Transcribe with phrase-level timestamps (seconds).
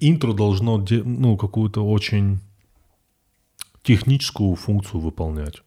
[0.00, 2.40] интро должно ну, какую-то очень
[3.82, 5.62] техническую функцию выполнять.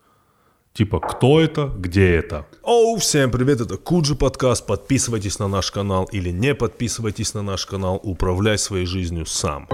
[0.73, 2.47] Типа, кто это, где это?
[2.63, 4.65] Оу, всем привет, это Куджи подкаст.
[4.65, 7.99] Подписывайтесь на наш канал или не подписывайтесь на наш канал.
[8.03, 9.67] Управляй своей жизнью сам.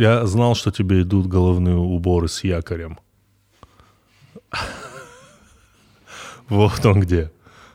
[0.00, 2.98] Я знал, что тебе идут головные уборы с якорем.
[6.48, 7.30] Вот он где.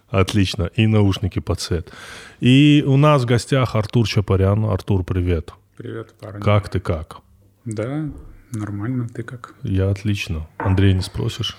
[0.10, 0.72] Отлично.
[0.76, 1.94] И наушники под цвет.
[2.40, 4.66] И у нас в гостях Артур Чапарян.
[4.66, 5.54] Артур, привет.
[5.78, 6.42] Привет, парни.
[6.42, 7.18] Как ты как?
[7.64, 8.10] Да,
[8.52, 9.08] нормально.
[9.08, 9.54] Ты как?
[9.62, 10.48] Я отлично.
[10.58, 11.56] Андрей, не спросишь?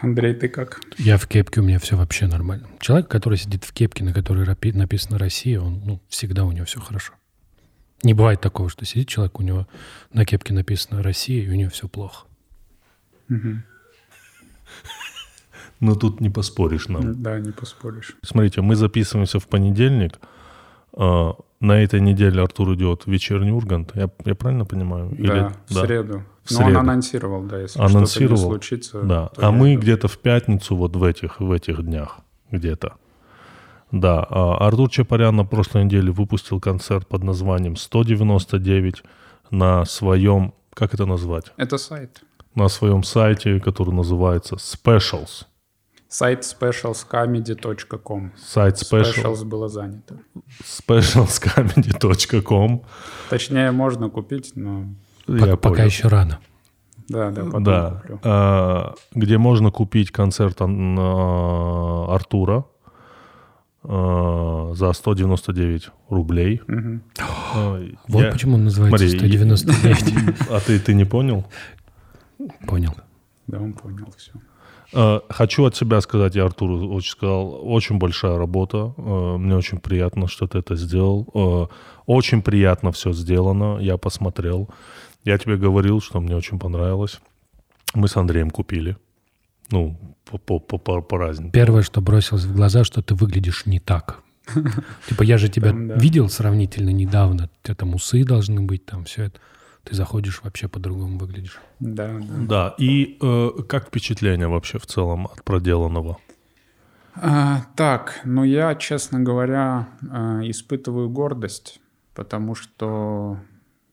[0.00, 0.80] Андрей, ты как?
[0.96, 2.66] Я в кепке, у меня все вообще нормально.
[2.80, 6.80] Человек, который сидит в кепке, на которой написано «Россия», он, ну, всегда у него все
[6.80, 7.12] хорошо.
[8.02, 9.66] Не бывает такого, что сидит человек, у него
[10.12, 12.26] на кепке написано «Россия», и у него все плохо.
[15.80, 17.20] Ну, тут не поспоришь нам.
[17.22, 18.14] Да, не поспоришь.
[18.22, 20.20] Смотрите, мы записываемся в понедельник.
[20.92, 23.90] А, На этой неделе Артур идет в вечерний Ургант.
[23.96, 25.10] Я, я правильно понимаю?
[25.18, 26.22] да, в среду.
[26.44, 26.78] В Но он среду.
[26.78, 28.36] анонсировал, да, если Анонсировал.
[28.36, 29.02] что-то не случится.
[29.02, 32.20] Да, а мы где-то в пятницу, вот в этих, в этих днях
[32.52, 32.94] где-то.
[33.92, 38.96] Да, а Артур Чапарян на прошлой неделе выпустил концерт под названием «199»
[39.50, 41.52] на своем, как это назвать?
[41.58, 42.22] Это сайт.
[42.54, 45.44] На своем сайте, который называется Specials.
[46.08, 48.32] Сайт specialscomedy.com.
[48.36, 50.16] Сайт Special, Specials было занято.
[50.62, 52.82] specialscomedy.com.
[53.30, 54.84] Точнее, можно купить, но...
[55.26, 55.84] Я Пока понял.
[55.86, 56.38] еще рано.
[57.08, 58.20] Да, да, потом Да, куплю.
[58.24, 62.64] а, где можно купить концерт а, Артура
[63.84, 66.60] за 199 рублей.
[67.54, 70.36] А, Вот я- почему он называется Смотри, 199.
[70.50, 71.44] А ты, ты не понял?
[72.66, 72.94] Понял.
[73.46, 74.32] Да, он понял все.
[74.94, 78.94] А, Хочу от себя сказать, я Артуру очень сказал, очень большая работа.
[78.96, 81.68] А, Мне очень приятно, что ты это сделал.
[82.06, 83.78] Очень приятно все сделано.
[83.80, 84.68] Я посмотрел.
[85.24, 87.20] Я тебе говорил, что мне очень понравилось.
[87.94, 88.96] Мы с Андреем купили.
[89.72, 91.52] Ну, по, по, по, по, по разнице.
[91.52, 94.22] Первое, что бросилось в глаза, что ты выглядишь не так.
[95.08, 97.50] Типа я же тебя видел сравнительно недавно.
[97.62, 99.40] У тебя там усы должны быть, там все это.
[99.84, 101.58] Ты заходишь, вообще по-другому выглядишь.
[101.80, 102.34] Да, да.
[102.48, 106.18] Да, и э, как впечатление вообще в целом от проделанного?
[107.14, 111.80] А, так, ну я, честно говоря, а, испытываю гордость,
[112.14, 113.38] потому что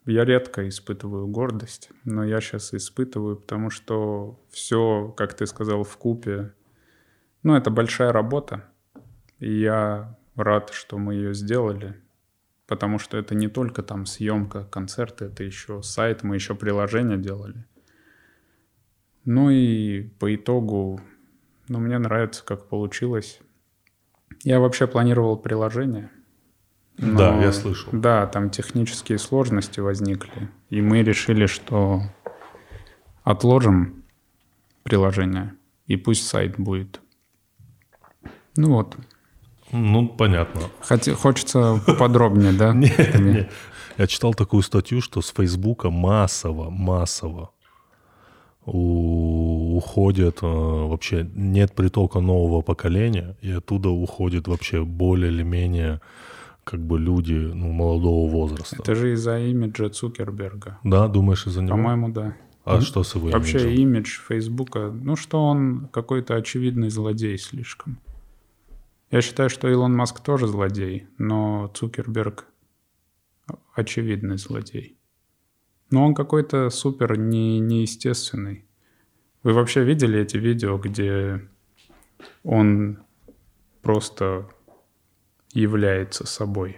[0.09, 5.97] я редко испытываю гордость, но я сейчас испытываю, потому что все, как ты сказал, в
[5.97, 6.53] купе,
[7.43, 8.65] ну это большая работа,
[9.39, 11.95] и я рад, что мы ее сделали,
[12.67, 17.65] потому что это не только там съемка, концерты, это еще сайт, мы еще приложение делали.
[19.25, 21.01] Ну и по итогу
[21.69, 23.39] но мне нравится, как получилось.
[24.43, 26.09] Я вообще планировал приложение.
[26.99, 27.89] Но- Да, я слышал.
[27.91, 30.49] Да, там технические сложности возникли.
[30.69, 32.01] И мы решили, что
[33.23, 34.03] отложим
[34.83, 35.53] приложение,
[35.87, 37.01] и пусть сайт будет.
[38.55, 38.95] Ну вот.
[39.71, 40.61] Ну, понятно.
[40.81, 42.73] Хотя, хочется поподробнее, да?
[42.75, 43.19] Не, Тебе?
[43.19, 43.49] не.
[43.97, 47.51] Я читал такую статью, что с Фейсбука массово, массово
[48.65, 56.01] уходит э, вообще нет притока нового поколения, и оттуда уходит вообще более или менее
[56.69, 58.77] как бы люди ну, молодого возраста.
[58.79, 60.77] Это же из-за имиджа Цукерберга.
[60.83, 61.75] Да, думаешь из-за него?
[61.75, 62.37] По-моему, да.
[62.63, 63.81] А что с его Вообще имиджем?
[63.81, 67.99] имидж Фейсбука, ну что он какой-то очевидный злодей слишком.
[69.09, 72.45] Я считаю, что Илон Маск тоже злодей, но Цукерберг
[73.73, 74.99] очевидный злодей.
[75.89, 78.65] Но он какой-то супер не, неестественный.
[79.41, 81.49] Вы вообще видели эти видео, где
[82.43, 82.99] он
[83.81, 84.47] просто
[85.53, 86.77] является собой?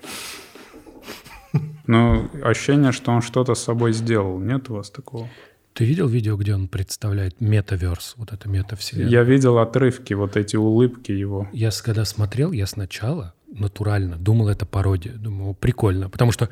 [1.87, 4.39] Ну, ощущение, что он что-то с собой сделал.
[4.39, 5.27] Нет у вас такого?
[5.73, 9.09] Ты видел видео, где он представляет метаверс, вот это метавселенная?
[9.09, 11.47] Я видел отрывки, вот эти улыбки его.
[11.53, 15.13] Я когда смотрел, я сначала натурально думал, это пародия.
[15.13, 16.09] Думал, прикольно.
[16.09, 16.49] Потому что,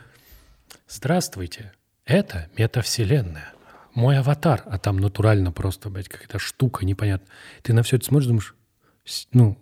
[0.88, 1.74] здравствуйте,
[2.06, 3.54] это метавселенная.
[3.94, 4.64] Мой аватар.
[4.66, 7.30] А там натурально просто, блядь, какая-то штука непонятная.
[7.62, 8.56] Ты на все это смотришь, думаешь,
[9.34, 9.58] ну,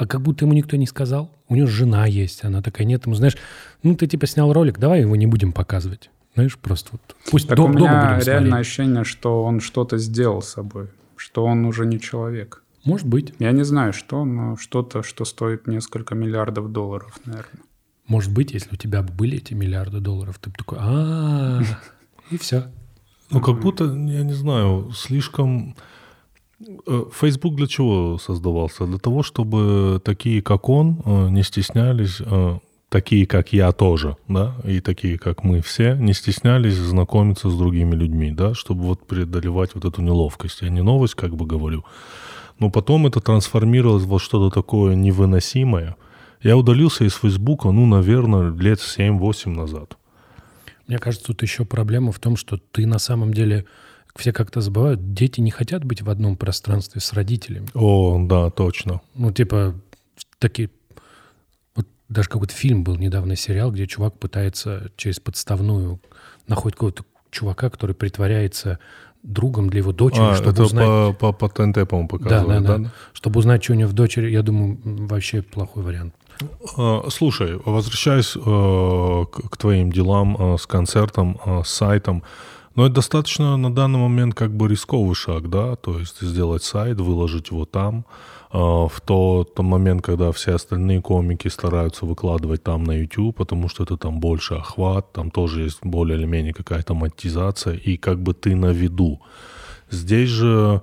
[0.00, 1.30] а как будто ему никто не сказал.
[1.48, 3.36] У него жена есть, она такая, нет, ему, знаешь,
[3.82, 6.08] ну, ты типа снял ролик, давай его не будем показывать.
[6.34, 8.66] Знаешь, просто вот, пусть Так до- у дома меня будем реально смотреть.
[8.66, 12.62] ощущение, что он что-то сделал с собой, что он уже не человек.
[12.84, 13.34] Может быть.
[13.38, 17.60] Я не знаю, что, но что-то, что стоит несколько миллиардов долларов, наверное.
[18.06, 21.60] Может быть, если у тебя бы были эти миллиарды долларов, ты бы такой, а
[22.30, 22.68] и все.
[23.30, 25.76] Ну, как будто, я не знаю, слишком...
[26.86, 28.86] Э, Facebook для чего создавался?
[28.86, 32.58] Для того, чтобы такие, как он, э, не стеснялись, э,
[32.88, 37.94] такие, как я тоже, да, и такие, как мы все, не стеснялись знакомиться с другими
[37.94, 40.62] людьми, да, чтобы вот преодолевать вот эту неловкость.
[40.62, 41.84] Я не новость, как бы говорю.
[42.58, 45.96] Но потом это трансформировалось во что-то такое невыносимое.
[46.42, 49.96] Я удалился из Фейсбука, ну, наверное, лет 7-8 назад.
[50.86, 53.64] Мне кажется, тут еще проблема в том, что ты на самом деле
[54.16, 57.68] все как-то забывают, дети не хотят быть в одном пространстве с родителями.
[57.74, 59.00] О, да, точно.
[59.14, 59.74] Ну, типа,
[60.38, 60.70] такие...
[61.74, 66.00] Вот даже какой-то фильм был недавно, сериал, где чувак пытается через подставную
[66.46, 68.78] находить какого-то чувака, который притворяется
[69.22, 70.86] другом для его дочери, а, чтобы это узнать...
[71.18, 72.84] по, по, по ТНТ, по-моему, показывали, да, да, да?
[72.84, 72.92] да.
[73.12, 76.14] Чтобы узнать, что у него в дочери, я думаю, вообще плохой вариант.
[76.76, 82.22] А, слушай, возвращаясь э, к твоим делам э, с концертом, э, с сайтом,
[82.80, 86.98] но это достаточно на данный момент как бы рисковый шаг, да, то есть сделать сайт,
[86.98, 88.06] выложить его там,
[88.50, 93.98] в тот, момент, когда все остальные комики стараются выкладывать там на YouTube, потому что это
[93.98, 98.56] там больше охват, там тоже есть более или менее какая-то монетизация, и как бы ты
[98.56, 99.20] на виду.
[99.90, 100.80] Здесь же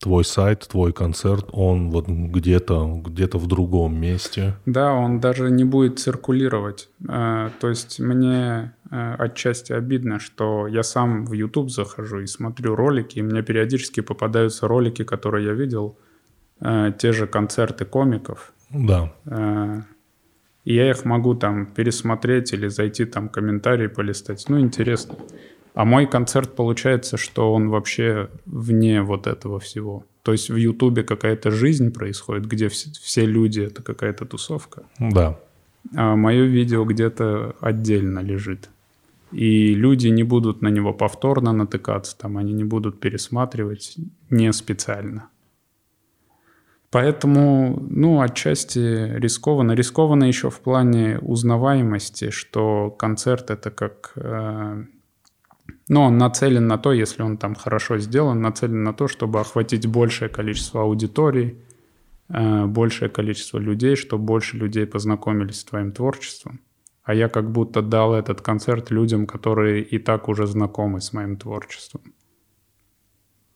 [0.00, 4.54] твой сайт, твой концерт, он вот где-то где в другом месте.
[4.64, 6.88] Да, он даже не будет циркулировать.
[7.06, 12.74] Э, то есть мне э, отчасти обидно, что я сам в YouTube захожу и смотрю
[12.74, 15.96] ролики, и мне периодически попадаются ролики, которые я видел,
[16.60, 18.52] э, те же концерты комиков.
[18.70, 19.12] Да.
[20.64, 24.44] И я их могу там пересмотреть или зайти там комментарии полистать.
[24.48, 25.16] Ну, интересно.
[25.74, 30.04] А мой концерт получается, что он вообще вне вот этого всего.
[30.22, 34.82] То есть в Ютубе какая-то жизнь происходит, где все, все люди это какая-то тусовка.
[34.98, 35.38] Да.
[35.96, 38.68] А мое видео где-то отдельно лежит.
[39.32, 43.96] И люди не будут на него повторно натыкаться, там они не будут пересматривать
[44.28, 45.28] не специально.
[46.90, 48.78] Поэтому, ну, отчасти
[49.16, 49.72] рискованно.
[49.72, 54.84] Рискованно еще в плане узнаваемости, что концерт это как э,
[55.90, 59.86] но он нацелен на то, если он там хорошо сделан, нацелен на то, чтобы охватить
[59.88, 61.58] большее количество аудиторий,
[62.28, 66.60] э, большее количество людей, чтобы больше людей познакомились с твоим творчеством.
[67.02, 71.36] А я как будто дал этот концерт людям, которые и так уже знакомы с моим
[71.36, 72.02] творчеством.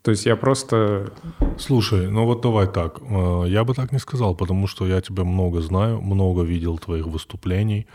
[0.05, 1.13] То есть я просто...
[1.59, 3.01] Слушай, ну вот давай так.
[3.01, 7.07] Э, я бы так не сказал, потому что я тебя много знаю, много видел твоих
[7.07, 7.87] выступлений,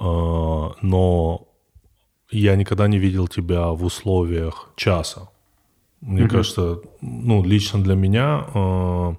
[0.00, 1.48] э, но
[2.30, 5.28] я никогда не видел тебя в условиях часа.
[6.00, 6.28] Мне mm-hmm.
[6.28, 9.14] кажется, ну, лично для меня э,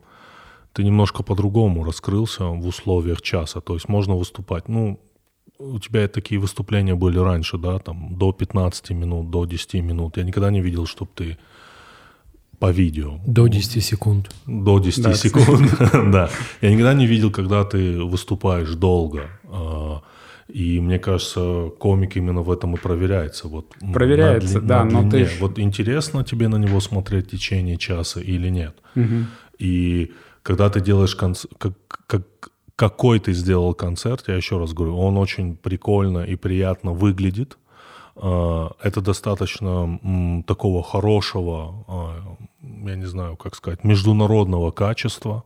[0.71, 3.59] ты немножко по-другому раскрылся в условиях часа.
[3.59, 4.99] То есть можно выступать, ну,
[5.61, 10.17] у тебя такие выступления были раньше, да, там, до 15 минут, до 10 минут.
[10.17, 11.37] Я никогда не видел, чтобы ты
[12.59, 13.19] по видео.
[13.25, 14.29] До 10 секунд.
[14.45, 15.71] До 10 да, секунд,
[16.11, 16.29] да.
[16.61, 19.29] Я никогда не видел, когда ты выступаешь долго.
[19.45, 20.01] А,
[20.47, 23.47] и мне кажется, комик именно в этом и проверяется.
[23.47, 25.27] Вот проверяется, на, да, на но ты...
[25.39, 28.75] Вот интересно тебе на него смотреть в течение часа или нет.
[28.95, 29.25] Угу.
[29.57, 30.11] И
[30.43, 31.73] когда ты делаешь концерт, как,
[32.05, 32.50] как,
[32.81, 37.59] какой ты сделал концерт, я еще раз говорю, он очень прикольно и приятно выглядит.
[38.15, 39.99] А, это достаточно
[40.47, 42.37] такого хорошего, а,
[42.87, 45.43] я не знаю, как сказать, международного качества.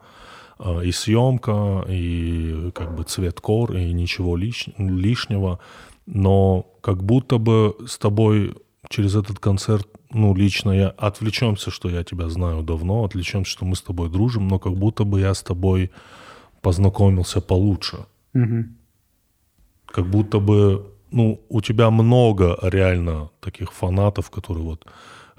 [0.59, 5.59] А, и съемка, и как бы цвет кор, и ничего лиш, лишнего.
[6.05, 8.55] Но как будто бы с тобой
[8.89, 13.75] через этот концерт, ну, лично я отвлечемся, что я тебя знаю давно, отвлечемся, что мы
[13.75, 15.91] с тобой дружим, но как будто бы я с тобой
[16.65, 17.97] познакомился получше.
[18.33, 18.63] Угу.
[19.85, 20.81] Как будто бы,
[21.11, 24.85] ну, у тебя много реально таких фанатов, которые вот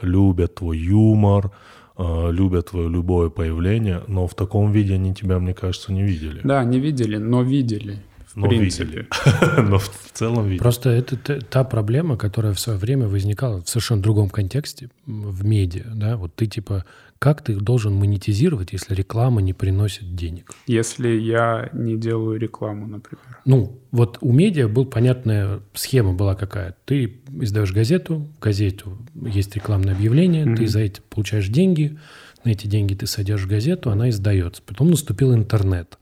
[0.02, 1.50] любят твой юмор,
[1.98, 6.40] Э, любят твое любое появление, но в таком виде они тебя, мне кажется, не видели.
[6.44, 8.02] Да, не видели, но видели.
[8.34, 8.84] В но принципе.
[8.84, 9.60] видели.
[9.70, 10.58] но в целом видели.
[10.58, 15.86] Просто это та проблема, которая в свое время возникала в совершенно другом контексте, в медиа.
[15.94, 16.18] Да?
[16.18, 16.84] Вот ты типа
[17.18, 20.52] как ты должен монетизировать, если реклама не приносит денег?
[20.66, 23.24] Если я не делаю рекламу, например.
[23.44, 26.76] Ну, вот у медиа был понятная схема была какая.
[26.84, 30.56] Ты издаешь газету, в газету есть рекламное объявление, mm-hmm.
[30.56, 31.98] ты за это получаешь деньги,
[32.44, 34.62] на эти деньги ты садишь газету, она издается.
[34.64, 35.98] Потом наступил интернет.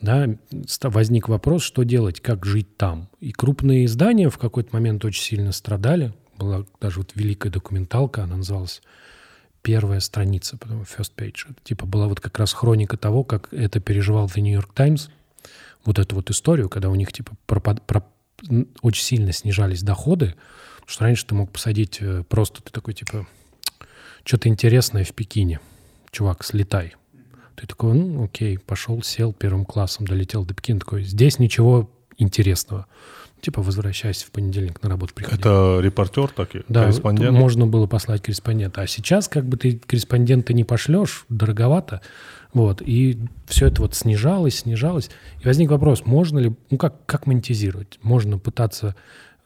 [0.00, 0.28] Да,
[0.82, 3.08] возник вопрос, что делать, как жить там.
[3.20, 6.14] И крупные издания в какой-то момент очень сильно страдали.
[6.36, 8.80] Была даже вот великая документалка, она называлась
[9.62, 11.44] первая страница, потом first page.
[11.48, 15.10] Это, типа была вот как раз хроника того, как это переживал The New York Times.
[15.84, 18.04] вот эту вот историю, когда у них типа пропад, про,
[18.82, 20.34] очень сильно снижались доходы,
[20.86, 23.26] что раньше ты мог посадить э, просто, ты такой типа,
[24.24, 25.60] что-то интересное в Пекине,
[26.10, 26.94] чувак, слетай.
[27.56, 32.86] Ты такой, ну окей, пошел, сел первым классом, долетел до Пекина, такой, здесь ничего интересного.
[33.40, 35.40] Типа, возвращайся в понедельник на работу приходи.
[35.40, 37.36] Это репортер так и Да, корреспондент?
[37.36, 38.82] можно было послать корреспондента.
[38.82, 42.00] А сейчас как бы ты корреспондента не пошлешь, дороговато.
[42.52, 45.10] Вот, и все это вот снижалось, снижалось.
[45.40, 47.98] И возник вопрос, можно ли, ну как, как монетизировать?
[48.02, 48.96] Можно пытаться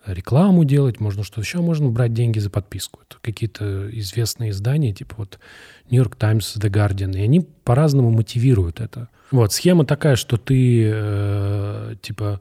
[0.06, 3.00] рекламу делать, можно что-то еще, можно брать деньги за подписку.
[3.08, 5.38] Это какие-то известные издания, типа вот
[5.90, 9.08] New York Times, The Guardian, и они по-разному мотивируют это.
[9.30, 12.40] Вот, схема такая, что ты, э, типа,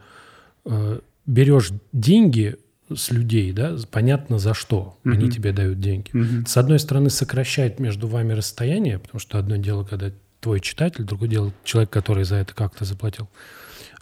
[0.65, 0.99] э,
[1.31, 2.57] берешь деньги
[2.93, 5.13] с людей, да, понятно за что Мгм.
[5.13, 6.09] они тебе дают деньги.
[6.11, 6.45] Мгм.
[6.45, 10.11] С одной стороны, сокращает между вами расстояние, потому что одно дело, когда
[10.41, 13.29] твой читатель, другое дело человек, который за это как-то заплатил.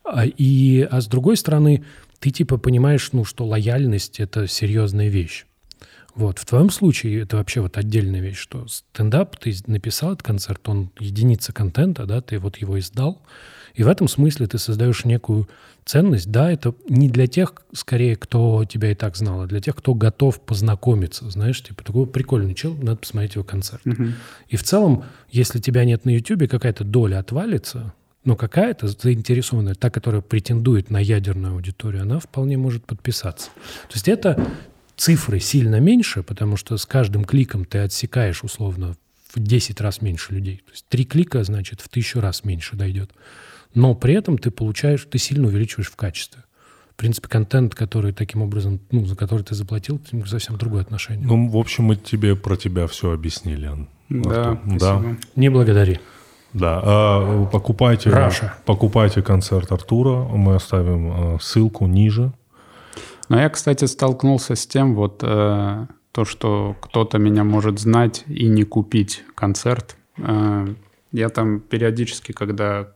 [0.03, 1.85] А, и, а с другой стороны,
[2.19, 5.45] ты типа понимаешь, ну, что лояльность– это серьезная вещь.
[6.15, 6.39] Вот.
[6.39, 10.89] В твоем случае это вообще вот отдельная вещь, что стендап, ты написал этот концерт, он
[10.99, 13.21] единица контента, да, ты вот его издал,
[13.75, 15.47] и в этом смысле ты создаешь некую
[15.85, 16.29] ценность.
[16.29, 19.93] Да, это не для тех, скорее, кто тебя и так знал, а для тех, кто
[19.93, 21.29] готов познакомиться.
[21.29, 23.85] Знаешь, типа, такой прикольный чел, надо посмотреть его концерт.
[23.85, 24.13] Мгм.
[24.47, 29.89] И в целом, если тебя нет на Ютубе, какая-то доля отвалится, но какая-то заинтересованная, та,
[29.89, 33.49] которая претендует на ядерную аудиторию, она вполне может подписаться.
[33.87, 34.47] То есть это
[34.95, 38.95] цифры сильно меньше, потому что с каждым кликом ты отсекаешь условно
[39.33, 40.57] в 10 раз меньше людей.
[40.65, 43.11] То есть три клика, значит, в тысячу раз меньше дойдет.
[43.73, 46.43] Но при этом ты получаешь, ты сильно увеличиваешь в качестве.
[46.91, 51.25] В принципе, контент, который таким образом, ну, за который ты заплатил, это совсем другое отношение.
[51.25, 54.77] Ну, в общем, мы тебе про тебя все объяснили, Ан- Да, Артур.
[54.77, 55.17] спасибо.
[55.35, 55.99] Не благодари.
[56.51, 58.55] Да, а, покупайте, Раша.
[58.65, 62.33] покупайте концерт Артура, мы оставим э, ссылку ниже.
[63.29, 68.47] Но я, кстати, столкнулся с тем, вот э, то, что кто-то меня может знать и
[68.47, 69.95] не купить концерт.
[70.17, 70.67] Э,
[71.11, 72.87] я там периодически, когда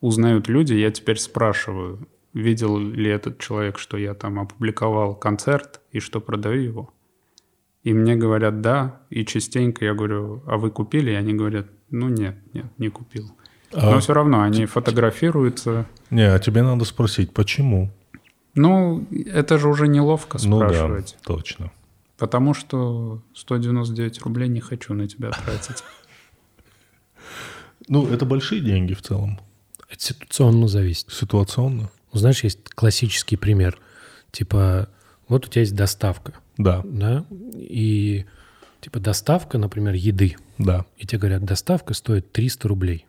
[0.00, 6.00] узнают люди, я теперь спрашиваю, видел ли этот человек, что я там опубликовал концерт и
[6.00, 6.92] что продаю его.
[7.82, 12.08] И мне говорят «да», и частенько я говорю «а вы купили?» И они говорят «ну
[12.08, 13.30] нет, нет, не купил».
[13.72, 15.86] А- Но все равно они фотографируются.
[16.10, 17.90] Не, а тебе надо спросить, почему?
[18.54, 21.16] Ну, это же уже неловко Ну да, спрашивать.
[21.24, 21.70] точно.
[22.16, 25.84] Потому что 199 рублей не хочу на тебя тратить.
[27.88, 29.38] Ну, это большие деньги в целом,
[29.88, 31.10] Это ситуационно зависит.
[31.10, 31.90] ситуационно.
[32.12, 33.78] Ну, Знаешь, есть классический пример.
[34.32, 34.88] Типа,
[35.28, 37.24] вот у тебя есть доставка, Да, да,
[37.54, 38.24] и
[38.80, 40.36] типа доставка, например, еды.
[40.58, 40.84] да.
[40.98, 43.06] И тебе говорят, доставка стоит 300 рублей.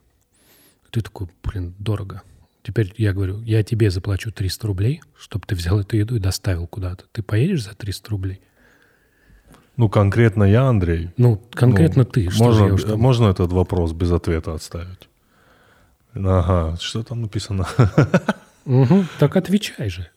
[0.92, 2.22] Ты такой, блин, дорого.
[2.64, 6.68] Теперь я говорю, я тебе заплачу 300 рублей, чтобы ты взял эту еду и доставил
[6.68, 7.06] куда-то.
[7.12, 8.42] Ты поедешь за 300 рублей?
[9.78, 11.12] Ну, конкретно я, Андрей.
[11.18, 12.30] Ну, конкретно Ну, ты.
[12.30, 15.07] Что можно, я там- можно этот вопрос без ответа отставить?
[16.26, 17.68] Ага, что там написано?
[18.66, 20.10] Мгм, так отвечай же.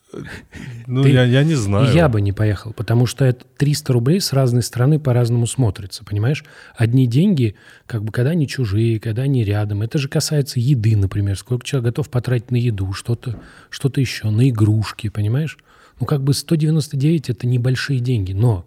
[0.88, 1.94] Ну, Ты- я, я не знаю.
[1.94, 6.44] Я бы не поехал, потому что это 300 рублей с разной стороны по-разному смотрится, понимаешь?
[6.74, 7.54] Одни деньги,
[7.86, 9.82] как бы когда они чужие, когда они рядом.
[9.82, 11.38] Это же касается еды, например.
[11.38, 15.56] Сколько человек готов потратить на еду, что-то что еще, на игрушки, понимаешь?
[16.00, 18.66] Ну, как бы 199– это небольшие деньги, но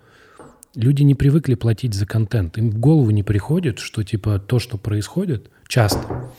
[0.75, 2.57] люди не привыкли платить за контент.
[2.57, 6.29] Им в голову не приходит, что типа то, что происходит, часто,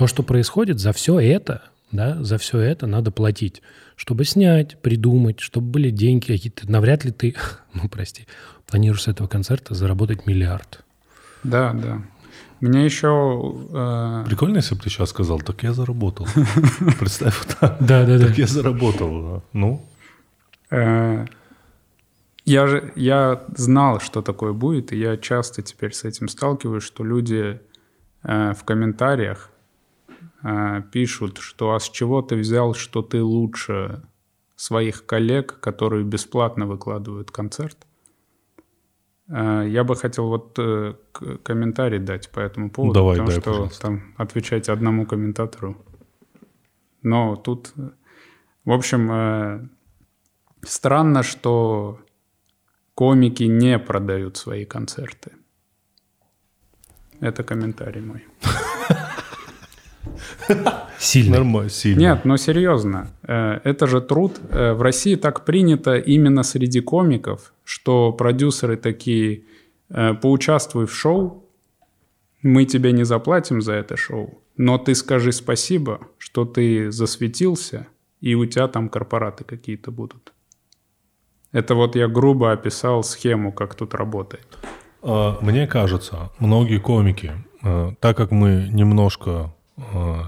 [0.00, 1.60] то, что происходит, за все это,
[1.92, 3.60] да, за все это надо платить,
[3.96, 6.70] чтобы снять, придумать, чтобы были деньги какие-то.
[6.70, 7.36] Навряд ли ты,
[7.74, 8.26] ну прости,
[8.66, 10.82] планируешь с этого концерта заработать миллиард.
[11.44, 12.00] Да, да.
[12.60, 13.54] Мне еще...
[13.74, 16.26] э, Прикольно, если бы ты сейчас сказал, так я заработал.
[16.98, 17.76] Представь, вот так.
[17.80, 19.44] Да, да, Так я заработал.
[19.52, 19.86] Ну,
[20.70, 21.26] э,
[22.46, 27.04] я же я знал, что такое будет, и я часто теперь с этим сталкиваюсь, что
[27.04, 27.60] люди
[28.22, 29.49] э, в комментариях
[30.92, 34.02] пишут, что а с чего ты взял, что ты лучше
[34.60, 37.86] своих коллег, которые бесплатно выкладывают концерт.
[39.28, 40.94] Э, Я бы хотел вот э,
[41.42, 43.82] комментарий дать по этому поводу, Давай, потому дай, что пожалуйста.
[43.82, 45.76] там отвечать одному комментатору.
[47.02, 47.90] Но тут, э,
[48.66, 49.68] в общем, э,
[50.62, 51.98] странно, что
[52.94, 55.32] комики не продают свои концерты.
[57.20, 58.26] Это комментарий мой.
[60.98, 61.36] Сильно.
[61.38, 62.00] нормально, сильно.
[62.00, 64.40] Нет, ну серьезно, э, это же труд.
[64.50, 69.42] Э, В России так принято именно среди комиков, что продюсеры такие,
[69.90, 71.44] э, поучаствуй в шоу,
[72.42, 77.86] мы тебе не заплатим за это шоу, но ты скажи спасибо, что ты засветился,
[78.20, 80.32] и у тебя там корпораты какие-то будут.
[81.52, 84.46] Это вот я грубо описал схему, как тут работает.
[85.02, 87.32] А, мне кажется, многие комики,
[88.00, 89.52] так как мы немножко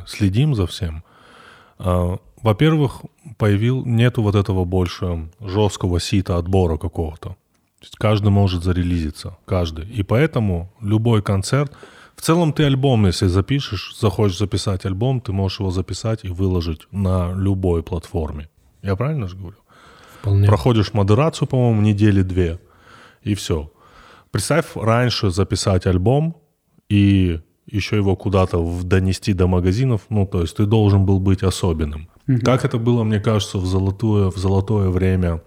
[0.06, 1.04] следим за всем,
[1.78, 3.02] во-первых,
[3.38, 7.30] появил, нету вот этого больше жесткого сита отбора какого-то.
[7.30, 9.88] То есть каждый может зарелизиться, каждый.
[9.88, 11.72] И поэтому любой концерт,
[12.14, 16.86] в целом ты альбом, если запишешь, захочешь записать альбом, ты можешь его записать и выложить
[16.92, 18.48] на любой платформе.
[18.82, 19.56] Я правильно же говорю?
[20.20, 20.46] Вполне.
[20.46, 22.60] Проходишь модерацию, по-моему, недели две,
[23.22, 23.72] и все.
[24.30, 26.36] Представь, раньше записать альбом
[26.88, 32.08] и еще его куда-то донести до магазинов, ну, то есть ты должен был быть особенным.
[32.28, 32.40] Угу.
[32.44, 35.40] Как это было, мне кажется, в золотое, в золотое время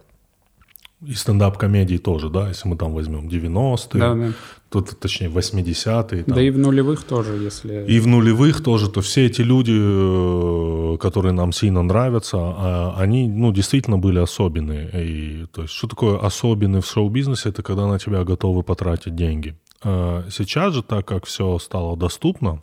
[1.05, 4.34] и стендап-комедии тоже, да, если мы там возьмем 90-е, да, да.
[4.69, 6.24] Тут, точнее, 80-е.
[6.27, 7.86] Да и в нулевых тоже, если...
[7.88, 13.27] И в нулевых тоже, то все эти люди, э, которые нам сильно нравятся, а, они,
[13.27, 14.89] ну, действительно были особенные.
[14.93, 17.50] И, то есть, что такое особенный в шоу-бизнесе?
[17.50, 19.55] Это когда на тебя готовы потратить деньги.
[19.86, 22.60] А сейчас же, так как все стало доступно,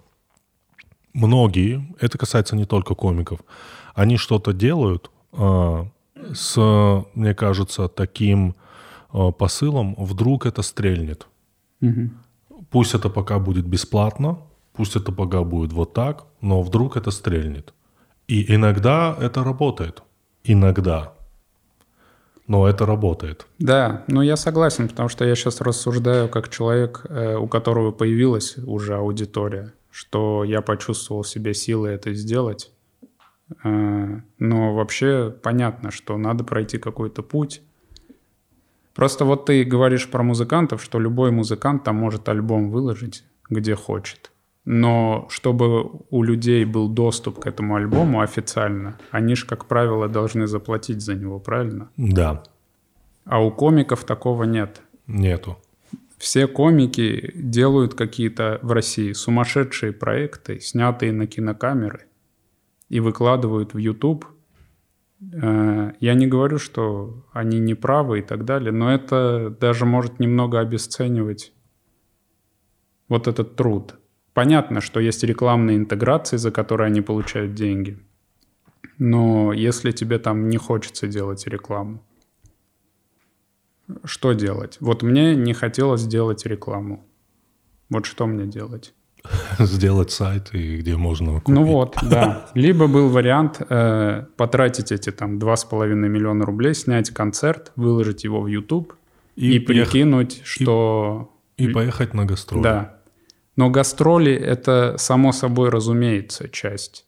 [1.14, 3.40] многие, это касается не только комиков,
[3.94, 5.86] они что-то делают а,
[6.34, 8.56] с, мне кажется, таким
[9.12, 11.28] а, посылом, вдруг это стрельнет.
[11.80, 12.10] Угу.
[12.70, 14.38] Пусть это пока будет бесплатно,
[14.72, 17.72] пусть это пока будет вот так, но вдруг это стрельнет.
[18.26, 20.02] И иногда это работает.
[20.42, 21.12] Иногда.
[22.46, 23.46] Но это работает.
[23.58, 28.58] Да, ну я согласен, потому что я сейчас рассуждаю как человек, э, у которого появилась
[28.58, 32.72] уже аудитория, что я почувствовал в себе силы это сделать.
[33.64, 37.62] Э, но вообще понятно, что надо пройти какой-то путь,
[38.94, 44.31] Просто вот ты говоришь про музыкантов, что любой музыкант там может альбом выложить, где хочет.
[44.64, 50.46] Но чтобы у людей был доступ к этому альбому официально, они же, как правило, должны
[50.46, 51.90] заплатить за него, правильно?
[51.96, 52.44] Да.
[53.24, 54.82] А у комиков такого нет.
[55.06, 55.58] Нету.
[56.16, 62.06] Все комики делают какие-то в России сумасшедшие проекты, снятые на кинокамеры,
[62.88, 64.26] и выкладывают в YouTube
[65.32, 70.18] Э, я не говорю, что они не правы и так далее, но это даже может
[70.18, 71.52] немного обесценивать
[73.08, 73.96] вот этот труд.
[74.34, 77.98] Понятно, что есть рекламные интеграции, за которые они получают деньги.
[78.98, 82.02] Но если тебе там не хочется делать рекламу,
[84.04, 84.76] что делать?
[84.80, 87.04] Вот мне не хотелось делать рекламу.
[87.90, 88.94] Вот что мне делать?
[89.58, 91.48] сделать сайт, и где можно купить.
[91.48, 92.48] Ну вот, да.
[92.54, 98.46] Либо был вариант э, потратить эти там 2,5 миллиона рублей, снять концерт, выложить его в
[98.46, 98.94] YouTube
[99.36, 101.32] и, и прикинуть, что...
[101.56, 102.62] И, и поехать на гастроли.
[102.62, 103.01] Да.
[103.56, 107.06] Но гастроли— это само собой разумеется часть.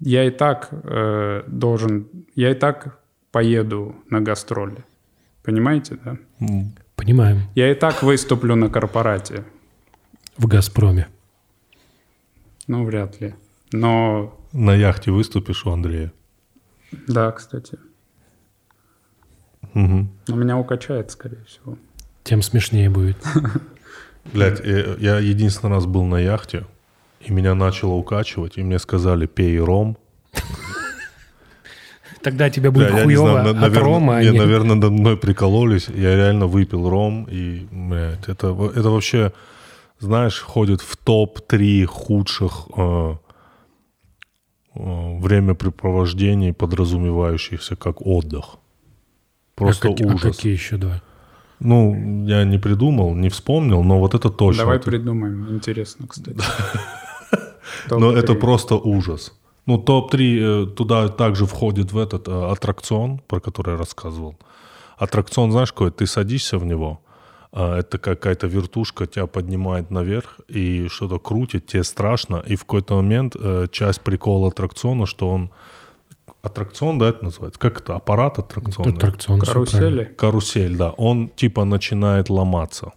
[0.00, 2.08] Я и так э, должен...
[2.34, 4.84] Я и так поеду на гастроли.
[5.42, 6.16] Понимаете, да?
[6.96, 7.42] Понимаем.
[7.54, 9.44] Я и так выступлю на корпорате
[10.38, 11.08] в «Газпроме».
[12.66, 13.34] Ну, вряд ли.
[13.72, 14.38] Но...
[14.52, 16.12] На яхте выступишь у Андрея?
[17.08, 17.78] Да, кстати.
[19.74, 20.08] Угу.
[20.28, 21.76] Но меня укачает, скорее всего.
[22.22, 23.16] Тем смешнее будет.
[24.32, 26.64] Блять, э, я единственный раз был на яхте,
[27.20, 29.96] и меня начало укачивать, и мне сказали, пей ром.
[32.22, 34.22] Тогда тебе будет да, хуево знаю, от наверное, рома.
[34.22, 34.38] Не, а не...
[34.38, 35.88] наверное, над мной прикололись.
[35.88, 39.32] Я реально выпил ром, и, блядь, это, это вообще
[39.98, 43.14] знаешь, входит в топ-3 худших э,
[44.74, 48.56] э, времяпрепровождений, подразумевающихся как отдых.
[49.54, 50.24] Просто а как, ужас.
[50.24, 51.02] А какие еще два?
[51.60, 54.64] Ну, я не придумал, не вспомнил, но вот это точно.
[54.64, 55.54] Давай придумаем.
[55.54, 56.38] Интересно, кстати.
[57.90, 59.32] Но это просто ужас.
[59.66, 64.36] Ну, топ-3 э, туда также входит в этот э, аттракцион, про который я рассказывал.
[64.98, 65.90] Аттракцион, знаешь, какой?
[65.90, 67.00] Ты садишься в него,
[67.56, 72.96] а, это какая-то вертушка тебя поднимает наверх и что-то крутит, тебе страшно, и в какой-то
[72.96, 75.50] момент э, часть прикола аттракциона, что он
[76.44, 77.58] аттракцион, да, это называется?
[77.58, 77.96] Как это?
[77.96, 78.88] Аппарат аттракцион?
[78.88, 79.40] Аттракцион.
[79.40, 80.04] Карусели?
[80.04, 80.90] Карусель, да.
[80.90, 82.92] Он типа начинает ломаться.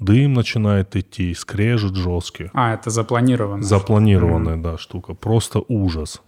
[0.00, 2.50] Дым начинает идти, скрежет жесткий.
[2.54, 3.62] А, это запланированная.
[3.62, 4.62] Запланированная, mm-hmm.
[4.62, 5.14] да, штука.
[5.14, 6.22] Просто ужас.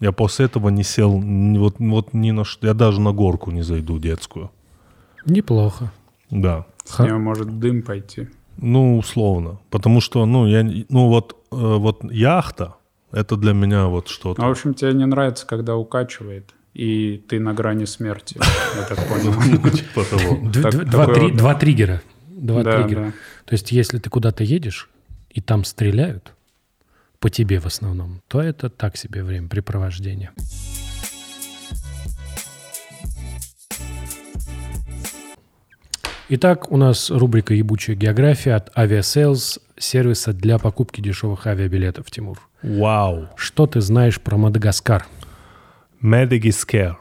[0.00, 2.66] Я после этого не сел, вот, вот ни на что.
[2.66, 4.50] Я даже на горку не зайду детскую.
[5.24, 5.92] Неплохо.
[6.30, 6.66] Да.
[6.84, 8.28] С него может дым пойти.
[8.58, 9.58] Ну, условно.
[9.70, 12.74] Потому что, ну, я, ну вот, э, вот яхта,
[13.14, 14.42] это для меня вот что-то.
[14.42, 18.38] Ну, в общем, тебе не нравится, когда укачивает, и ты на грани смерти,
[18.76, 19.32] я так понял.
[19.62, 21.30] Ну, типа.
[21.32, 22.02] Два триггера.
[22.26, 23.12] Два триггера.
[23.44, 24.90] То есть, если ты куда-то едешь,
[25.30, 26.32] и там стреляют,
[27.20, 30.32] по тебе в основном, то это так себе времяпрепровождение.
[36.30, 42.40] Итак, у нас рубрика «Ебучая география» от Aviasales, сервиса для покупки дешевых авиабилетов, Тимур.
[42.64, 43.28] Вау.
[43.36, 45.06] Что ты знаешь про Мадагаскар?
[46.00, 46.98] Мадагаскар.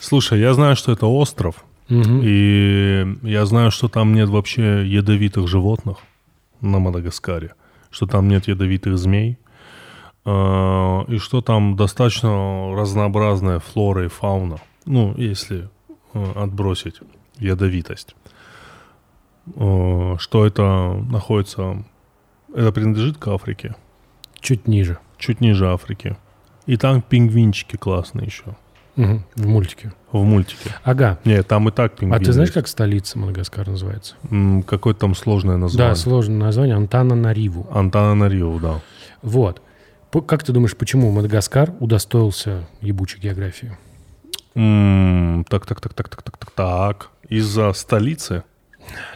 [0.00, 5.98] Слушай, я знаю, что это остров, и я знаю, что там нет вообще ядовитых животных
[6.60, 7.54] на Мадагаскаре,
[7.90, 9.38] что там нет ядовитых змей,
[10.24, 14.58] а, и что там достаточно разнообразная флора и фауна.
[14.86, 15.68] Ну, если
[16.14, 17.00] э, отбросить
[17.38, 18.16] ядовитость.
[19.56, 21.84] Э, что это находится...
[22.54, 23.74] Это принадлежит к Африке.
[24.40, 24.98] Чуть ниже.
[25.18, 26.16] Чуть ниже Африки.
[26.66, 28.56] И там пингвинчики классные еще.
[28.96, 29.92] Угу, в мультике.
[30.12, 30.70] В мультике.
[30.84, 31.18] Ага.
[31.24, 32.22] Нет, там и так пингвины.
[32.22, 34.14] А ты знаешь, как столица Мадагаскара называется?
[34.66, 35.90] Какое-то там сложное название.
[35.90, 36.76] Да, сложное название.
[36.76, 37.66] Антана Нариву.
[37.72, 38.80] Антана Нариву, да.
[39.22, 39.60] Вот.
[40.26, 43.76] Как ты думаешь, почему Мадагаскар удостоился ебучей географии?
[44.54, 47.10] Так, так, так, так, так, так, так, так.
[47.28, 48.44] Из-за столицы?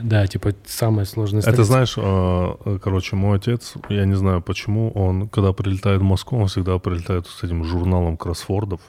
[0.00, 1.62] Да, типа самая сложная столица.
[1.62, 6.38] Это знаешь, а, короче, мой отец, я не знаю почему, он, когда прилетает в Москву,
[6.38, 8.80] он всегда прилетает с этим журналом кроссфордов.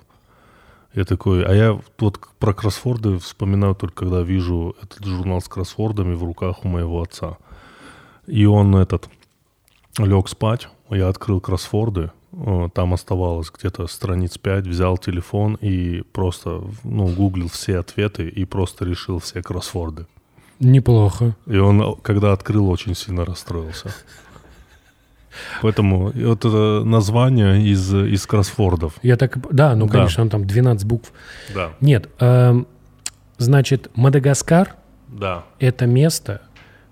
[0.93, 6.15] Я такой, а я вот про кроссфорды вспоминаю только, когда вижу этот журнал с кроссфордами
[6.15, 7.37] в руках у моего отца.
[8.25, 9.09] И он этот
[9.97, 12.11] лег спать, я открыл кроссфорды,
[12.73, 18.85] там оставалось где-то страниц 5, взял телефон и просто, ну, гуглил все ответы и просто
[18.85, 20.05] решил все кроссворды.
[20.59, 21.35] Неплохо.
[21.47, 23.93] И он, когда открыл, очень сильно расстроился.
[25.61, 28.95] Поэтому вот это название из, из кроссфордов.
[29.01, 29.37] Я так...
[29.53, 30.21] Да, ну, конечно, да.
[30.23, 31.11] он там 12 букв.
[31.53, 31.69] Да.
[31.79, 32.63] Нет, э,
[33.37, 34.75] значит, Мадагаскар
[35.07, 36.41] да.— это место,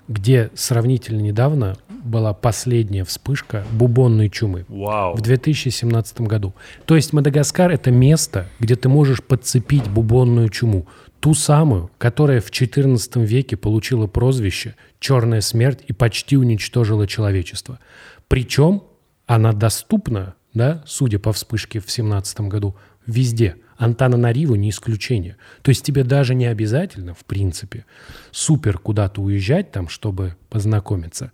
[0.08, 4.66] где сравнительно недавно была последняя вспышка бубонной чумы.
[4.70, 5.16] Вау.
[5.16, 6.54] В 2017 году.
[6.86, 10.88] То есть Мадагаскар— это место, где ты можешь подцепить бубонную чуму.
[11.20, 17.80] Ту самую, которая в XIV веке получила прозвище «Черная смерть» и почти уничтожила человечество.
[18.28, 18.84] Причем
[19.26, 22.76] она доступна, да, судя по вспышке в 17 году,
[23.06, 23.56] везде.
[23.78, 25.38] Антана Нариву не исключение.
[25.62, 27.86] То есть тебе даже не обязательно, в принципе,
[28.32, 31.32] супер куда-то уезжать там, чтобы познакомиться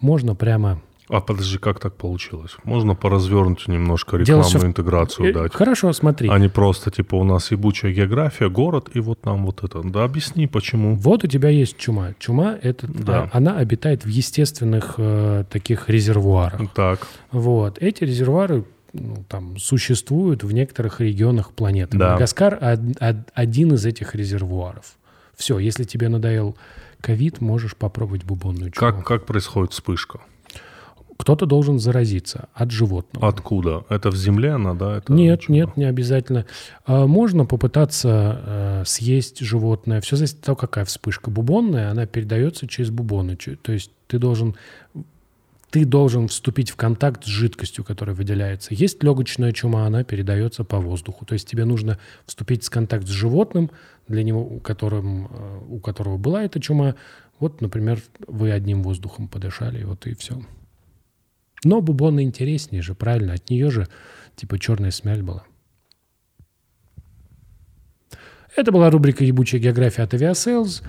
[0.00, 0.82] можно прямо...
[1.08, 2.56] А подожди, как так получилось?
[2.64, 5.42] Можно по развернутию немножко рекламную Дело, интеграцию что...
[5.42, 5.54] дать?
[5.54, 6.28] Хорошо, смотри.
[6.28, 9.82] А не просто, типа, у нас ебучая география, город, и вот нам вот это.
[9.82, 10.96] Да объясни, почему.
[10.96, 12.14] Вот у тебя есть чума.
[12.18, 13.30] Чума, это, да.
[13.32, 16.60] она обитает в естественных э, таких резервуарах.
[16.74, 17.06] Так.
[17.30, 17.78] Вот.
[17.80, 21.96] Эти резервуары ну, там, существуют в некоторых регионах планеты.
[21.96, 22.12] Да.
[22.12, 24.96] Мадагаскар од, один из этих резервуаров.
[25.36, 26.56] Все, если тебе надоел
[27.00, 28.92] ковид, можешь попробовать бубонную чуму.
[28.92, 30.20] Как, как происходит вспышка?
[31.16, 33.28] Кто-то должен заразиться от животного.
[33.28, 33.84] Откуда?
[33.88, 34.98] Это в земле она, да?
[34.98, 35.54] Это нет, ничего?
[35.54, 36.46] нет, не обязательно.
[36.84, 40.00] А, можно попытаться э, съесть животное.
[40.00, 41.30] Все зависит от того, какая вспышка.
[41.30, 43.36] Бубонная, она передается через бубоны.
[43.36, 44.56] То есть ты должен
[45.70, 48.72] ты должен вступить в контакт с жидкостью, которая выделяется.
[48.72, 51.26] Есть легочная чума, она передается по воздуху.
[51.26, 53.70] То есть тебе нужно вступить в контакт с животным,
[54.08, 56.94] для него, у, которым, э, у которого была эта чума.
[57.40, 60.40] Вот, например, вы одним воздухом подышали, вот и все.
[61.64, 63.34] Но бубона интереснее же, правильно?
[63.34, 63.88] От нее же
[64.36, 65.44] типа черная смерть была.
[68.54, 70.82] Это была рубрика «Ебучая география» от Aviasales.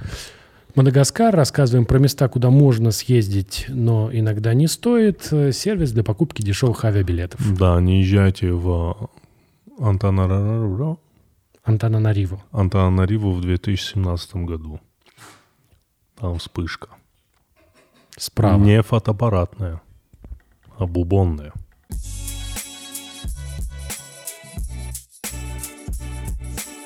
[0.75, 1.35] Мадагаскар.
[1.35, 5.23] Рассказываем про места, куда можно съездить, но иногда не стоит.
[5.23, 7.57] Сервис для покупки дешевых авиабилетов.
[7.57, 9.09] Да, не езжайте в
[9.79, 10.97] Антанараро.
[11.63, 12.41] Антананариву.
[12.51, 14.79] Антананариву в 2017 году.
[16.15, 16.89] Там вспышка.
[18.15, 18.59] Справа.
[18.61, 19.81] Не фотоаппаратная,
[20.85, 21.53] бубонная.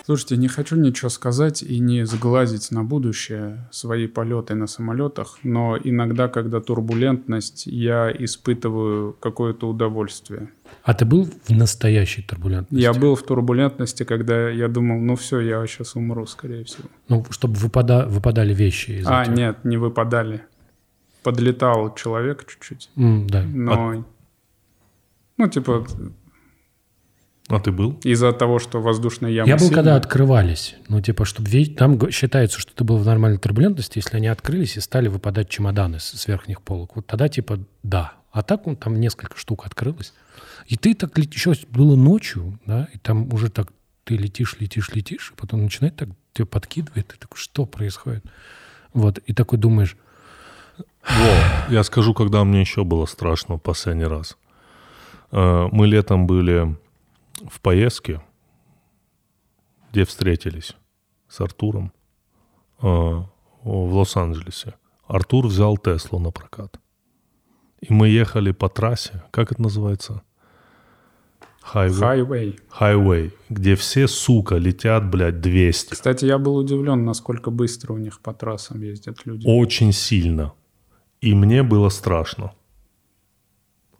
[0.05, 5.77] Слушайте, не хочу ничего сказать и не сглазить на будущее свои полеты на самолетах, но
[5.81, 10.49] иногда, когда турбулентность, я испытываю какое-то удовольствие.
[10.83, 12.81] А ты был в настоящей турбулентности?
[12.81, 16.89] Я был в турбулентности, когда я думал, ну все, я сейчас умру, скорее всего.
[17.07, 18.05] Ну, чтобы выпада...
[18.07, 19.35] выпадали вещи из А, этого.
[19.35, 20.41] нет, не выпадали.
[21.23, 22.89] Подлетал человек чуть-чуть.
[22.95, 23.43] Mm, да.
[23.43, 23.73] Но...
[23.73, 24.05] А...
[25.37, 25.85] Ну, типа,
[27.47, 27.99] а ты был?
[28.03, 29.75] Из-за того, что воздушная яма Я был, сильная?
[29.75, 30.75] когда открывались.
[30.87, 31.75] Ну, типа, чтобы видеть...
[31.75, 35.99] Там считается, что ты был в нормальной турбулентности, если они открылись и стали выпадать чемоданы
[35.99, 36.95] с, с верхних полок.
[36.95, 38.13] Вот тогда, типа, да.
[38.31, 40.13] А так ну, там несколько штук открылось.
[40.67, 43.73] И ты так еще было ночью, да, и там уже так
[44.05, 48.23] ты летишь, летишь, летишь, и потом начинает так тебя подкидывает, ты такой, что происходит?
[48.93, 49.97] Вот, и такой думаешь,
[51.03, 54.37] Во, я скажу, когда мне еще было страшно в последний раз.
[55.31, 56.75] Э, Мы летом были
[57.49, 58.21] в поездке,
[59.91, 60.75] где встретились
[61.27, 61.91] с Артуром
[62.81, 64.75] э, в Лос-Анджелесе.
[65.07, 66.79] Артур взял Теслу на прокат.
[67.81, 70.21] И мы ехали по трассе, как это называется?
[71.61, 72.59] Хайвей.
[72.69, 75.93] Хайвей, где все, сука, летят, блядь, 200.
[75.93, 79.47] Кстати, я был удивлен, насколько быстро у них по трассам ездят люди.
[79.47, 80.53] Очень сильно.
[81.21, 82.51] И мне было страшно.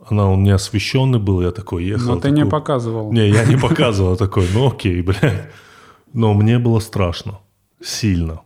[0.10, 2.16] Она, он не освещенный был, я такой ехал.
[2.16, 3.12] Но ты не такой, показывал.
[3.14, 5.50] Не, я не показывал такой, ну окей, блядь.
[6.14, 7.40] Но мне было страшно.
[7.84, 8.42] Сильно.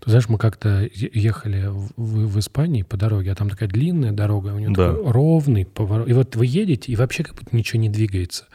[0.00, 4.48] Ты знаешь, мы как-то ехали в, в- Испании по дороге, а там такая длинная дорога,
[4.54, 4.94] у нее Да.
[4.94, 6.08] такой ровный поворот.
[6.08, 8.46] И вот вы едете, и вообще как будто ничего не двигается.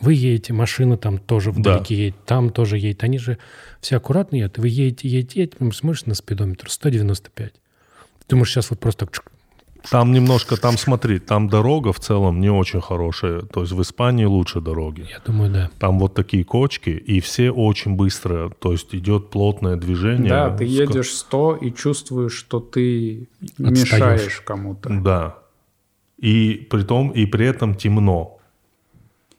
[0.00, 3.02] Вы едете, машина там тоже вдалеке едет, там тоже едет.
[3.02, 3.38] Они же
[3.80, 4.58] все аккуратно едут.
[4.58, 7.54] Вы едете, едете, едете, смотришь на спидометр 195.
[8.30, 9.24] Ты думаешь, сейчас вот просто так
[9.90, 13.40] Там немножко, там смотри, там дорога в целом не очень хорошая.
[13.40, 15.08] То есть в Испании лучше дороги.
[15.10, 15.70] я думаю, да.
[15.80, 18.50] Там вот такие кочки, и все очень быстро.
[18.60, 20.28] То есть идет плотное движение.
[20.28, 23.78] Да, ты едешь 100 и чувствуешь, что ты Отстаешь.
[23.80, 24.90] мешаешь кому-то.
[24.90, 25.38] Да.
[26.18, 28.38] И при том, и при этом темно.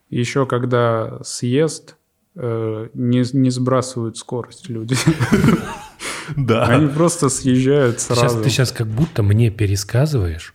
[0.10, 1.95] Еще когда съезд,
[2.36, 4.97] э, не, не сбрасывают скорость люди.
[6.35, 6.65] Да.
[6.65, 8.41] Они просто съезжают Сейчас, сразу.
[8.43, 10.53] ты сейчас как будто мне пересказываешь,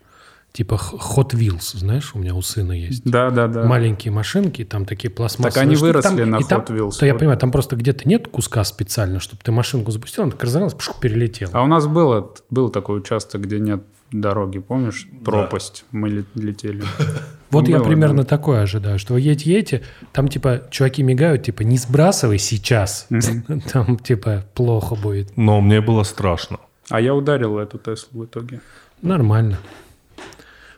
[0.52, 3.02] типа Hot Wheels, знаешь, у меня у сына есть.
[3.04, 3.64] Да, да, да.
[3.64, 5.86] Маленькие машинки, там такие пластмассовые Так они штуки.
[5.88, 7.04] выросли Там- на и там- Hot Wheels.
[7.04, 7.18] Я Вот.
[7.18, 10.98] понимаю, там просто где-то нет куска специально, чтобы ты машинку запустил, она так разорвалась, пшух,
[11.00, 11.50] перелетела.
[11.54, 13.82] А у нас было, был такой участок, где нет
[14.12, 15.08] дороги, помнишь?
[15.24, 15.84] Пропасть.
[15.90, 16.82] Мы ле- летели.
[17.50, 18.28] вот я примерно да.
[18.28, 23.08] такое ожидаю, что вы едете, едете, там типа чуваки мигают, типа не сбрасывай сейчас,
[23.72, 25.36] там типа плохо будет.
[25.36, 26.58] Но мне было страшно.
[26.88, 28.60] А я ударил эту Теслу в итоге.
[29.02, 29.58] Нормально.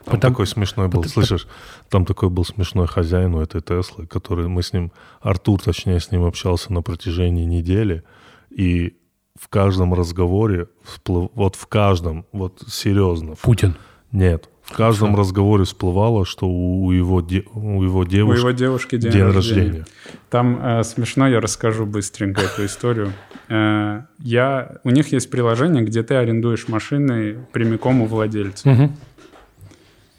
[0.05, 1.47] Там Потому- такой смешной был, слышишь?
[1.91, 6.11] Там такой был смешной хозяин у этой Теслы, который мы с ним, Артур, точнее, с
[6.11, 8.05] ним общался на протяжении недели,
[8.49, 8.97] и
[9.38, 13.74] в каждом разговоре, всплыв- вот в каждом, вот серьезно, Путин.
[14.12, 18.96] нет, в каждом разговоре всплывало, что у его, де- у его У девушки его девушки
[18.98, 19.62] день, день рождения.
[19.62, 19.87] рождения.
[20.29, 23.12] Там э, смешно, я расскажу быстренько эту историю.
[23.48, 28.68] Э, я, у них есть приложение, где ты арендуешь машины прямиком у владельца.
[28.68, 28.96] Мгм.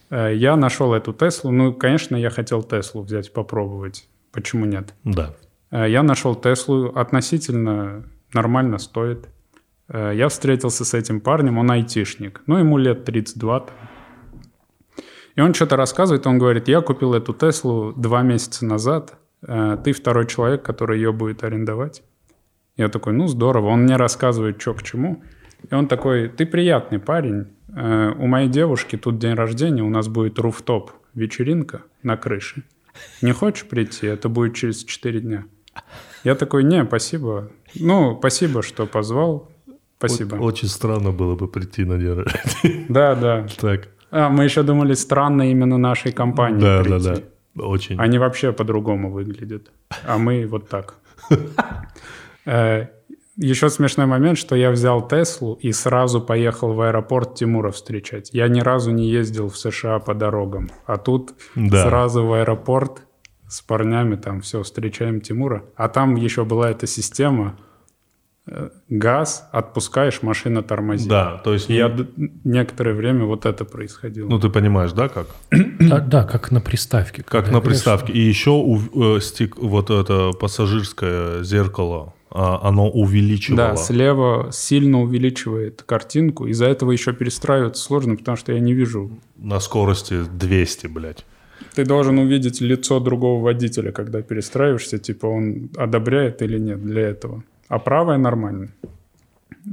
[0.09, 1.51] Э, я нашел эту Теслу.
[1.51, 4.07] Ну, конечно, я хотел Теслу взять, попробовать.
[4.31, 4.93] Почему нет?
[5.03, 5.35] Да.
[5.71, 9.27] Э, Я нашел Теслу, относительно нормально стоит.
[9.87, 12.41] Э, Я встретился с этим парнем, он айтишник.
[12.47, 13.75] Ну, ему лет 32 там.
[15.35, 19.93] И он что-то рассказывает, он говорит, я купил эту Теслу два месяца назад, э, ты
[19.93, 22.03] второй человек, который ее будет арендовать.
[22.75, 23.67] Я такой, ну, здорово.
[23.67, 25.23] Он мне рассказывает, что к чему.
[25.69, 27.47] И он такой, ты приятный парень.
[27.75, 32.63] Э, У моей девушки тут день рождения, у нас будет руфтоп, вечеринка на крыше.
[33.21, 34.07] Не хочешь прийти?
[34.07, 35.45] Это будет через 4 дня.
[36.23, 37.51] Я такой, не, спасибо.
[37.75, 39.49] Ну, спасибо, что позвал.
[39.97, 40.35] Спасибо.
[40.35, 42.85] Очень странно было бы прийти на день рождения.
[42.89, 43.47] Да, да.
[43.59, 43.89] Так.
[44.11, 47.23] А, мы еще думали, странно именно нашей компании Да, да, прийти.
[47.55, 47.63] да.
[47.63, 47.99] Очень.
[47.99, 49.71] Они вообще по-другому выглядят.
[50.07, 50.95] А мы вот так.
[52.45, 52.87] Э,
[53.41, 58.29] Еще смешной момент, что я взял Теслу и сразу поехал в аэропорт Тимура встречать.
[58.33, 60.69] Я ни разу не ездил в США по дорогам.
[60.85, 61.83] А тут Да.
[61.83, 63.03] сразу в аэропорт
[63.49, 65.65] с парнями там все, встречаем Тимура.
[65.75, 67.57] А там еще была эта система
[68.45, 71.09] э, газ, отпускаешь, машина тормозит.
[71.09, 71.67] Да, то есть...
[71.67, 71.93] Я
[72.43, 74.29] некоторое время вот это происходило.
[74.29, 75.27] Ну, ты понимаешь, да, как?
[75.51, 77.23] Да, да, как на приставке.
[77.23, 78.13] Как на приставке.
[78.13, 83.69] И еще у- э, стик, вот это пассажирское зеркало, а, оно увеличивало.
[83.69, 86.45] Да, слева сильно увеличивает картинку.
[86.45, 89.09] Из-за этого еще перестраиваться сложно, потому что я не вижу.
[89.37, 91.25] На скорости 200, блядь.
[91.79, 97.41] Ты должен увидеть лицо другого водителя, когда перестраиваешься, типа он одобряет или нет для этого.
[97.69, 98.67] А правая нормально.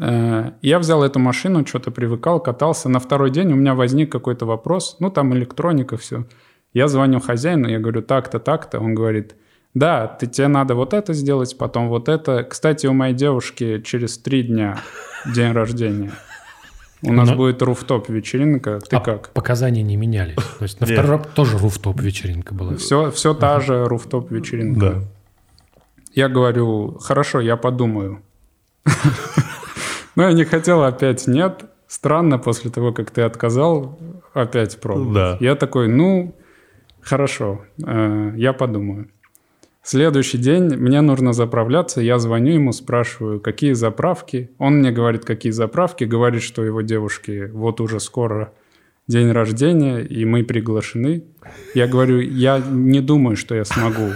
[0.00, 2.88] Э, Я взял эту машину, что-то привыкал, катался.
[2.88, 4.98] На второй день у меня возник какой-то вопрос.
[5.00, 6.26] Ну, там электроника, все.
[6.72, 8.78] Я звоню хозяину, я говорю, так-то, так-то.
[8.78, 9.34] Он говорит,
[9.74, 12.44] да, ты, тебе надо вот это сделать, потом вот это.
[12.44, 14.78] Кстати, у моей девушки через три дня
[15.34, 16.12] день рождения.
[17.02, 18.80] У нас Ну- будет руфтоп вечеринка.
[18.80, 19.28] Ты А как?
[19.30, 20.37] Показания не менялись.
[20.59, 22.76] То есть на второй раз тоже руфтоп вечеринка была.
[22.76, 24.80] Все, все та же руфтоп вечеринка.
[24.80, 25.02] Да.
[26.14, 28.22] Я говорю, хорошо, я подумаю.
[30.14, 31.64] Но я не хотел опять нет.
[31.87, 33.98] Странно после того, как ты отказал,
[34.32, 35.14] опять пробовать.
[35.14, 35.37] Да.
[35.40, 36.35] Я такой, ну,
[37.00, 39.09] хорошо, э, я подумаю.
[39.88, 44.51] Следующий день мне нужно заправляться, я звоню ему, спрашиваю, какие заправки.
[44.59, 48.53] Он мне говорит, какие заправки, говорит, что его девушке вот уже скоро
[49.07, 51.22] день рождения, и мы приглашены.
[51.72, 54.11] Я говорю, я не думаю, что я смогу.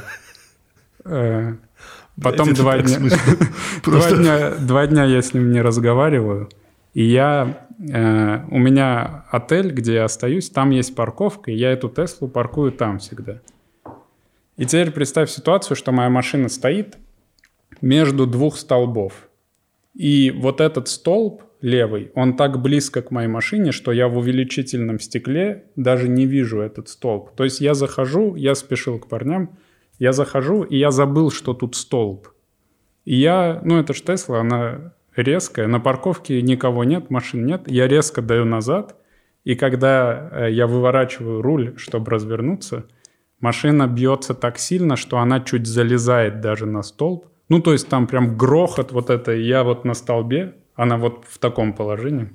[1.05, 1.55] Э,
[2.21, 2.99] потом два дня,
[3.85, 6.49] два, дня, два дня я с ним не разговариваю.
[6.95, 11.89] И я, э, у меня отель, где я остаюсь, там есть парковка, и я эту
[11.89, 13.41] Теслу паркую там всегда.
[14.61, 16.99] И теперь представь ситуацию, что моя машина стоит
[17.81, 19.31] между двух столбов.
[19.95, 25.01] И вот этот столб левый, он так близко к моей машине, что я в увеличительном
[25.01, 27.35] стекле даже не вижу этот столб.
[27.37, 29.57] То есть я захожу, я спешил к парням,
[29.99, 32.29] я захожу, и я забыл, что тут столб.
[33.07, 37.89] И я, ну это же Тесла, она резкая, на парковке никого нет, машин нет, я
[37.89, 38.95] резко даю назад,
[39.43, 42.85] и когда э, я выворачиваю руль, чтобы развернуться,
[43.41, 47.27] машина бьется так сильно, что она чуть залезает даже на столб.
[47.49, 51.39] Ну, то есть там прям грохот вот это, я вот на столбе, она вот в
[51.39, 52.31] таком положении.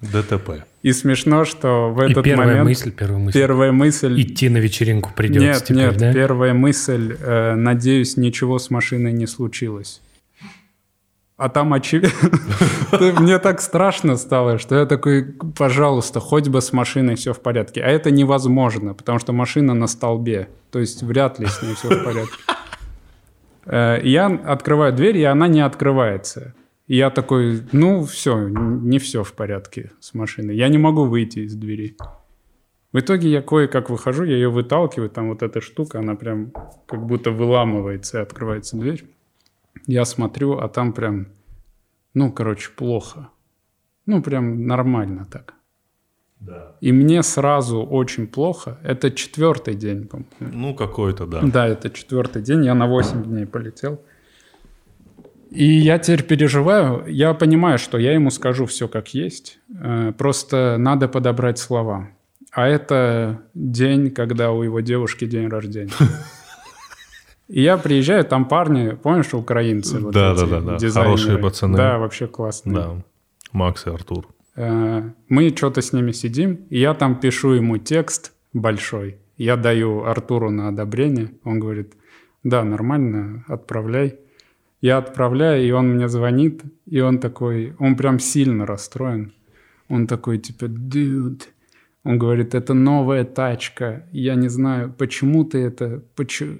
[0.00, 0.64] ДТП.
[0.82, 2.64] И смешно, что в этот и первая момент...
[2.64, 3.38] мысль, первая мысль.
[3.38, 4.20] Первая мысль...
[4.20, 6.12] Идти на вечеринку придется Нет, теперь, нет, да?
[6.12, 10.00] первая мысль, э, надеюсь, ничего с машиной не случилось.
[11.36, 12.10] А там очевидно...
[13.20, 15.24] Мне так страшно стало, что я такой,
[15.56, 17.82] пожалуйста, хоть бы с машиной все в порядке.
[17.82, 20.48] А это невозможно, потому что машина на столбе.
[20.70, 22.36] То есть вряд ли с ней все в порядке.
[23.64, 26.54] Э, Я открываю дверь, и она не открывается.
[26.86, 30.56] И я такой, ну все, не все в порядке с машиной.
[30.56, 31.96] Я не могу выйти из двери.
[32.92, 36.52] В итоге я кое-как выхожу, я ее выталкиваю, там вот эта штука, она прям
[36.86, 39.04] как будто выламывается и открывается дверь.
[39.86, 41.26] Я смотрю, а там прям,
[42.14, 43.28] ну, короче, плохо.
[44.06, 45.54] Ну, прям нормально так.
[46.40, 46.76] Да.
[46.80, 48.78] И мне сразу очень плохо.
[48.82, 50.28] Это четвертый день, по-моему.
[50.40, 51.40] Ну, какой-то, да.
[51.42, 54.00] Да, это четвертый день, я на 8 дней полетел.
[55.50, 60.76] И я теперь переживаю, я понимаю, что я ему скажу все как есть, э, просто
[60.78, 62.08] надо подобрать слова.
[62.52, 65.92] А это день, когда у его девушки день рождения.
[67.48, 69.98] И я приезжаю, там парни, помнишь, украинцы?
[69.98, 70.90] вот Да, эти да, да, да.
[70.90, 71.76] Хорошие пацаны.
[71.76, 72.74] Да, вообще классные.
[72.74, 73.02] Да.
[73.52, 74.26] Макс и Артур.
[74.56, 79.18] Э, Мы что-то с ними сидим, и я там пишу ему текст большой.
[79.36, 81.32] Я даю Артуру на одобрение.
[81.44, 81.94] Он говорит,
[82.44, 84.18] да, нормально, отправляй.
[84.80, 89.32] Я отправляю, и он мне звонит, и он такой, он прям сильно расстроен.
[89.88, 91.42] Он такой, типа, dude.
[92.04, 94.08] Он говорит, это новая тачка.
[94.10, 96.02] Я не знаю, почему ты это...
[96.16, 96.58] почему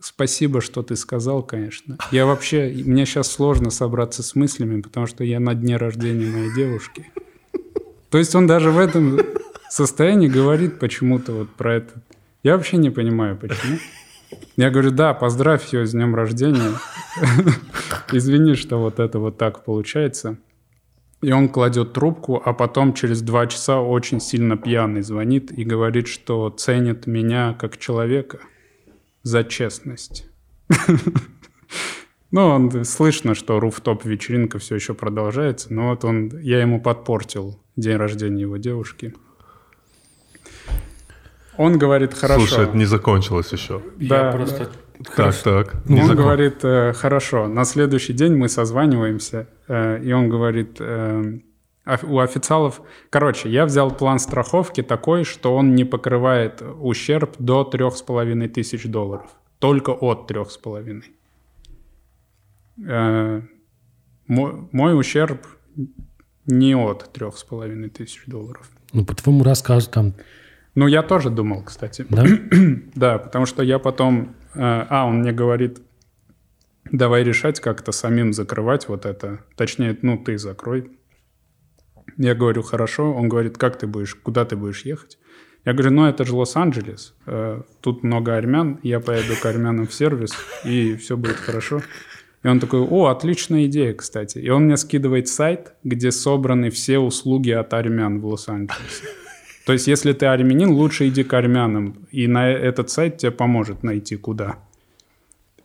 [0.00, 1.98] Спасибо, что ты сказал, конечно.
[2.10, 2.72] Я вообще...
[2.84, 7.10] Мне сейчас сложно собраться с мыслями, потому что я на дне рождения моей девушки.
[8.10, 9.20] То есть он даже в этом
[9.68, 12.02] состоянии говорит почему-то вот про это.
[12.42, 13.78] Я вообще не понимаю, почему.
[14.56, 16.72] Я говорю, да, поздравь ее с днем рождения.
[18.12, 20.38] Извини, что вот это вот так получается.
[21.20, 26.06] И он кладет трубку, а потом через два часа очень сильно пьяный звонит и говорит,
[26.06, 28.38] что ценит меня как человека
[29.22, 30.26] за честность.
[32.30, 37.58] Ну, он слышно, что руфтоп вечеринка все еще продолжается, но вот он, я ему подпортил
[37.76, 39.14] день рождения его девушки.
[41.56, 42.40] Он говорит, хорошо.
[42.46, 43.82] Слушай, это не закончилось еще.
[43.96, 44.70] Да, Я просто...
[45.16, 45.74] Так, так.
[45.88, 50.28] Ну, не он закон- говорит, э, хорошо, на следующий день мы созваниваемся, э, и он
[50.28, 51.42] говорит, э, оф-
[52.02, 52.82] у официалов...
[53.10, 58.48] Короче, я взял план страховки такой, что он не покрывает ущерб до трех с половиной
[58.48, 59.30] тысяч долларов.
[59.58, 61.12] Только от трех с половиной.
[62.86, 63.42] Э,
[64.26, 65.46] Мой, ущерб
[66.46, 68.68] не от трех с половиной тысяч долларов.
[68.92, 70.14] Ну, по твоему рассказу там,
[70.74, 72.06] Ну, я тоже думал, кстати.
[72.08, 72.24] да?
[72.94, 74.34] Да, потому что я потом...
[74.54, 75.80] э, а, он мне говорит,
[76.92, 79.40] давай решать как-то самим закрывать вот это.
[79.56, 80.90] Точнее, ну, ты закрой.
[82.18, 83.14] Я говорю, хорошо.
[83.14, 85.18] Он говорит, как ты будешь, куда ты будешь ехать?
[85.64, 87.14] Я говорю, ну, это же Лос-Анджелес.
[87.26, 88.78] э, Тут много армян.
[88.82, 90.32] Я поеду к армянам в сервис,
[90.64, 91.80] и все будет хорошо.
[92.42, 94.38] И он такой, о, отличная идея, кстати.
[94.38, 99.04] И он мне скидывает сайт, где собраны все услуги от армян в Лос-Анджелесе.
[99.66, 103.82] То есть, если ты армянин, лучше иди к армянам, и на этот сайт тебе поможет
[103.82, 104.58] найти куда.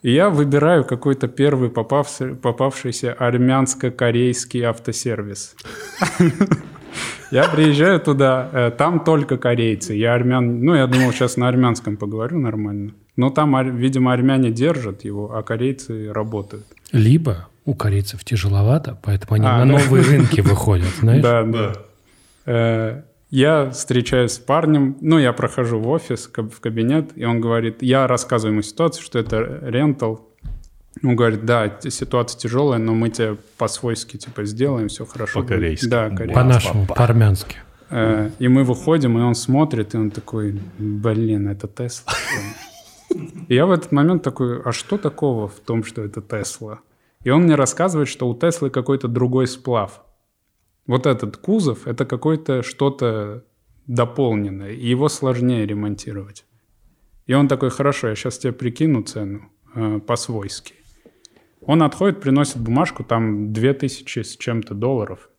[0.03, 5.55] И я выбираю какой-то первый попавший, попавшийся армянско-корейский автосервис.
[7.31, 9.93] Я приезжаю туда, э, там только корейцы.
[9.95, 12.91] Я армян, ну я думал, сейчас на армянском поговорю нормально.
[13.15, 16.65] Но там, видимо, армяне держат его, а корейцы работают.
[16.91, 19.79] Либо у корейцев тяжеловато, поэтому они А, на да.
[19.79, 21.23] новые рынки выходят, знаешь?
[21.23, 21.43] Да,
[22.45, 23.03] да.
[23.33, 28.05] Я встречаюсь с парнем, ну, я прохожу в офис, в кабинет, и он говорит, я
[28.05, 30.29] рассказываю ему ситуацию, что это рентал.
[31.01, 35.41] Он говорит, да, ситуация тяжелая, но мы тебе по-свойски, типа, сделаем, все хорошо.
[35.41, 35.87] По-корейски.
[35.87, 36.35] Да, корейски.
[36.35, 37.55] По-нашему, по-армянски.
[37.89, 42.13] Э, и мы выходим, и он смотрит, и он такой, блин, это Тесла.
[43.47, 46.81] И я в этот момент такой, а что такого в том, что это Тесла?
[47.23, 50.03] И он мне рассказывает, что у Теслы какой-то другой сплав.
[50.87, 53.45] Вот этот кузов— это какое-то что-то
[53.87, 56.45] дополненное, и его сложнее ремонтировать.
[57.25, 60.75] И он такой, хорошо, я сейчас тебе прикину цену э, по-свойски.
[61.61, 65.29] Он отходит, приносит бумажку, там 2000 с чем-то долларов.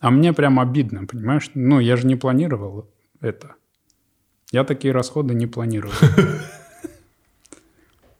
[0.00, 1.50] А мне прям обидно, понимаешь?
[1.54, 2.90] Ну, я же не планировал
[3.20, 3.54] это.
[4.50, 5.94] Я такие расходы не планировал.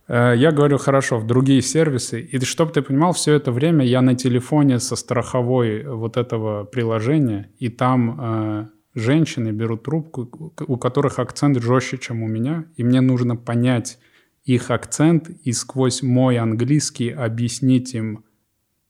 [0.08, 2.20] Э, я говорю, хорошо, в другие сервисы.
[2.20, 7.50] И чтобы ты понимал, все это время я на телефоне со страховой вот этого приложения,
[7.58, 13.00] и там э, женщины берут трубку, у которых акцент жестче, чем у меня, и мне
[13.00, 13.98] нужно понять
[14.44, 18.24] их акцент и сквозь мой английский объяснить им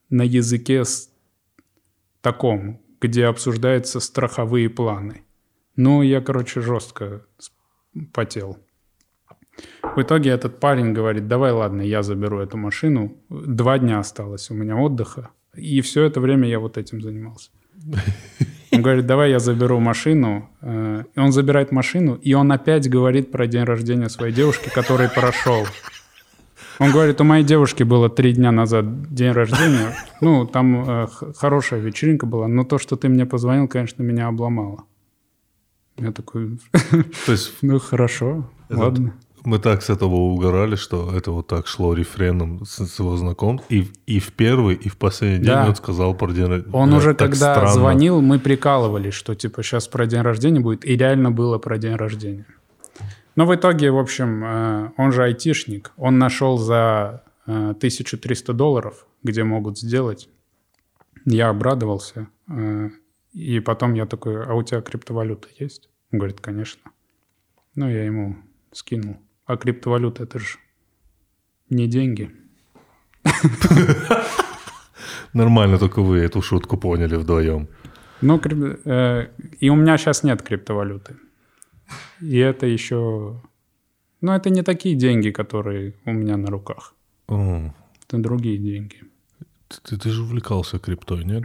[0.09, 0.85] на языке
[2.21, 5.23] таком, где обсуждаются страховые планы.
[5.75, 7.23] Ну, я, короче, жестко
[8.13, 8.59] потел.
[9.99, 13.17] В итоге этот парень говорит, давай, ладно, я заберу эту машину.
[13.31, 15.31] Два дня осталось у меня отдыха.
[15.57, 17.51] И все это время я вот этим занимался.
[18.71, 20.49] Он говорит, давай я заберу машину.
[20.61, 25.09] Э, и он забирает машину, и он опять говорит про день рождения своей девушки, который
[25.09, 25.67] прошел.
[26.79, 29.97] Он говорит, у моей девушки было три дня назад день рождения.
[30.21, 34.85] Ну, там э, хорошая вечеринка была, но то, что ты мне позвонил, конечно, меня обломало.
[35.97, 36.61] Я такой,
[37.27, 39.15] то есть, ну хорошо, ладно.
[39.45, 43.61] Мы так с этого угорали, что это вот так шло рефреном с, с его знаком.
[43.69, 45.63] И, и в первый, и в последний да.
[45.63, 46.75] день он сказал про день рождения.
[46.75, 47.73] Он уже когда странно.
[47.73, 50.85] звонил, мы прикалывались, что типа сейчас про день рождения будет.
[50.85, 52.47] И реально было про день рождения.
[53.37, 55.93] Но в итоге, в общем, э, он же айтишник.
[55.97, 60.29] Он нашел за 1300 э, долларов, где могут сделать.
[61.25, 62.29] Я обрадовался.
[62.49, 62.91] Э,
[63.33, 65.89] и потом я такой, а у тебя криптовалюта есть?
[66.13, 66.91] Он говорит, конечно.
[67.77, 68.37] Ну, я ему
[68.73, 69.19] скинул.
[69.49, 70.59] А криптовалюта это же
[71.71, 72.31] не деньги.
[75.33, 77.69] Нормально, только вы эту шутку поняли вдвоем.
[78.21, 78.37] Ну,
[79.61, 81.17] и у меня сейчас нет криптовалюты.
[82.21, 83.41] И это еще...
[84.21, 86.95] Ну, это не такие деньги, которые у меня на руках.
[87.29, 87.73] О.
[88.07, 89.03] Это другие деньги.
[89.69, 91.45] Ты, ты же увлекался криптой, нет?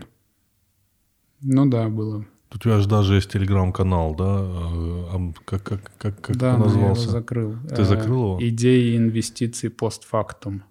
[1.41, 2.25] Ну да, было.
[2.53, 4.25] У тебя же даже есть телеграм-канал, да?
[4.25, 6.77] А, как, как, как, как да, назывался?
[6.77, 7.55] Да, я его закрыл.
[7.67, 8.37] Ты э, закрыл его?
[8.39, 10.63] Идеи инвестиций постфактум.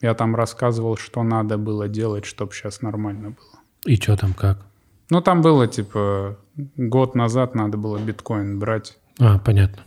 [0.00, 3.60] Я там рассказывал, что надо было делать, чтобы сейчас нормально было.
[3.84, 4.64] И что там как?
[5.10, 6.38] Ну, там было, типа,
[6.76, 8.98] год назад надо было биткоин брать.
[9.18, 9.82] А, понятно.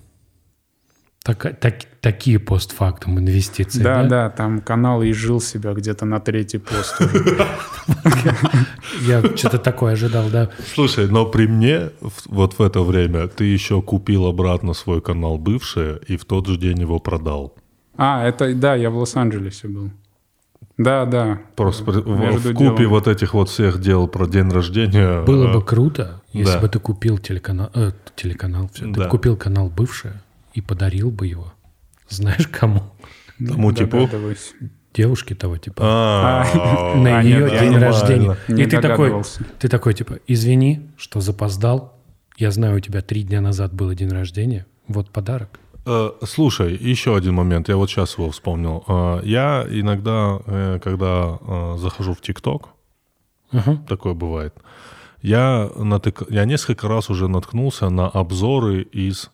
[1.23, 4.01] Так, так, такие постфактум инвестиции, да?
[4.01, 6.99] Да, да, там канал и жил себя где-то на третий пост
[9.01, 10.49] Я что-то такое ожидал, да.
[10.73, 11.91] Слушай, но при мне
[12.25, 16.57] вот в это время ты еще купил обратно свой канал бывший и в тот же
[16.57, 17.53] день его продал.
[17.97, 19.91] А, это, да, я в Лос-Анджелесе был.
[20.77, 21.39] Да, да.
[21.55, 25.23] Просто в, купе вот этих вот всех дел про день рождения.
[25.23, 29.03] Было бы круто, если бы ты купил телеканал, э, телеканал, да.
[29.03, 30.13] ты купил канал бывший
[30.53, 31.53] и подарил бы его.
[32.09, 32.83] Знаешь кому?
[33.37, 34.09] Тому типу?
[34.93, 35.83] Девушке того типа.
[35.85, 36.95] А.
[36.95, 38.37] На ее день рождения.
[38.49, 39.23] И ты такой,
[39.59, 41.97] ты такой типа, извини, что запоздал.
[42.37, 44.65] Я знаю, у тебя три дня назад было день рождения.
[44.87, 45.59] Вот подарок.
[45.85, 48.83] Э, слушай, еще один момент, я вот сейчас его вспомнил.
[48.87, 51.39] Э, я иногда, э, когда
[51.77, 52.69] захожу в ТикТок,
[53.87, 54.53] такое бывает,
[55.21, 56.23] я, натык...
[56.29, 59.29] я несколько раз уже наткнулся на обзоры из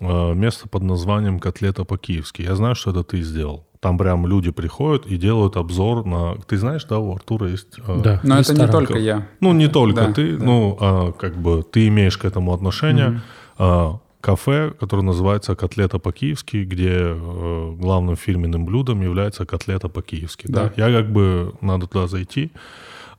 [0.00, 2.42] места под названием «Котлета по-киевски».
[2.42, 3.66] Я знаю, что это ты сделал.
[3.80, 6.36] Там прям люди приходят и делают обзор на...
[6.46, 7.78] Ты знаешь, да, у Артура есть...
[7.86, 9.28] Да, но это не только я.
[9.40, 10.44] Ну, не только да, ты, да.
[10.44, 13.20] ну, а, как бы ты имеешь к этому отношение.
[13.58, 20.48] Mm-hmm кафе, которое называется «Котлета по-киевски», где э, главным фирменным блюдом является котлета по-киевски.
[20.48, 20.72] Да.
[20.76, 20.88] Да?
[20.88, 22.50] Я как бы, надо туда зайти,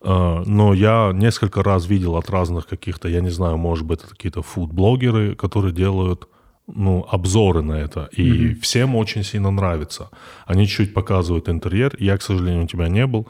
[0.01, 4.09] э, но я несколько раз видел от разных каких-то, я не знаю, может быть, это
[4.09, 6.27] какие-то фуд-блогеры, которые делают
[6.67, 8.59] ну, обзоры на это, и mm-hmm.
[8.59, 10.09] всем очень сильно нравится.
[10.45, 13.27] Они чуть показывают интерьер, я, к сожалению, у тебя не был.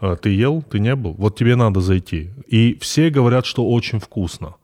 [0.00, 2.30] Э, ты ел, ты не был, вот тебе надо зайти.
[2.46, 4.54] И все говорят, что очень вкусно.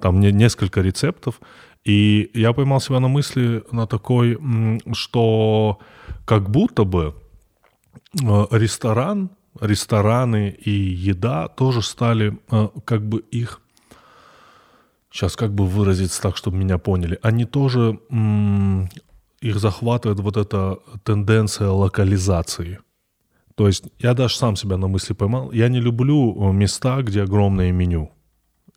[0.00, 1.40] Там несколько рецептов,
[1.84, 4.38] и я поймал себя на мысли на такой,
[4.92, 5.78] что
[6.24, 7.14] как будто бы
[8.22, 9.30] э, ресторан,
[9.60, 13.60] рестораны и еда тоже стали э, как бы их
[15.10, 17.98] сейчас как бы выразиться так, чтобы меня поняли, они тоже,
[19.40, 22.78] их захватывает вот эта тенденция локализации.
[23.54, 27.22] То есть я даже сам себя на мысли поймал, я не люблю э, места, где
[27.22, 28.10] огромное меню.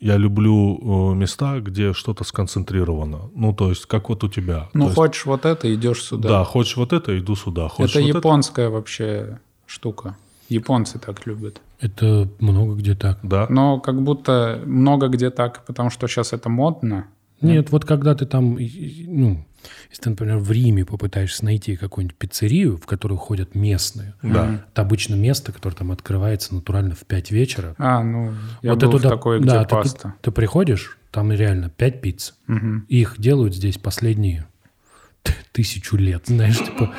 [0.01, 3.29] Я люблю э, места, где что-то сконцентрировано.
[3.33, 4.69] Ну, то есть, как вот у тебя.
[4.73, 6.27] Ну, То есть, хочешь вот это, идешь сюда.
[6.29, 7.69] да, хочешь вот это, иду сюда.
[7.69, 10.17] Хочешь это вот японская вообще штука.
[10.49, 11.61] Японцы так любят.
[11.83, 13.19] Это много где так.
[13.23, 13.45] Да.
[13.49, 17.07] Но как будто много где так, потому что сейчас это модно.
[17.41, 19.45] Нет, вот когда ты там, ну,
[19.89, 24.61] если ты, например, в Риме попытаешься найти какую-нибудь пиццерию, в которую ходят местные, Да.
[24.71, 27.75] это обычно место, которое там открывается натурально в 5 вечера.
[27.77, 28.31] А, ну,
[28.61, 30.13] я вот был это в такой, где да, ты- паста.
[30.21, 32.33] Ты, приходишь, там реально 5 пиц.
[32.47, 32.85] Мгм.
[32.87, 34.47] И их делают здесь последние
[35.51, 36.93] тысячу лет, знаешь, типа.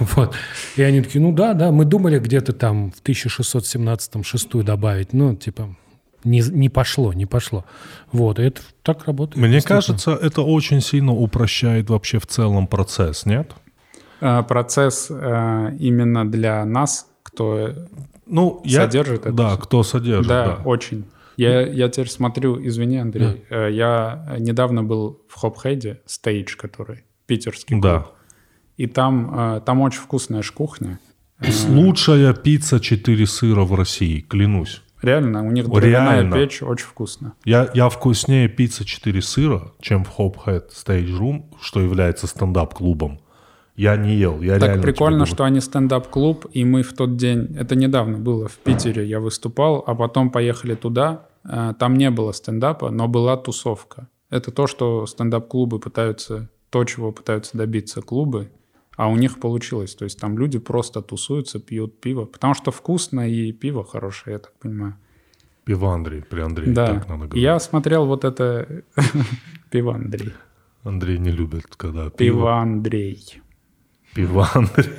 [0.00, 0.34] Вот.
[0.76, 5.34] И они такие, ну да, да, мы думали где-то там в 1617-м шестую добавить, ну,
[5.36, 5.76] типа,
[6.24, 7.64] не, не пошло, не пошло.
[8.12, 9.36] Вот, и это так работает.
[9.46, 13.52] Мне кажется, это очень сильно упрощает вообще в целом процесс, нет?
[14.20, 17.70] А, Процесс а, именно для нас, кто...
[18.26, 18.82] Ну, я...
[18.82, 19.58] Содержит это Да, всё?
[19.58, 20.62] кто содержит, Да, да.
[20.64, 21.04] очень.
[21.36, 27.04] Я, я теперь смотрю, извини, Андрей, э, я недавно был в Hop Head Stage, который
[27.28, 28.00] питерский Да.
[28.00, 28.12] клуб.
[28.76, 30.98] И там, э, там очень вкусная кухня.
[31.68, 34.82] Лучшая пицца 4 сыра в России, клянусь.
[35.00, 36.34] Реально, у них дровяная Реально.
[36.36, 37.34] печь очень вкусно.
[37.44, 43.20] Я, я вкуснее пицца 4 сыра, чем в Hop Head Stage Room, что является стендап-клубом.
[43.76, 47.54] Я не ел, я Так реально прикольно, что они стендап-клуб, и мы в тот день,
[47.56, 52.32] это недавно было в Питере, я выступал, а потом поехали туда, э, там не было
[52.32, 54.08] стендапа, но была тусовка.
[54.30, 58.50] Это то, что стендап-клубы пытаются, то, чего пытаются добиться клубы,
[58.96, 59.94] а у них получилось.
[59.94, 64.38] То есть там люди просто тусуются, пьют пиво, потому что вкусно и пиво хорошее, я
[64.38, 64.94] так понимаю.
[65.64, 67.42] Пиво Андрей, при Андрее Да, так надо говорить.
[67.42, 68.82] я смотрел вот это
[69.70, 70.32] пиво Андрей.
[70.84, 72.60] Андрей не любит, когда Пиво пиво.
[72.60, 73.42] Андрей.
[74.14, 74.92] Пиво Андрей.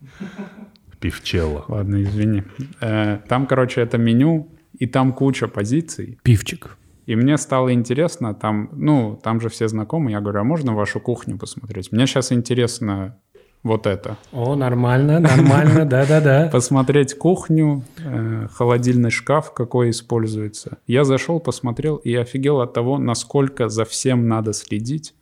[1.00, 1.64] Пивчело.
[1.68, 2.42] Ладно, извини.
[2.80, 4.48] Э, Там, короче, это меню,
[4.80, 6.18] и там куча позиций.
[6.22, 6.76] Пивчик.
[7.08, 11.00] И мне стало интересно, там, ну, там же все знакомы, я говорю, а можно вашу
[11.00, 11.90] кухню посмотреть?
[11.90, 13.16] Мне сейчас интересно
[13.62, 14.18] вот это.
[14.30, 16.50] О, нормально, нормально, да-да-да.
[16.52, 20.76] Посмотреть кухню, э, холодильный шкаф, какой используется.
[20.86, 25.14] Я зашел, посмотрел и офигел от того, насколько за всем надо следить,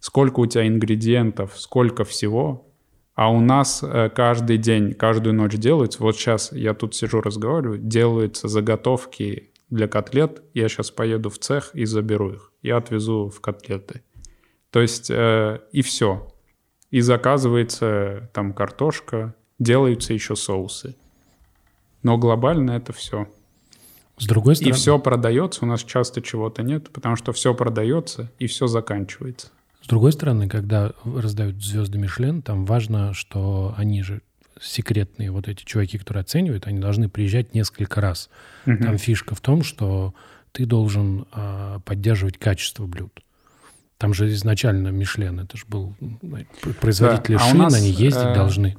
[0.00, 2.66] сколько у тебя ингредиентов, сколько всего.
[3.14, 6.02] А у нас э, каждый день, каждую ночь делается.
[6.02, 10.42] Вот сейчас я тут сижу, разговариваю, делаются заготовки для котлет.
[10.54, 12.52] Я сейчас поеду в цех и заберу их.
[12.62, 14.02] Я отвезу в котлеты.
[14.70, 16.32] То есть э, и все.
[16.90, 20.96] И заказывается там картошка, делаются еще соусы.
[22.02, 23.28] Но глобально это все.
[24.16, 25.64] С другой И стороны, все продается.
[25.64, 29.48] У нас часто чего-то нет, потому что все продается и все заканчивается.
[29.82, 34.22] С другой стороны, когда раздают звезды Мишлен, там важно, что они же
[34.60, 38.30] секретные вот эти чуваки, которые оценивают, они должны приезжать несколько раз.
[38.64, 40.14] Там фишка в том, что
[40.52, 43.24] ты должен а, поддерживать качество блюд.
[43.98, 46.46] Там же изначально Мишлен, это же был м,
[46.80, 48.76] производители Да, а у шин, нас, они ездить э, должны.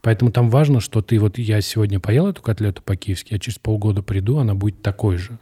[0.00, 4.02] Поэтому там важно, что ты вот я сегодня поел эту котлету по-киевски, я через полгода
[4.02, 5.38] приду, она будет такой же.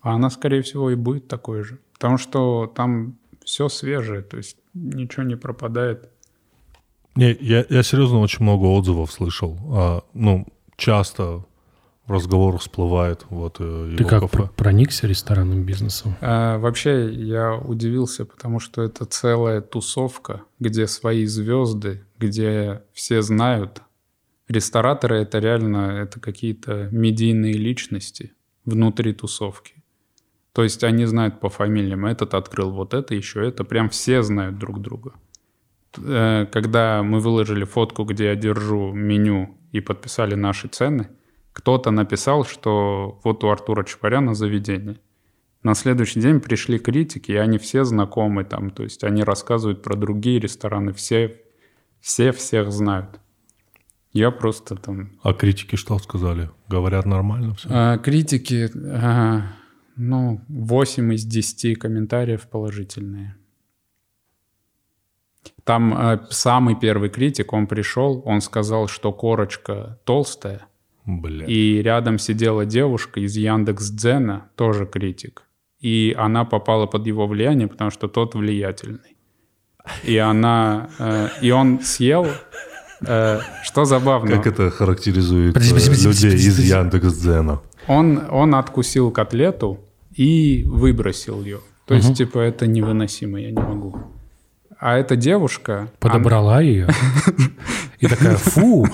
[0.00, 1.78] А она, скорее всего, и будет такой же.
[1.94, 6.08] Потому что там все свежее, то есть ничего не пропадает.
[7.14, 9.58] Не, я, я серьезно очень много отзывов слышал.
[9.70, 10.46] А, ну,
[10.76, 11.44] часто
[12.06, 14.36] в разговорах всплывает вот э, Ты его как кафе.
[14.36, 16.16] про- проникся ресторанным бизнесом?
[16.20, 23.82] А, вообще, я удивился, потому что это целая тусовка, где свои звезды, где все знают.
[24.48, 28.32] Рестораторы— это реально это какие-то медийные личности
[28.64, 29.74] внутри тусовки.
[30.52, 32.04] То есть они знают по фамилиям.
[32.04, 33.64] Этот открыл вот это, еще это.
[33.64, 35.12] Прям все знают друг друга.
[35.98, 41.08] Э, Когда мы выложили фотку, где я держу меню и подписали наши цены,
[41.52, 44.98] кто-то написал, что вот у Артура Чапаряна заведение.
[45.62, 49.96] На следующий день пришли критики, и они все знакомы там, то есть они рассказывают про
[49.96, 51.40] другие рестораны, все,
[52.00, 53.20] все всех знают.
[54.12, 55.12] Я просто там...
[55.22, 56.50] А критики что сказали?
[56.68, 57.68] Говорят нормально все?
[57.70, 59.42] А, критики, а,
[59.96, 63.36] ну, 8 из 10 комментариев положительные.
[65.64, 70.66] Там а, самый первый критик, он пришел, он сказал, что корочка толстая,
[71.06, 71.46] Бля.
[71.46, 75.42] и рядом сидела девушка из Яндекс.Дзена, тоже критик.
[75.80, 79.16] И она попала под его влияние, потому что тот влиятельный.
[80.04, 80.90] И она...
[80.98, 82.26] э, и он съел...
[83.04, 84.36] э, что забавно.
[84.36, 86.74] Как это характеризует Подожди, э, подожди, подожди, людей подожди, из подожди.
[86.74, 87.60] Яндекс.Дзена?
[87.88, 89.80] Он, он откусил котлету,
[90.14, 91.60] и выбросил ее.
[91.86, 93.96] То есть, типа, это невыносимо, я не могу.
[94.82, 95.92] А эта девушка...
[96.00, 96.88] Подобрала ее
[98.00, 98.84] и такая, фу,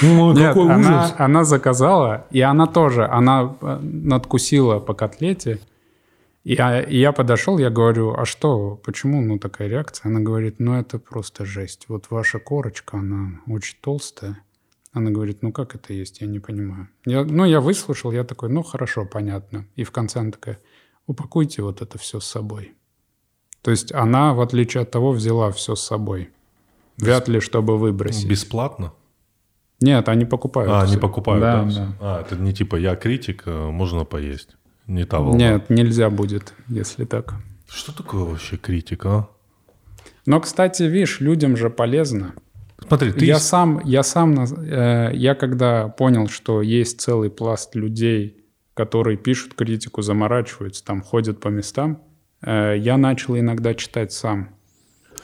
[0.00, 1.14] ну, Нет, какой она, ужас.
[1.18, 5.58] она заказала, и она тоже, она э, надкусила по котлете.
[6.44, 10.10] И я, и я подошел, я говорю, а что, почему ну, такая реакция?
[10.10, 11.86] Она говорит, ну это просто жесть.
[11.88, 14.38] Вот ваша корочка, она очень толстая.
[14.92, 16.88] Она говорит, ну как это есть, я не понимаю.
[17.04, 19.66] Я, ну я выслушал, я такой, ну хорошо, понятно.
[19.74, 20.60] И в конце она такая,
[21.08, 22.74] упакуйте вот это все с собой.
[23.64, 26.28] То есть она, в отличие от того, взяла все с собой.
[26.98, 28.28] Вряд ли, чтобы выбросить.
[28.28, 28.92] Бесплатно?
[29.80, 30.70] Нет, они покупают.
[30.70, 31.70] А, они покупают, да, да?
[31.70, 31.96] да.
[32.00, 34.50] А, это не типа я критик, а можно поесть.
[34.86, 35.38] Не та волна.
[35.38, 37.36] Нет, нельзя будет, если так.
[37.66, 39.30] Что такое вообще критик, а?
[40.26, 42.34] Но, кстати, видишь, людям же полезно.
[42.86, 43.24] Смотри, ты...
[43.24, 48.44] я сам, я сам, э, я когда понял, что есть целый пласт людей,
[48.74, 52.03] которые пишут критику, заморачиваются, там ходят по местам, э,
[52.46, 54.48] я начал иногда читать сам.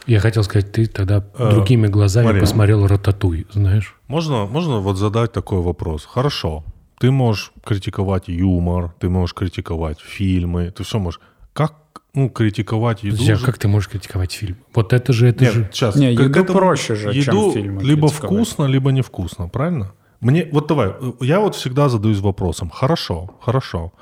[0.07, 2.41] Я хотел сказать, ты тогда Э, другими глазами смотри.
[2.41, 3.97] посмотрел «Рататуй», знаешь?
[4.09, 6.07] Можно, можно вот задать такой вопрос.
[6.07, 6.65] Хорошо,
[6.99, 11.21] ты можешь критиковать юмор, ты можешь критиковать фильмы, ты все можешь.
[11.53, 11.75] Как
[12.15, 13.17] ну, критиковать еду?
[13.17, 14.57] Друзья, же- как ты можешь критиковать фильм?
[14.75, 15.69] Вот это же, это Нет, же...
[15.73, 15.97] сейчас.
[15.97, 18.33] Не, еду этому- проще же, чем еду фильмы либо критиковать.
[18.49, 19.93] вкусно, либо невкусно, правильно?
[20.21, 22.71] Мне, вот давай, э, я вот всегда задаюсь вопросом.
[22.71, 23.93] Хорошо, хорошо.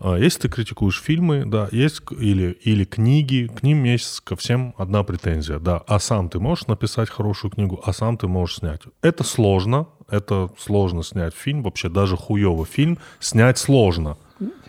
[0.00, 4.74] А, Если ты критикуешь фильмы, да, есть или, или книги, к ним есть ко всем
[4.76, 5.82] одна претензия, да.
[5.86, 8.82] А сам ты можешь написать хорошую книгу, а сам ты можешь снять.
[9.02, 14.16] Это сложно, это сложно снять фильм, вообще даже хуёвый фильм снять сложно.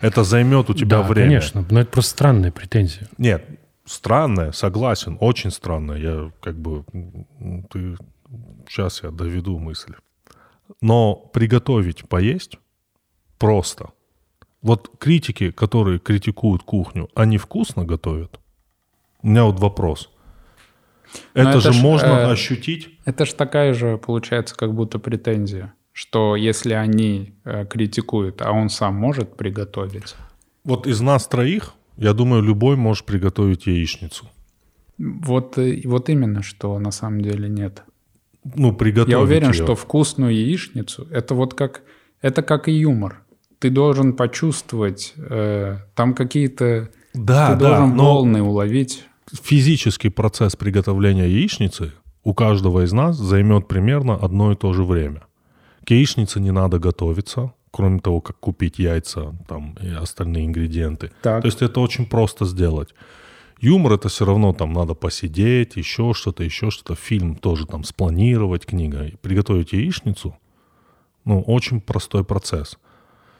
[0.00, 1.28] Это займет у тебя да, время.
[1.28, 3.06] конечно, но это просто странная претензия.
[3.18, 3.44] Нет,
[3.84, 5.98] странное, согласен, очень странное.
[5.98, 6.84] Я как бы...
[7.70, 7.96] Ты...
[8.66, 9.94] Сейчас я доведу мысль.
[10.80, 12.58] Но приготовить поесть
[13.38, 13.90] просто.
[14.62, 18.40] Вот критики, которые критикуют кухню, они вкусно готовят?
[19.22, 20.10] У меня вот вопрос.
[21.34, 22.90] Это, это же ж, можно э, ощутить?
[23.04, 28.68] Это же такая же, получается, как будто претензия, что если они э, критикуют, а он
[28.68, 30.16] сам может приготовить,
[30.64, 34.28] Вот из нас троих, я думаю, любой может приготовить яичницу.
[34.98, 37.84] вот, э, вот именно, что на самом деле нет.
[38.54, 39.64] Ну, приготовить Я уверен, её.
[39.64, 41.82] что вкусную яичницу это вот как
[42.20, 43.22] это как и юмор.
[43.58, 49.04] Ты должен почувствовать э, там какие-то Да, ты да, должен но- волны уловить.
[49.32, 51.92] физический процесс приготовления яичницы
[52.24, 55.22] у каждого из нас займет примерно одно и то же время.
[55.86, 61.10] К яичнице не надо готовиться, кроме того, как купить яйца там, и остальные ингредиенты.
[61.22, 61.42] Так.
[61.42, 62.94] То есть это очень просто сделать.
[63.60, 66.94] Юмор это все равно там надо посидеть, еще что-то, еще что-то.
[66.94, 69.06] Фильм тоже там спланировать, книга.
[69.06, 70.36] И Приготовить яичницу,
[71.24, 72.78] ну, очень простой процесс.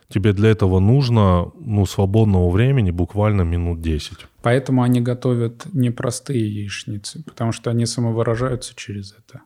[0.08, 4.26] Тебе для этого нужно, ну, свободного времени буквально минут 10.
[4.42, 9.42] Поэтому они готовят непростые яичницы, потому что они самовыражаются через это.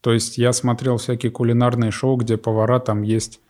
[0.00, 3.40] То есть я смотрел всякие кулинарные шоу, где повара там есть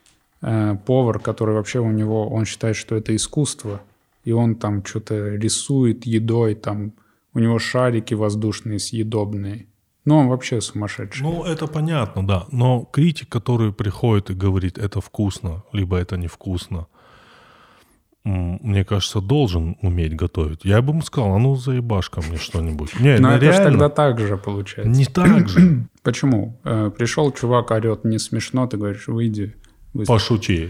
[0.42, 3.80] э, повар, который вообще у него, он считает, что это искусство,
[4.24, 6.92] и он там что-то рисует едой, там
[7.34, 9.67] у него шарики воздушные съедобные.
[10.08, 11.22] Ну, он вообще сумасшедший.
[11.22, 12.46] Ну, это понятно, да.
[12.50, 16.86] Но критик, который приходит и говорит, это вкусно, либо это невкусно,
[18.24, 20.64] мне кажется, должен уметь готовить.
[20.64, 22.98] Я бы ему сказал, а ну заебашь ко мне что-нибудь.
[23.00, 24.98] Не, Но ну, это же реально, тогда так же получается.
[24.98, 25.84] не так же.
[26.02, 26.58] Почему?
[26.64, 29.56] Э, пришел чувак, орет, не смешно, ты говоришь, выйди.
[29.92, 30.06] выступи».
[30.06, 30.68] Пошути.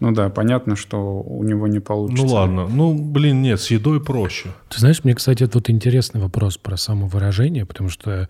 [0.00, 2.24] Ну да, понятно, что у него не получится.
[2.24, 2.68] Ну ладно.
[2.68, 4.50] Ну, блин, нет, с едой проще.
[4.68, 8.28] Ты знаешь, мне, кстати, вот интересный вопрос про самовыражение, потому что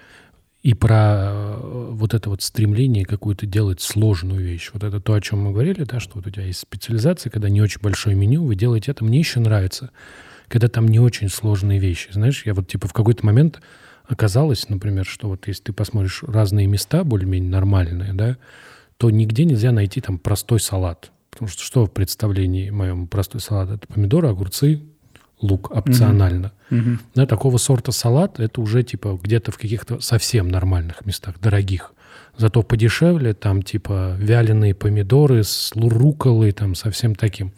[0.63, 4.71] и про э, вот это вот стремление какую-то делать сложную вещь.
[4.73, 7.49] Вот это то, о чем мы говорили, да, что вот у тебя есть специализация, когда
[7.49, 9.05] не очень большое меню, вы делаете это.
[9.05, 9.91] Мне еще нравится,
[10.49, 12.11] когда там не очень сложные вещи.
[12.11, 13.61] Знаешь, я вот типа в какой-то момент
[14.09, 18.37] оказалось, например, что вот если ты посмотришь разные места более-менее нормальные, да,
[18.97, 21.13] то нигде нельзя найти там простой салат.
[21.31, 23.71] Потому что что в представлении моем простой салат?
[23.71, 24.83] Это помидоры, огурцы,
[25.41, 26.53] лук опционально.
[26.71, 27.01] Мгм.
[27.15, 31.93] Да, такого сорта салат это уже типа где-то в каких-то совсем нормальных местах, дорогих.
[32.37, 37.53] Зато подешевле там типа вяленые помидоры с руколой, там совсем таким.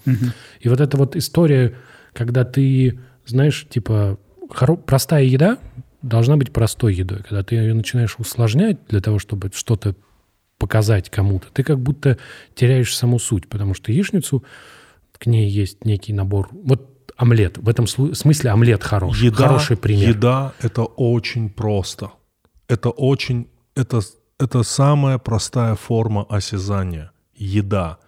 [0.61, 1.75] И вот эта вот история,
[2.13, 4.19] когда ты, знаешь, типа
[4.49, 5.59] хоро- простая еда
[6.03, 7.19] должна быть простой едой.
[7.19, 9.95] Когда ты ее начинаешь усложнять для того, чтобы что-то
[10.59, 12.19] показать кому-то, ты как будто
[12.55, 14.45] теряешь саму суть, потому что яичницу,
[15.19, 16.49] к ней есть некий набор.
[16.53, 16.90] Вот
[17.21, 17.59] омлет.
[17.59, 19.27] В этом смысле омлет хороший.
[19.27, 20.09] Еда, хороший пример.
[20.09, 22.11] еда– это очень просто.
[22.67, 24.01] Это очень, это,
[24.39, 27.13] это самая простая форма осязания.
[27.35, 27.99] Еда.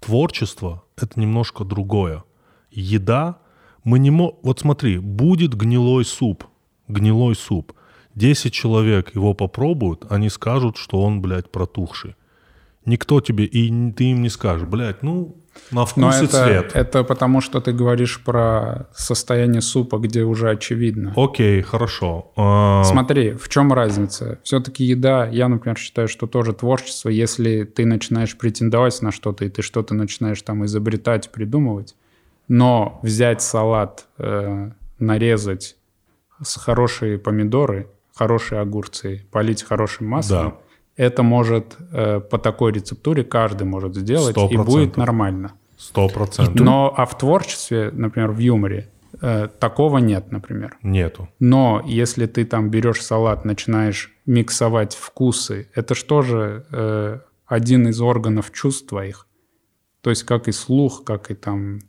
[0.00, 2.22] Творчество– это немножко другое.
[2.70, 3.38] еда,
[3.84, 4.36] мы не можем...
[4.42, 6.44] Вот смотри, будет гнилой суп,
[6.88, 7.72] гнилой суп.
[8.14, 12.14] 10 человек его попробуют, они скажут, что он, блядь, протухший.
[12.84, 15.36] Никто тебе, и ты им не скажешь, блядь, ну,
[15.70, 16.70] на вкус Но и это, цвет.
[16.74, 21.12] это потому, что ты говоришь про состояние супа, где уже очевидно.
[21.16, 22.30] Окей, хорошо.
[22.36, 24.38] А, Смотри, в чем разница?
[24.42, 29.48] Все-таки еда, я, например, считаю, что тоже творчество, если ты начинаешь претендовать на что-то, и
[29.48, 31.94] ты что-то начинаешь там изобретать, придумывать,
[32.48, 35.76] но взять салат, э, нарезать
[36.42, 40.56] с хорошие помидоры, хорошие огурцы, полить хорошим маслом, Да.
[40.96, 45.52] Это может э, по такой рецептуре каждый может сделать, Сто и будет нормально.
[45.76, 46.54] Сто процентов.
[46.54, 48.88] Но а в творчестве, например, в юморе,
[49.20, 50.76] э, такого нет, например.
[50.82, 51.28] Нету.
[51.40, 58.00] Но если ты там берешь салат, начинаешь миксовать вкусы, это что же э, один из
[58.00, 59.26] органов чувств твоих?
[60.02, 61.80] То есть как и слух, как и там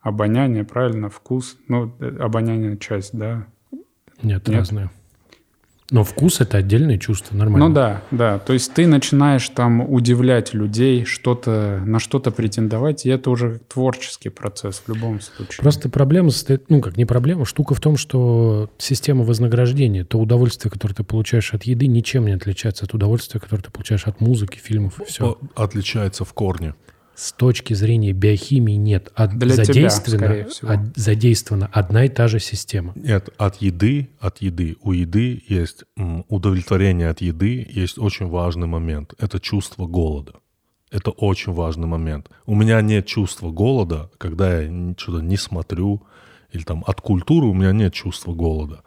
[0.00, 1.56] обоняние, правильно, вкус.
[1.68, 3.46] Ну, э, обоняние часть, да.
[4.22, 4.58] Нет, Нет?
[4.58, 4.90] разные.
[5.90, 7.68] Но вкус— это отдельное чувство, нормально.
[7.68, 8.38] Ну да, да.
[8.40, 14.28] То есть ты начинаешь там удивлять людей, что-то на что-то претендовать, и это уже творческий
[14.28, 15.62] процесс в любом случае.
[15.62, 20.72] Просто проблема состоит, ну как не проблема, штука в том, что система вознаграждения, то удовольствие,
[20.72, 24.58] которое ты получаешь от еды, ничем не отличается от удовольствия, которое ты получаешь от музыки,
[24.58, 25.38] фильмов и все.
[25.54, 26.74] Отличается в корне.
[27.16, 29.10] С точки зрения биохимии нет.
[29.14, 30.70] От- Для тебя, задействована, всего.
[30.70, 32.92] от- задействована одна и та же система.
[32.94, 34.76] Нет, от еды, от еды.
[34.82, 35.84] У еды есть
[36.28, 39.14] удовлетворение от еды, есть очень важный момент.
[39.18, 40.34] Это чувство голода.
[40.90, 42.28] Это очень важный момент.
[42.44, 46.02] У меня нет чувства голода, когда я что-то не смотрю,
[46.52, 48.82] или там от культуры у меня нет чувства голода.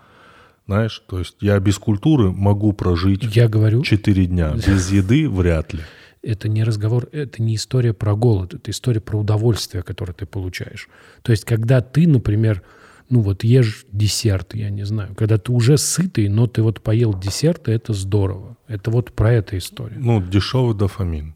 [0.68, 4.54] Знаешь, то есть я без культуры могу прожить Я говорю, 4 дня.
[4.54, 5.80] Без еды вряд ли.
[6.22, 10.90] Это не разговор, это не история про голод, это история про удовольствие, которое ты получаешь.
[11.22, 12.62] То есть, когда ты, например,
[13.10, 17.14] ну вот ешь десерт, я не знаю, когда ты уже сытый, но ты вот поел
[17.18, 18.58] десерт, и это здорово.
[18.68, 20.00] Это вот про эту историю.
[20.00, 21.36] Ну, дешевый дофамин.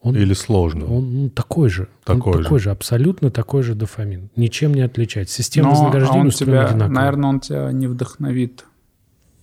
[0.00, 0.84] Он, Или сложный.
[0.86, 1.82] он ну, такой же.
[2.06, 2.42] Он Такой же.
[2.42, 4.30] такой же, абсолютно такой же дофамин.
[4.34, 5.40] Ничем не отличается.
[5.40, 6.94] Система Но, вознаграждения он устроена тебя, одинаково.
[6.94, 8.64] наверное, он тебя не вдохновит,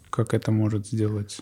[0.10, 1.40] как это может сделать.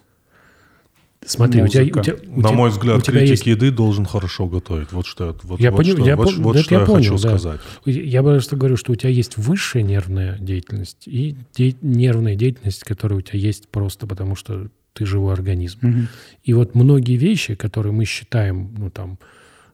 [1.27, 4.47] Смотри, у тебя, у тебя- На мой взгляд, у тебя критик есть еды должен хорошо
[4.47, 4.91] готовить.
[4.91, 6.85] Вот что, я- вот, Я вот что, я вот, пон- вот да, что я я,
[6.87, 7.37] понял, хочу да.
[7.37, 7.61] сказать.
[7.85, 13.19] Я просто говорю, что у тебя есть высшая нервная деятельность и де- нервная деятельность, которая
[13.19, 16.07] у тебя есть просто потому, что ты живой организм.
[16.43, 19.19] И вот многие вещи, которые мы считаем, ну там,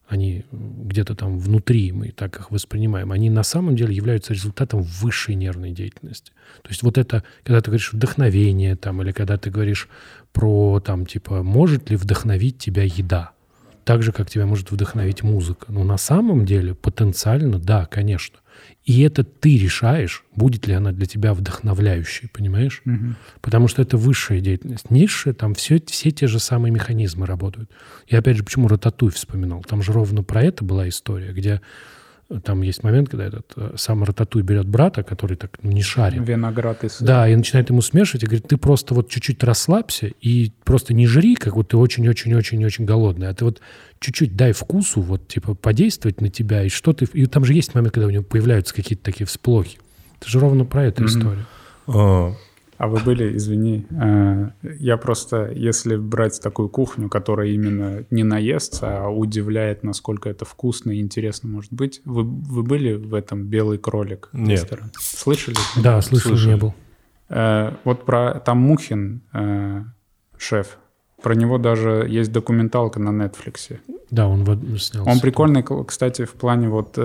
[0.10, 5.36] они где-то там внутри, мы так их воспринимаем, они на самом деле являются результатом высшей
[5.36, 6.32] нервной деятельности.
[6.62, 9.88] То есть вот это, когда ты говоришь вдохновение, там, или когда ты говоришь
[10.34, 13.32] про, там, типа, может ли вдохновить тебя еда,
[13.86, 15.72] так же, как тебя может вдохновить музыка.
[15.72, 18.40] Но на самом деле потенциально, да, конечно.
[18.86, 22.82] И это ты решаешь, будет ли она для тебя вдохновляющей, понимаешь?
[23.42, 24.90] Потому что это высшая деятельность.
[24.90, 27.70] Низшая, там все, все те же самые механизмы работают.
[28.08, 29.64] И опять же, почему Рататуй вспоминал?
[29.64, 31.62] Там же ровно про это была история, где
[32.43, 36.28] там есть момент, когда этот э, сам Рататуй берет брата, который так ну, не шарит.
[36.28, 37.07] Виноград и сыр.
[37.07, 41.05] Да, и начинает ему смешивать и говорит, ты просто вот чуть-чуть расслабься и просто не
[41.05, 43.61] жри, как вот ты очень-очень-очень-очень голодный, а ты вот
[43.99, 47.05] чуть-чуть дай вкусу, вот типа подействовать на тебя, и что ты...
[47.13, 49.78] И там же есть момент, когда у него появляются какие-то такие всплохи.
[50.19, 51.45] Это же ровно про эту историю.
[52.84, 59.06] А, вы были, извини, э, я просто, если брать такую кухню, которая именно не наестся,
[59.06, 63.78] а удивляет, насколько это вкусно и интересно может быть, вы, вы были в этом «Белый
[63.78, 64.64] кролик» Нет.
[64.64, 64.92] ресторан?
[65.00, 65.56] Слышали?
[65.82, 66.50] Да, слышал, Слышали.
[66.50, 66.74] не был.
[67.30, 69.84] Э, вот про там Мухин, э,
[70.38, 70.78] шеф,
[71.22, 73.80] про него даже есть документалка на Netflix.
[74.12, 74.46] Да, он
[74.78, 75.10] снялся.
[75.10, 77.00] Он прикольный, кстати, в плане вот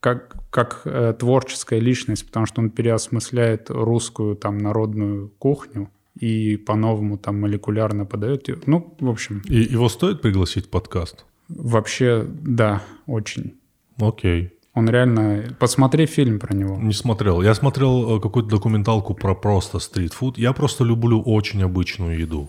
[0.00, 7.18] как, как э, творческая личность, потому что он переосмысляет русскую там народную кухню и по-новому
[7.18, 8.48] там молекулярно подает.
[8.48, 8.58] её.
[8.66, 11.24] Ну, в общем, и его стоит пригласить в подкаст?
[11.50, 13.54] вообще, да, очень.
[13.98, 14.52] Окей.
[14.72, 15.56] Он реально...
[15.58, 16.76] Посмотри фильм про него.
[16.76, 17.42] Не смотрел.
[17.42, 20.38] Я смотрел э, какую-то документалку про просто стритфуд.
[20.38, 22.48] Я просто люблю очень обычную еду.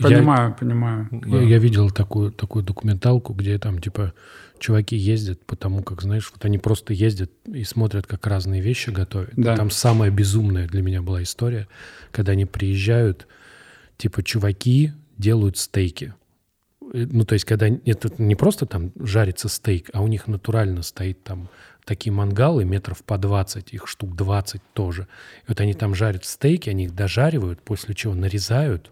[0.00, 1.08] Понимаю, понимаю.
[1.26, 4.12] Я, я видел такую, такую документалку, где там, типа,
[4.58, 9.32] чуваки ездят потому, как, знаешь, вот они просто ездят и смотрят, как разные вещи готовят.
[9.36, 9.56] Да.
[9.56, 11.68] Там самая безумная для меня была история,
[12.10, 13.26] когда они приезжают,
[13.96, 16.12] типа, чуваки делают стейки.
[16.92, 20.82] Э, Ну, то есть, когда это не просто там жарится стейк, а у них натурально
[20.82, 21.48] стоит там
[21.84, 25.08] такие мангалы метров по 20, их штук 20 тоже.
[25.42, 28.90] И вот они там жарят стейки, они их дожаривают, после чего нарезают,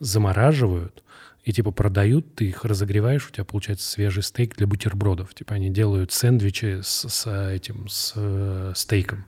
[0.00, 1.02] замораживают,
[1.44, 5.32] и типа продают, ты их разогреваешь, у тебя получается свежий стейк для бутербродов.
[5.32, 9.24] Типа они делают сэндвичи с, с этим, с э, стейком.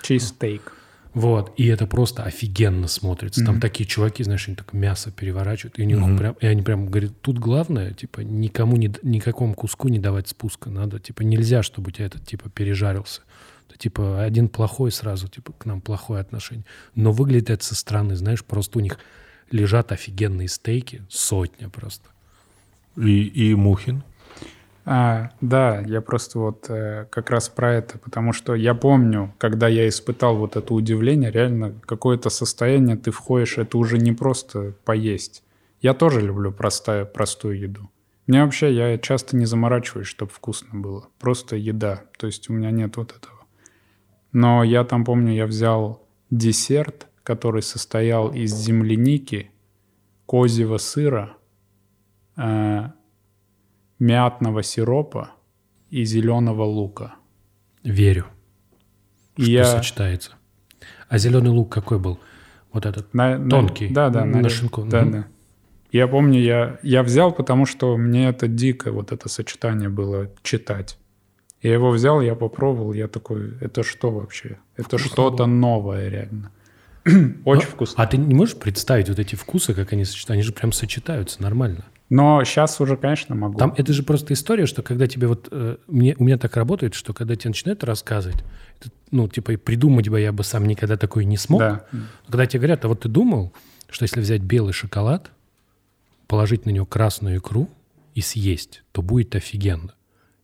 [0.00, 0.72] Чизстейк.
[1.14, 3.44] Вот, и это просто офигенно смотрится.
[3.44, 3.60] Там Мгм.
[3.60, 7.20] такие чуваки, знаешь, они так мясо переворачивают, и, они его прям, и они прям говорят,
[7.20, 10.70] тут главное, типа, никому, не, никакому куску не давать спуска.
[10.70, 13.22] Надо, типа, нельзя, чтобы у тебя этот, типа, пережарился.
[13.68, 16.64] Это, типа, один плохой сразу, типа, к нам плохое отношение.
[16.94, 18.98] Но выглядит это со стороны, знаешь, просто у них
[19.50, 22.08] лежат офигенные стейки, сотня просто.
[22.96, 24.02] И, и Мухин.
[24.90, 29.68] А, да, я просто вот э, как раз про это, потому что я помню, когда
[29.68, 35.44] я испытал вот это удивление, реально какое-то состояние ты входишь, это уже не просто поесть.
[35.82, 37.90] Я тоже люблю простая, простую еду.
[38.26, 41.08] Мне вообще, я часто не заморачиваюсь, чтобы вкусно было.
[41.18, 42.04] Просто еда.
[42.18, 43.44] То есть у меня нет вот этого.
[44.32, 49.50] Но я там помню, я взял десерт, который состоял из земляники,
[50.24, 51.36] козьего сыра,
[52.38, 52.88] э,
[53.98, 55.30] мятного сиропа
[55.90, 57.14] и зеленого лука.
[57.84, 58.26] Верю,
[59.36, 60.32] И что я сочетается.
[61.08, 62.18] А зеленый лук какой был?
[62.72, 64.84] Вот этот на- на- тонкий, да, да, на на- шинку.
[64.84, 65.12] Да, Мгм.
[65.12, 65.26] да.
[65.90, 70.98] Я помню, я, я взял, потому что мне это дико, вот это сочетание было читать.
[71.62, 74.58] Я его взял, я попробовал, я такой, это что вообще?
[74.76, 76.52] Это что-то новое реально.
[77.06, 78.04] Очень Ну, вкусно.
[78.04, 80.32] А ты не можешь представить вот эти вкусы, как они сочетаются?
[80.34, 81.84] Они же прям сочетаются нормально.
[82.10, 83.58] Но сейчас уже, конечно, могу.
[83.58, 85.48] Там это же просто история, что когда тебе вот...
[85.50, 88.42] э, мне, у меня так работает, что когда тебе начинают рассказывать,
[89.10, 91.60] ну, типа, и придумать бы я бы сам никогда такое не смог.
[91.60, 91.84] Да.
[92.26, 93.52] Когда тебе говорят, а вот ты думал,
[93.90, 95.30] что если взять белый шоколад,
[96.26, 97.68] положить на него красную икру
[98.14, 99.94] и съесть, то будет офигенно.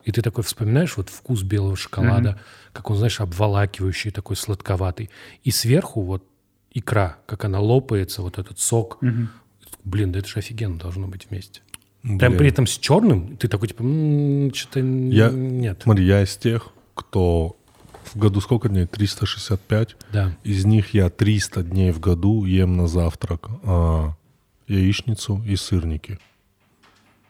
[0.02, 2.38] И ты такой вспоминаешь вот вкус белого шоколада,
[2.72, 5.10] как он, знаешь, обволакивающий, такой сладковатый.
[5.44, 6.24] И сверху вот
[6.72, 9.00] икра, как она лопается, вот этот сок.
[9.00, 9.30] Мгм.
[9.85, 11.61] Блин, да это же офигенно должно быть вместе.
[12.03, 12.18] Блин.
[12.18, 13.82] Прям при этом с черным ты такой, типа,
[14.55, 15.80] что-то Я- нет.
[15.82, 17.57] Смотри, я из тех, кто
[18.05, 18.87] в году сколько дней?
[18.87, 19.97] 365.
[20.12, 20.37] Да.
[20.45, 24.14] Из них я 300 дней в году ем на завтрак а,
[24.68, 26.18] яичницу и сырники.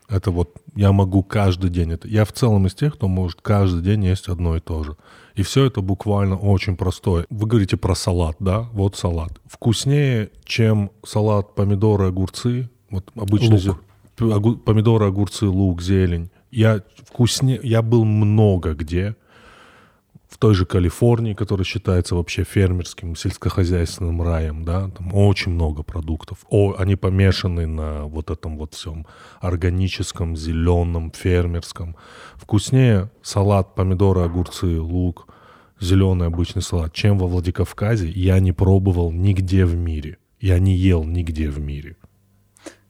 [0.09, 1.93] Это вот я могу каждый день.
[1.93, 4.97] Это, я в целом из тех, кто может каждый день есть одно и то же.
[5.35, 7.27] И все это буквально очень простое.
[7.31, 8.69] Вы говорите про салат, да?
[8.73, 9.33] Вот салат.
[9.47, 12.69] Вкуснее, чем салат помидоры, огурцы.
[12.91, 13.59] Вот обычно
[14.17, 14.65] Лук.
[14.65, 16.31] помидоры, огурцы, лук, зелень.
[16.51, 17.59] Я вкуснее.
[17.63, 19.17] Я был много где
[20.35, 26.39] в той же Калифорнии, которая считается вообще фермерским, сельскохозяйственным раем, да, там очень много продуктов.
[26.51, 29.07] О, они помешаны на вот этом вот всем
[29.41, 31.95] органическом, зеленом, фермерском.
[32.35, 35.28] Вкуснее салат, помидоры, огурцы, лук,
[35.78, 40.18] зеленый обычный салат, чем во Владикавказе, я не пробовал нигде в мире.
[40.41, 41.97] Я не ел нигде в мире.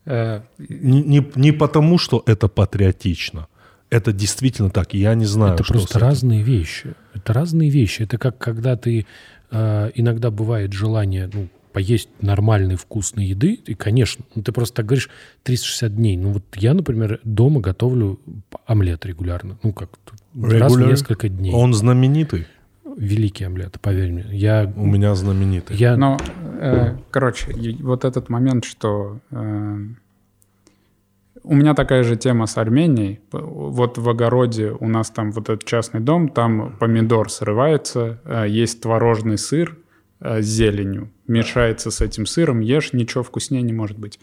[0.06, 3.48] Не, не, не потому, что это патриотично.
[3.90, 4.94] Это действительно так.
[4.94, 6.06] Я не знаю, Это что просто с этим.
[6.06, 6.94] разные вещи.
[7.14, 8.02] Это разные вещи.
[8.02, 9.06] Это как когда ты
[9.50, 13.54] э, иногда бывает желание ну, поесть нормальной вкусной еды.
[13.66, 15.10] И, конечно, ну, ты просто так говоришь
[15.42, 16.16] 360 дней.
[16.16, 18.18] Ну вот я, например, дома готовлю
[18.66, 19.58] омлет регулярно.
[19.62, 19.90] Ну как
[20.34, 20.88] раз в Regular?
[20.88, 21.52] несколько дней.
[21.52, 22.46] Он знаменитый.
[22.96, 24.24] Великий омлет, поверь мне.
[24.30, 25.76] Я, У меня знаменитый.
[25.76, 26.16] я Но,
[26.60, 29.78] э, короче, вот этот момент, что э,
[31.44, 33.20] у меня такая же тема с Арменией.
[33.30, 38.80] Вот в огороде у нас там вот этот частный дом, там помидор срывается, э, есть
[38.80, 39.76] творожный сыр
[40.20, 44.18] э, с зеленью, мешается с этим сыром, ешь, ничего вкуснее не может быть.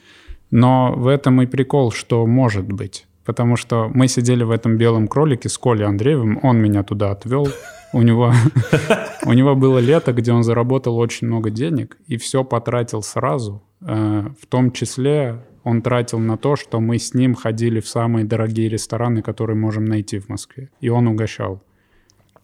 [0.50, 3.06] Но в этом и прикол, что может быть.
[3.24, 7.48] Потому что мы сидели в этом белом кролике с Колей Андреевым, он меня туда отвел.
[7.94, 8.34] У него,
[9.26, 13.62] у него было лето, где он заработал очень много денег и все потратил сразу.
[13.82, 18.26] Э, В том числе он тратил на то, что мы с ним ходили в самые
[18.26, 20.70] дорогие рестораны, которые можем найти в Москве.
[20.80, 21.62] И он угощал.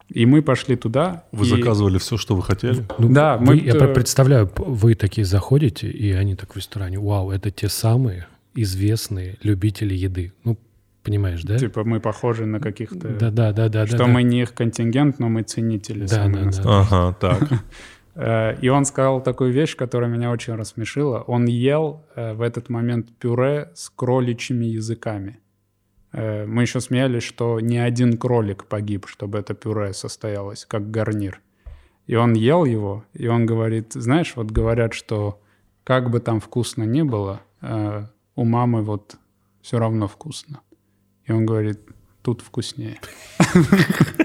[0.10, 1.26] И мы пошли туда.
[1.32, 2.86] Вы и- заказывали все, что вы хотели?
[2.98, 7.00] Ну, Да, вы- мы, я э, представляю, вы такие заходите, и они так в ресторане.
[7.00, 10.34] Вау, это те самые известные любители еды.
[10.44, 10.58] Ну,
[11.04, 11.58] понимаешь, да?
[11.58, 13.10] Типа мы похожи на каких-то...
[13.10, 13.86] Да, да, да, да.
[13.88, 16.06] что да, мы не их контингент, но мы ценители.
[16.06, 16.46] Да, да, да.
[16.46, 16.82] настоящие.
[16.82, 17.50] Ага, так.
[18.18, 21.20] Э, И он сказал такую вещь, которая меня очень рассмешила.
[21.28, 25.40] Он ел э, в этот момент пюре с кроличьими языками.
[26.14, 31.42] Э, Мы еще смеялись, что ни один кролик погиб, чтобы это пюре состоялось, как гарнир.
[32.08, 35.40] И он ел его, и он говорит, знаешь, вот говорят, что
[35.84, 37.42] как бы там вкусно ни было,
[38.36, 39.18] у мамы вот
[39.62, 40.62] все равно вкусно.
[41.26, 41.82] И он говорит,
[42.22, 43.00] тут вкуснее.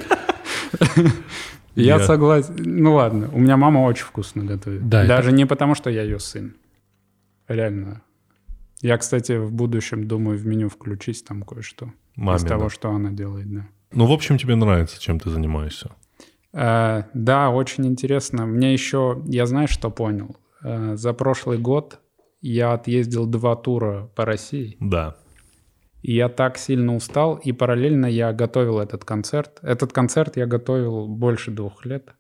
[1.75, 2.55] Я Я- согласен.
[2.59, 4.89] Ну ладно, у меня мама очень вкусно готовит.
[4.89, 6.55] Да, Даже не потому, что я ее сын.
[7.49, 8.03] Реально.
[8.83, 11.93] Я, кстати, в будущем думаю в меню включить там кое-что.
[12.17, 13.67] Маме, из того, что она делает, да.
[13.93, 15.91] Ну, в общем, тебе нравится, чем ты занимаешься.
[16.53, 18.47] Э, да, очень интересно.
[18.47, 20.37] Мне еще, я знаешь, что понял?
[20.63, 22.01] Э, за прошлый год
[22.41, 24.77] я отъездил два тура по России.
[24.81, 25.17] Да.
[26.03, 29.59] И я так сильно устал, и параллельно я готовил этот концерт.
[29.63, 32.11] Этот концерт я готовил больше двух лет.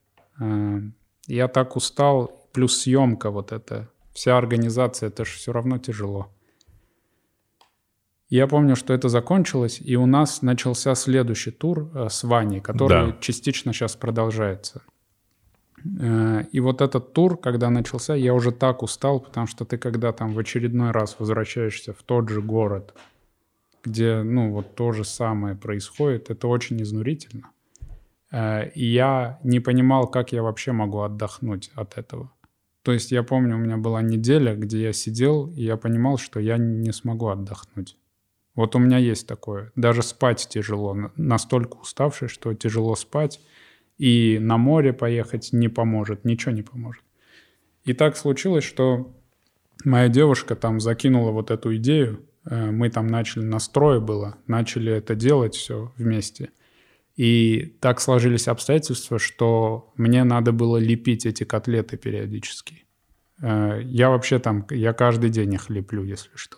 [0.40, 0.80] Э,
[1.28, 6.28] Я так устал, плюс съемка вот эта, вся организация, это же все равно тяжело.
[8.28, 13.10] Я помню, что это закончилось, и у нас начался следующий тур э, с Ваней, который
[13.12, 13.16] Да.
[13.20, 14.82] частично сейчас продолжается.
[16.00, 20.12] Э, И вот этот тур, когда начался, я уже так устал, потому что ты когда
[20.12, 22.94] там в очередной раз возвращаешься в тот же город,
[23.82, 27.50] где, ну, вот то же самое происходит, это очень изнурительно.
[28.30, 32.30] Э, И я не понимал, как я вообще могу отдохнуть от этого.
[32.82, 36.40] То есть я помню, у меня была неделя, где я сидел, и я понимал, что
[36.40, 37.96] я не смогу отдохнуть.
[38.54, 39.70] Вот у меня есть такое.
[39.76, 40.94] Даже спать тяжело.
[40.94, 43.40] На- Настолько уставший, что тяжело спать.
[43.98, 47.04] И на море поехать не поможет, ничего не поможет.
[47.84, 49.14] И так случилось, что
[49.84, 52.24] моя девушка там закинула вот эту идею.
[52.44, 56.50] Э, Мы там начали, настрое было, начали это делать все вместе.
[57.16, 62.84] И так сложились обстоятельства, что мне надо было лепить эти котлеты периодически.
[63.42, 66.56] Э, Я вообще там, я каждый день их леплю, если что.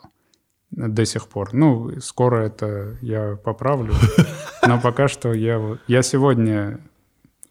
[0.70, 1.52] До сих пор.
[1.54, 3.94] Ну, скоро это я поправлю.
[4.66, 6.80] Но пока что я, я сегодня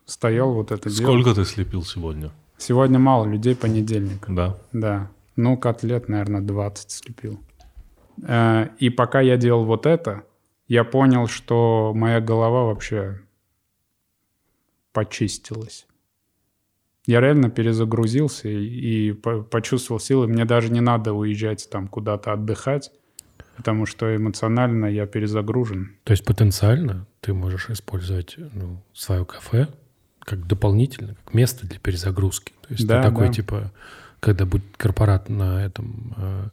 [0.05, 1.13] стоял вот это делал.
[1.13, 2.31] Сколько ты слепил сегодня?
[2.57, 4.25] Сегодня мало людей, понедельник.
[4.27, 4.57] Да.
[4.73, 5.09] Да.
[5.36, 7.39] Ну, котлет, наверное, 20 слепил.
[8.22, 10.24] Э, И пока я делал вот это,
[10.68, 13.20] я понял, что моя голова вообще
[14.91, 15.88] почистилась.
[17.05, 20.28] Я реально перезагрузился и, и по- почувствовал силы.
[20.28, 22.91] Мне даже не надо уезжать там куда-то отдыхать,
[23.57, 25.97] потому что эмоционально я перезагружен.
[26.05, 29.68] То есть потенциально ты можешь использовать ну, свое кафе
[30.20, 32.53] как дополнительно, как место для перезагрузки.
[32.61, 33.34] То есть Да, ты такой, да.
[33.34, 33.72] типа,
[34.22, 36.45] когда будет корпорат на этом, э,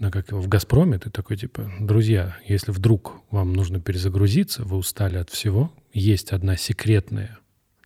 [0.00, 4.78] на как его, в «Газпроме», ты такой, типа, друзья, если вдруг вам нужно перезагрузиться, вы
[4.78, 7.38] устали от всего, есть одна секретная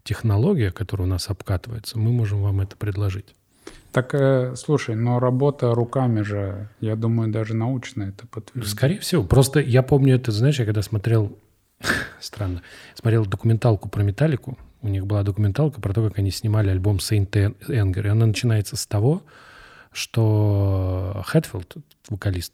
[0.05, 3.35] технология, которая у нас обкатывается, мы можем вам это предложить.
[3.91, 8.71] Так, э, слушай, но работа руками же, я думаю, даже научно это подтвердит.
[8.71, 9.25] Скорее всего.
[9.25, 11.37] Просто я помню это, знаешь, я когда смотрел,
[12.21, 12.63] странно,
[12.95, 17.31] смотрел документалку про Металлику, у них была документалка про то, как они снимали альбом Saint
[17.31, 19.23] Anger, и она начинается с того,
[19.95, 21.77] что Хэтфилд,
[22.09, 22.53] вокалист,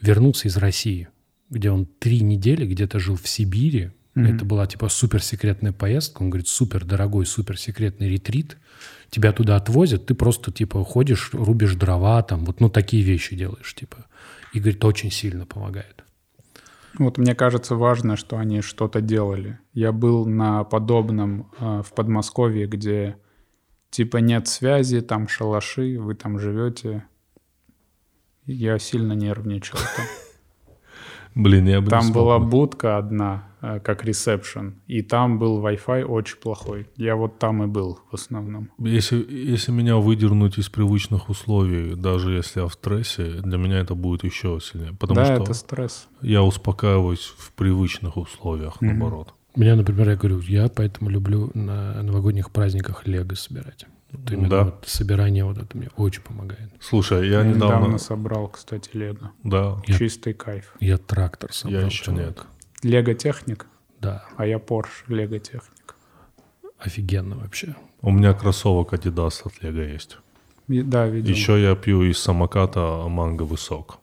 [0.00, 1.08] вернулся из России,
[1.50, 3.92] где он три недели где-то жил в Сибири.
[4.14, 4.34] Мгм.
[4.34, 6.22] Это была типа суперсекретная поездка.
[6.22, 8.56] Он говорит, супер дорогой, суперсекретный ретрит.
[9.10, 13.74] Тебя туда отвозят, ты просто типа ходишь, рубишь дрова, там вот, ну такие вещи делаешь,
[13.74, 14.06] типа.
[14.52, 16.04] И говорит, очень сильно помогает.
[16.98, 19.58] Вот мне кажется важно, что они что-то делали.
[19.74, 23.16] Я был на подобном э, в Подмосковье, где
[23.90, 27.04] типа нет связи, там шалаши, вы там живете.
[28.46, 29.78] Я сильно нервничал.
[29.96, 30.06] Там,
[31.34, 32.46] Блин, я бы Там была бы.
[32.46, 36.88] будка одна, э, как ресепшн, и там был Wi-Fi очень плохой.
[36.96, 38.70] Я вот там и был в основном.
[38.78, 43.94] Если, если меня выдернуть из привычных условий, даже если я в стрессе, для меня это
[43.94, 44.92] будет еще сильнее.
[44.98, 46.08] Потому да, что это стресс.
[46.20, 48.98] я успокаиваюсь в привычных условиях, Мгм.
[48.98, 49.34] наоборот.
[49.56, 53.86] Меня, например, я говорю, я поэтому люблю на новогодних праздниках лего собирать.
[54.12, 54.64] Вот именно Да.
[54.64, 56.70] вот собирание вот это мне очень помогает.
[56.80, 57.98] Слушай, я Я недавно недавно...
[57.98, 59.30] собрал, кстати, Лего.
[59.44, 60.74] Да, Я- Чистый кайф.
[60.80, 61.80] Я трактор собрал.
[61.80, 62.20] я еще чувак.
[62.20, 62.46] нет.
[62.82, 63.66] Лего техник,
[64.00, 65.94] Да, а я Porsche Лего техник.
[66.78, 67.74] офигенно вообще.
[68.02, 70.18] У меня кроссовок Adidas от Лего есть.
[70.68, 71.30] И- Да, видел.
[71.30, 73.98] Еще я пью из самоката манговый сок.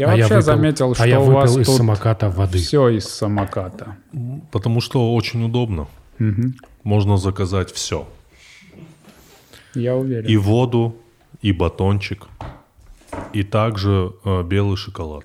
[0.00, 2.58] Я А вообще выпил- заметил, что а я у вас из тут самоката воды.
[2.58, 3.96] все из самоката.
[4.50, 5.86] Потому что очень удобно.
[6.18, 6.54] Мгм.
[6.84, 8.08] Можно заказать все.
[9.74, 10.26] Я уверен.
[10.28, 10.96] И воду,
[11.42, 12.28] и батончик,
[13.32, 15.24] и также э, белый шоколад.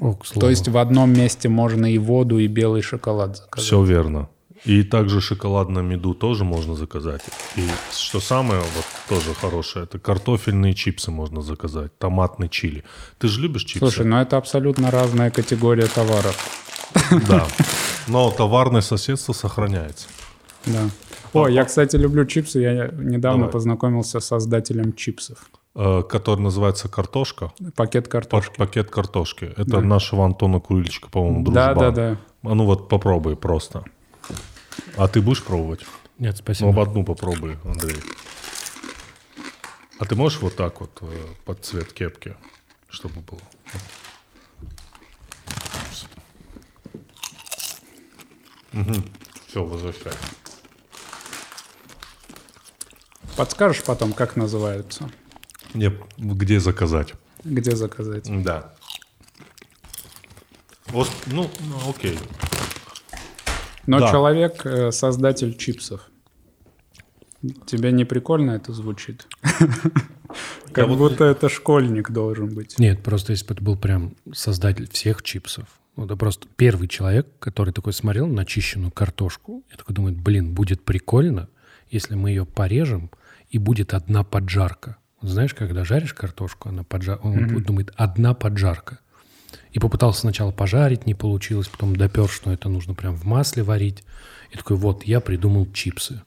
[0.00, 0.14] О.
[0.40, 3.66] То есть в одном месте можно и воду, и белый шоколад заказать.
[3.66, 4.28] Все верно.
[4.66, 7.22] И также шоколадную меду тоже можно заказать.
[7.54, 12.82] И что самое вот тоже хорошее, это картофельные чипсы можно заказать, томатный чили.
[13.18, 13.78] Ты же любишь чипсы?
[13.78, 16.36] Слушай, ну это абсолютно разная категория товаров.
[17.28, 17.46] Да.
[18.08, 20.08] Но товарное соседство сохраняется.
[20.66, 20.88] Да.
[21.32, 22.58] О, я, кстати, люблю чипсы.
[22.60, 23.52] Я недавно Давай.
[23.52, 25.38] познакомился с создателем чипсов.
[25.76, 27.52] Э, который называется картошка.
[27.76, 28.56] Пакет Пак- картошки.
[28.56, 29.44] пакет картошки.
[29.56, 29.80] Это Да.
[29.80, 31.74] нашего Антона Курильчика, по-моему, дружбан.
[31.74, 32.16] Да, да, да.
[32.50, 33.84] А ну вот попробуй просто.
[34.96, 35.84] А ты будешь пробовать?
[36.18, 36.70] Нет, Ну, спасибо.
[36.70, 37.96] об одну попробуй, Андрей.
[39.98, 42.36] А ты можешь вот так вот э, под цвет кепки?
[42.96, 43.40] чтобы было.
[49.46, 50.12] Все, возвращай.
[53.36, 55.10] Подскажешь потом, как называются?
[55.74, 57.14] Не, где заказать?
[57.44, 58.24] Где заказать?
[58.42, 58.74] Да.
[60.86, 62.18] Вот, ну, ну, окей.
[63.86, 64.10] Но Да.
[64.10, 66.10] человек э, создатель чипсов.
[67.66, 69.26] Тебе не прикольно это звучит?
[70.72, 72.78] Как будто это школьник должен быть.
[72.78, 75.66] Нет, просто если бы это был прям создатель всех чипсов.
[75.96, 79.62] Это просто первый человек, который такой смотрел на начищенную картошку.
[79.70, 81.48] Я такой думаю, блин, будет прикольно,
[81.90, 83.10] если мы ее порежем,
[83.48, 84.96] и будет одна поджарка.
[85.22, 87.16] Знаешь, когда жаришь картошку, она поджа...
[87.22, 88.98] он думает, одна поджарка.
[89.76, 94.04] И попытался сначала пожарить, не получилось, потом допер, что это нужно прям в масле варить.
[94.50, 96.22] И такой, вот, я придумал чипсы.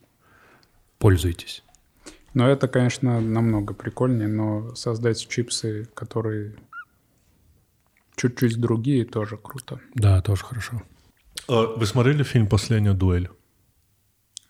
[1.00, 1.64] Пользуйтесь.
[2.36, 6.58] Но это, конечно, намного прикольнее, но создать чипсы, которые
[8.16, 9.80] чуть-чуть другие, тоже круто.
[9.96, 10.84] Да, тоже хорошо.
[11.48, 13.32] А, Вы смотрели фильм «Последняя дуэль»?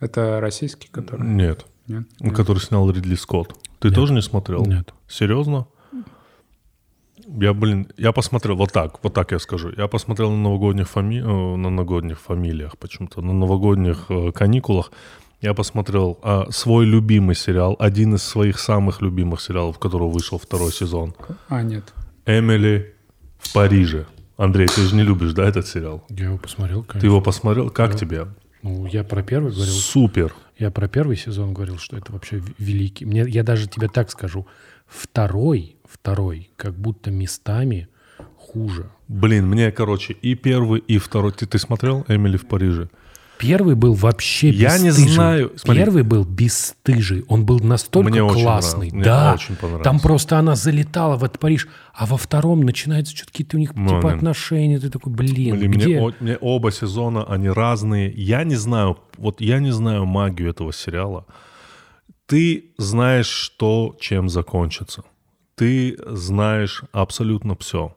[0.01, 1.25] Это российский, который...
[1.25, 1.65] Нет.
[1.87, 2.03] Нет?
[2.35, 3.55] Который снял Ридли Скотт.
[3.79, 4.65] Ты тоже не смотрел?
[4.65, 4.93] Нет.
[5.07, 5.69] Серьезно?
[7.37, 9.71] Я, блин, я посмотрел вот так, вот так я скажу.
[9.77, 11.19] Я посмотрел на новогодних, фами...
[11.19, 14.91] э, на новогодних фамилиях почему-то, на новогодних э, каникулах.
[15.41, 20.73] Я посмотрел а, свой любимый сериал, один из своих самых любимых сериалов, которого вышел второй
[20.73, 21.15] сезон.
[21.47, 21.93] А, нет.
[22.25, 22.93] «Эмили
[23.37, 24.05] в Париже».
[24.35, 26.03] Андрей, ты же не любишь, да, этот сериал?
[26.09, 26.99] Я его посмотрел, конечно.
[26.99, 27.69] Ты его посмотрел?
[27.69, 28.27] Как тебе?
[28.63, 29.73] Ну, я про первый говорил.
[29.73, 30.33] Супер.
[30.57, 33.05] Я про первый сезон говорил, что это вообще великий.
[33.05, 34.45] Мне, я даже тебе так скажу.
[34.87, 37.87] Второй, второй, как будто местами
[38.37, 38.91] хуже.
[39.07, 41.31] Блин, мне, короче, и первый, и второй.
[41.31, 42.89] Ты, ты смотрел «Эмили в Париже»?
[43.39, 45.53] Первый был вообще Я не знаю.
[45.55, 45.81] Смотри.
[45.81, 47.23] Первый был бесстыжий.
[47.29, 48.91] Он был настолько Мне очень классный.
[48.91, 49.33] Мне да.
[49.33, 49.83] очень понравился.
[49.85, 51.69] Там просто она залетала в этот Париж.
[51.93, 54.13] А во втором начинаются что-то какие-то у них типа да.
[54.13, 54.77] отношения.
[54.77, 55.87] Ты такой, блин, Блин, где?
[55.87, 58.11] мне, о- мне оба сезона, они разные.
[58.11, 61.25] Я не знаю, вот я не знаю магию этого сериала.
[62.25, 65.03] Ты знаешь, что чем закончится.
[65.59, 67.93] Ты знаешь абсолютно все.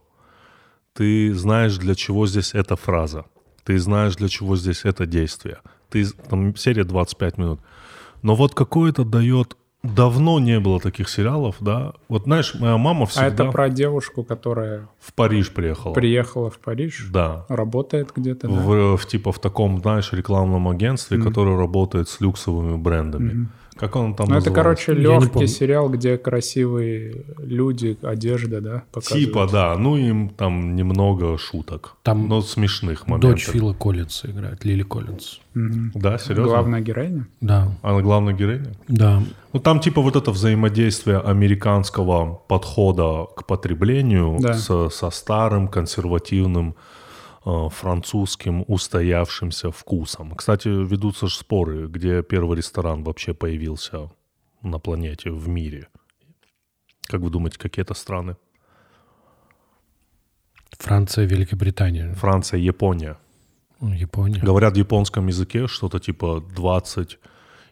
[0.94, 3.24] Ты знаешь, для чего здесь эта фраза.
[3.62, 5.58] Ты знаешь, для чего здесь это действие.
[5.88, 7.60] Ты, там серия 25 минут.
[8.22, 9.56] Но вот какое-то дает...
[9.84, 11.92] Давно не было таких сериалов, да?
[12.08, 15.92] Вот знаешь, моя мама А всегда это про девушку, которая в Париж приехала.
[15.92, 17.46] приехала в Париж, Да.
[17.48, 18.54] работает где-то, да?
[18.54, 23.48] в, в типа в таком, знаешь, рекламном агентстве, которое работает с люксовыми брендами.
[23.76, 29.26] Как он там Ну, это, короче, легкий сериал, где красивые люди, одежда, да, показывают.
[29.26, 31.96] Типа, да, ну им там немного шуток.
[32.02, 33.30] Там но смешных моментов.
[33.30, 35.40] Дочь Фила Коллинса играет, Лили Коллинс.
[35.54, 36.44] Да, серьезно?
[36.44, 37.26] Главная героиня?
[37.40, 38.72] Да, Она главная героиня?
[38.88, 39.22] да.
[39.54, 44.54] Ну там типа вот это взаимодействие американского подхода к потреблению Да.
[44.54, 46.74] с- со старым консервативным
[47.44, 50.34] французским устоявшимся вкусом.
[50.34, 54.10] Кстати, ведутся же споры, где первый ресторан вообще появился
[54.62, 55.88] на планете, в мире.
[57.06, 58.36] Как вы думаете, какие это страны?
[60.78, 63.16] Франция, Великобритания, Франция, Япония.
[63.80, 64.40] Япония.
[64.40, 67.18] Говорят в японском языке что-то типа 20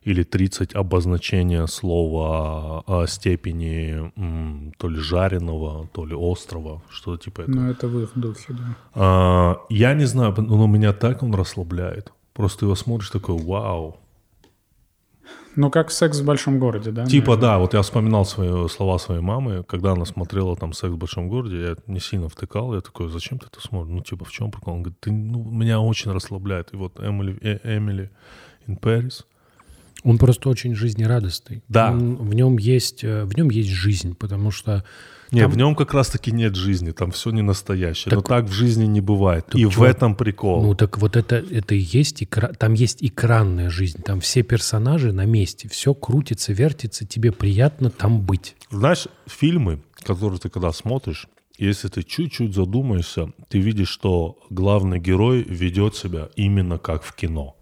[0.02, 7.42] или 30 обозначения слова о степени м, то ли жареного, то ли острого, что-то типа
[7.42, 7.54] этого.
[7.54, 8.76] Ну, это в их духе, да.
[8.94, 12.12] А, я не знаю, но меня так он расслабляет.
[12.32, 13.98] Просто его смотришь такой, вау.
[15.56, 17.04] Ну, как секс в большом городе, да?
[17.06, 20.96] Типа, да, вот я вспоминал свои слова своей мамы, когда она смотрела там «Секс в
[20.96, 23.92] большом городе», я не сильно втыкал, я такой, зачем ты это смотришь?
[23.94, 24.74] Ну, типа, в чем прикол?
[24.74, 26.72] Он говорит, ты, ну, меня очень расслабляет.
[26.72, 28.10] И вот Эмили, э- Эмили
[28.68, 29.24] in Paris.
[30.02, 31.62] Он просто очень жизнерадостный.
[31.68, 31.90] Да.
[31.92, 34.84] Он- в нем есть, э, в нем есть жизнь, потому что
[35.32, 38.12] Не, Там- в нем как раз-таки нет жизни, там все не настоящее.
[38.12, 39.46] Но Так- так в жизни не бывает.
[39.54, 40.60] И в чувак, этом прикол.
[40.60, 45.12] Ну так вот это, это и есть, экра- там есть экранная жизнь, там все персонажи
[45.12, 48.56] на месте, все крутится, вертится, тебе приятно там быть.
[48.72, 51.28] Знаешь, фильмы, которые ты когда смотришь,
[51.58, 57.54] если ты чуть-чуть задумаешься, ты видишь, что главный герой ведет себя именно как в кино.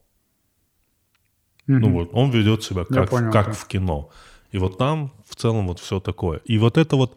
[1.68, 3.52] Ну вот, он ведет себя как, в- понял, как да.
[3.52, 4.10] в кино.
[4.50, 6.40] И вот там в целом вот все такое.
[6.46, 7.14] И вот это вот,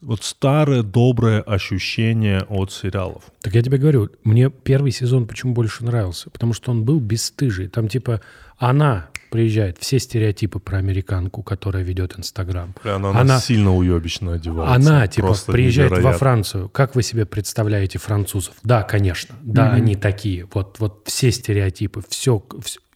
[0.00, 3.24] вот старое доброе ощущение от сериалов.
[3.42, 6.30] Так я тебе говорю, мне первый сезон почему больше нравился?
[6.30, 7.68] Потому что он был бесстыжий.
[7.68, 8.20] Там типа
[8.56, 12.74] она приезжает, все стереотипы про американку, которая ведет Инстаграм.
[12.84, 14.74] Она, Она- сильно уебищно одевается.
[14.74, 16.18] Она, типа, Просто приезжает во невероятно.
[16.18, 16.68] Францию.
[16.68, 18.54] Как вы себе представляете французов?
[18.62, 19.34] Да, конечно.
[19.42, 20.46] Да, они такие.
[20.52, 22.44] Вот, вот все стереотипы, все,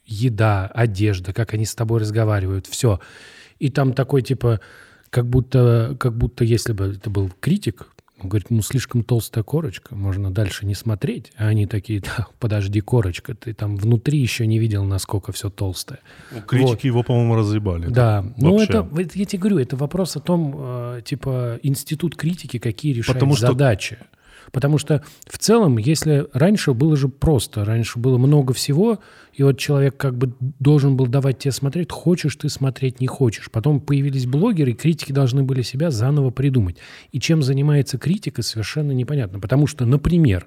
[0.06, 3.00] еда, одежда, как они с тобой разговаривают, все.
[3.58, 4.60] И там такой, типа,
[5.10, 7.88] как будто, как будто если бы это был критик,
[8.18, 11.32] он говорит, ну, слишком толстая корочка, можно дальше не смотреть.
[11.36, 15.98] А они такие, да, подожди, корочка, ты там внутри еще не видел, насколько все толстое.
[16.32, 16.84] Ну, критики Вот.
[16.84, 17.88] его, по-моему, разъебали.
[17.88, 18.72] Да, ну вообще.
[18.72, 18.88] это,
[19.18, 23.48] я тебе говорю, это вопрос о том, э, типа, институт критики, какие решает Потому что-
[23.48, 23.98] задачи.
[24.52, 28.98] Потому что в целом, если раньше было же просто, раньше было много всего,
[29.32, 33.50] и вот человек как бы должен был давать тебе смотреть, хочешь ты смотреть, не хочешь.
[33.50, 36.76] Потом появились блогеры, и критики должны были себя заново придумать.
[37.12, 39.40] И чем занимается критика, совершенно непонятно.
[39.40, 40.46] Потому что, например,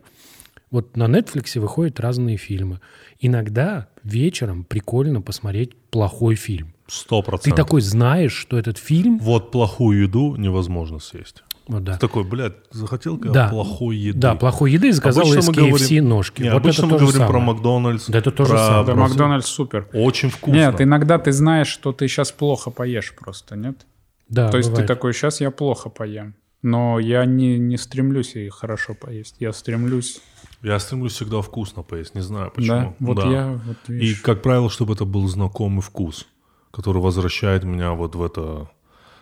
[0.72, 2.80] вот на Netflix выходят разные фильмы.
[3.20, 6.74] Иногда вечером прикольно посмотреть плохой фильм.
[6.88, 7.58] Сто Ты процентов.
[7.58, 9.20] такой знаешь, что этот фильм...
[9.20, 11.44] Вот плохую еду невозможно съесть.
[11.70, 11.94] Вот, да.
[11.94, 13.48] Ты такой, блядь, захотел Да.
[13.50, 14.18] плохой еды.
[14.20, 16.42] Да, плохой еды заказал Обычно из мы KFC говорим- ножки.
[16.42, 17.46] Не, вот обычно это мы говорим про самое.
[17.46, 18.08] Макдональдс.
[18.10, 18.86] Да это то же про- самое.
[18.86, 19.88] Да, про- Макдональдс супер.
[19.94, 20.58] Очень вкусно.
[20.58, 23.86] Нет, иногда ты знаешь, что ты сейчас плохо поешь просто, нет?
[24.30, 24.88] Да, То есть бывает.
[24.88, 26.34] ты такой, сейчас я плохо поем.
[26.64, 29.36] Но я не, не стремлюсь и хорошо поесть.
[29.40, 30.20] Я стремлюсь...
[30.64, 32.96] Я стремлюсь всегда вкусно поесть, не знаю почему.
[33.00, 33.30] Да, вот Да.
[33.32, 33.62] я...
[33.66, 36.28] Вот, И, видишь, как правило, чтобы это был знакомый вкус,
[36.72, 38.70] который возвращает меня вот в это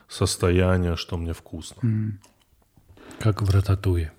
[0.08, 1.78] состояние, что мне вкусно.
[3.20, 4.12] Как в Рататуе.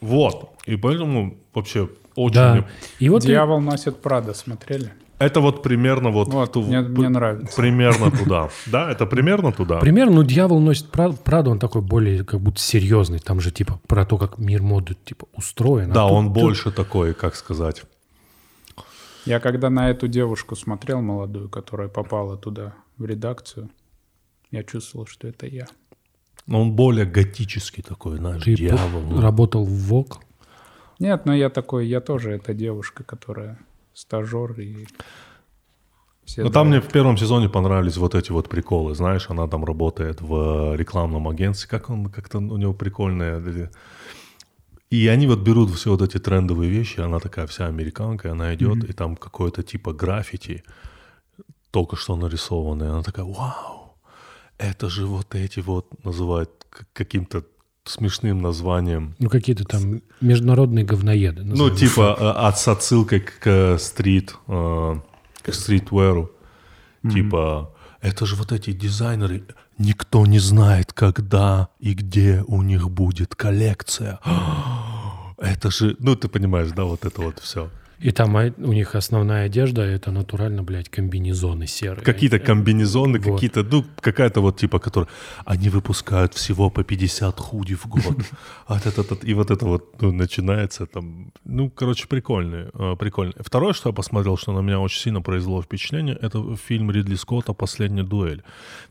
[0.00, 0.50] Вот.
[0.66, 2.34] И поэтому вообще очень...
[2.34, 2.66] Да.
[2.98, 4.92] И вот «Дьявол носит Прада» смотрели?
[5.18, 6.28] Это вот примерно вот...
[6.28, 7.56] Вот, ту- мне- мне нравится.
[7.56, 8.50] Примерно туда.
[8.66, 9.78] Да, это примерно туда.
[9.78, 13.18] примерно, ну, дьявол носит Пра- Праду, он такой более как будто серьезный.
[13.18, 15.90] Там же типа про то, как мир моды типа устроен.
[15.90, 17.84] А Да, тут- он тут- больше такой, как сказать.
[19.24, 23.70] Я когда на эту девушку смотрел молодую, которая попала туда, в редакцию,
[24.50, 25.66] я чувствовал, что это я.
[26.46, 29.02] Но он более готический такой, знаешь, Ты дьявол.
[29.16, 30.18] по- работал в ВОК.
[30.98, 33.58] Нет, но я такой, я тоже эта девушка, которая
[33.94, 34.86] стажер и...
[36.24, 36.70] Все Но там да.
[36.70, 41.28] мне в первом сезоне понравились вот эти вот приколы, знаешь, она там работает в рекламном
[41.28, 43.38] агентстве, как он, как-то у него прикольные.
[43.40, 43.70] эти-
[44.90, 48.84] И они вот берут все вот эти трендовые вещи, она такая вся американка, она идет,
[48.84, 50.64] и там какое-то типа граффити,
[51.70, 53.75] только что нарисованное, она такая, вау,
[54.58, 56.50] это же вот эти вот, называют
[56.92, 57.44] каким-то
[57.84, 59.14] смешным названием.
[59.18, 61.42] Ну, какие-то там международные говноеды.
[61.42, 61.76] Ну, назовем.
[61.76, 65.00] типа э, от с отсылкой к, стрит, э,
[65.42, 66.32] к стритвэру.
[67.12, 69.44] Типа, это же вот эти дизайнеры,
[69.78, 74.18] никто не знает, когда и где у них будет коллекция.
[75.38, 77.70] Это же, ну ты понимаешь, да, вот это вот все.
[77.98, 82.04] И там а, у них основная одежда, это натурально, блядь, комбинезоны серые.
[82.04, 83.34] Какие-то комбинезоны, Вот.
[83.34, 85.08] какие-то, ну, какая-то вот типа, которая...
[85.46, 88.02] Они выпускают всего по 50 худи в год.
[88.66, 88.80] А
[89.22, 91.32] И вот это вот ну, начинается там...
[91.44, 93.34] Ну, короче, прикольный, э, прикольный.
[93.38, 97.54] Второе, что я посмотрел, что на меня очень сильно произвело впечатление, это фильм Ридли Скотта
[97.54, 98.42] «Последняя дуэль».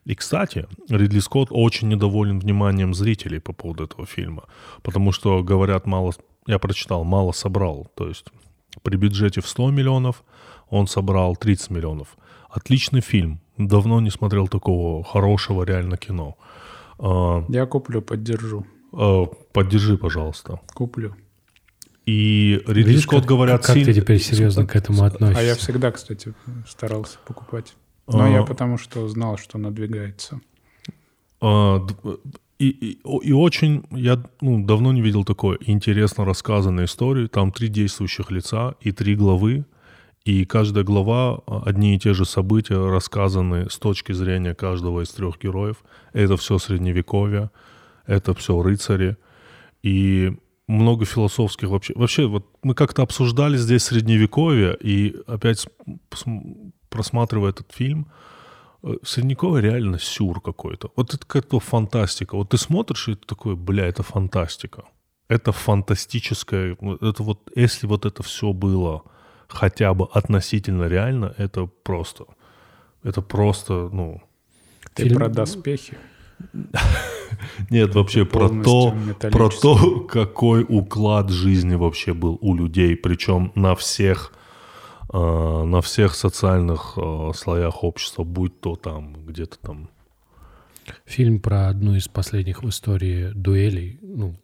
[0.06, 4.44] И, кстати, Ридли Скотт очень недоволен вниманием зрителей по поводу этого фильма.
[4.82, 6.14] Потому что, говорят, мало...
[6.48, 7.88] Я прочитал, мало собрал.
[7.96, 8.26] То есть
[8.84, 10.24] при бюджете в 100 миллионов
[10.70, 12.18] он собрал 30 миллионов.
[12.50, 13.40] Отличный фильм.
[13.58, 16.38] Давно не смотрел такого хорошего реально кино.
[17.00, 18.66] А, Я куплю, поддержу.
[18.94, 20.60] а, Поддержи, пожалуйста.
[20.74, 21.16] Куплю.
[22.06, 25.40] И Ридли Видишь, Скотт, как, говорят, как сильно- ты теперь серьезно к этому относишься?
[25.40, 26.34] А я всегда, кстати,
[26.68, 27.76] старался покупать.
[28.08, 28.30] Но А.
[28.30, 30.40] я потому что знал, что надвигается.
[31.42, 31.80] А,
[32.58, 37.28] И, и, очень, я ну, давно не видел такой интересно рассказанной истории.
[37.28, 39.66] Там три действующих лица и три главы.
[40.24, 45.10] И каждая глава, а, одни и те же события рассказаны с точки зрения каждого из
[45.10, 45.84] трех героев.
[46.14, 47.52] Это все средневековье,
[48.08, 49.18] это все рыцари.
[49.84, 50.34] И
[50.68, 51.94] много философских вообще.
[51.96, 55.68] Вообще, вот мы как-то обсуждали здесь средневековье, и опять
[56.90, 58.08] просматривая этот фильм,
[58.86, 60.92] э, средневековье реально сюр какой-то.
[60.96, 62.36] Вот это как-то фантастика.
[62.38, 64.84] Вот ты смотришь, и ты такой, бля, это фантастика.
[65.28, 66.78] Это фантастическое.
[67.02, 69.04] Это вот, если вот это все было
[69.48, 72.26] хотя бы относительно реально, это просто,
[73.04, 74.22] это просто, ну,
[74.94, 75.98] Ты Фильм- про доспехи.
[77.70, 78.94] нет, вообще про то,
[79.32, 84.34] про то, какой уклад жизни вообще был у людей, причем на всех,
[85.14, 89.90] на всех социальных э, слоях общества, будь то там где-то там.
[91.06, 94.00] Фильм про одну из последних в истории дуэлей.
[94.02, 94.36] Ну,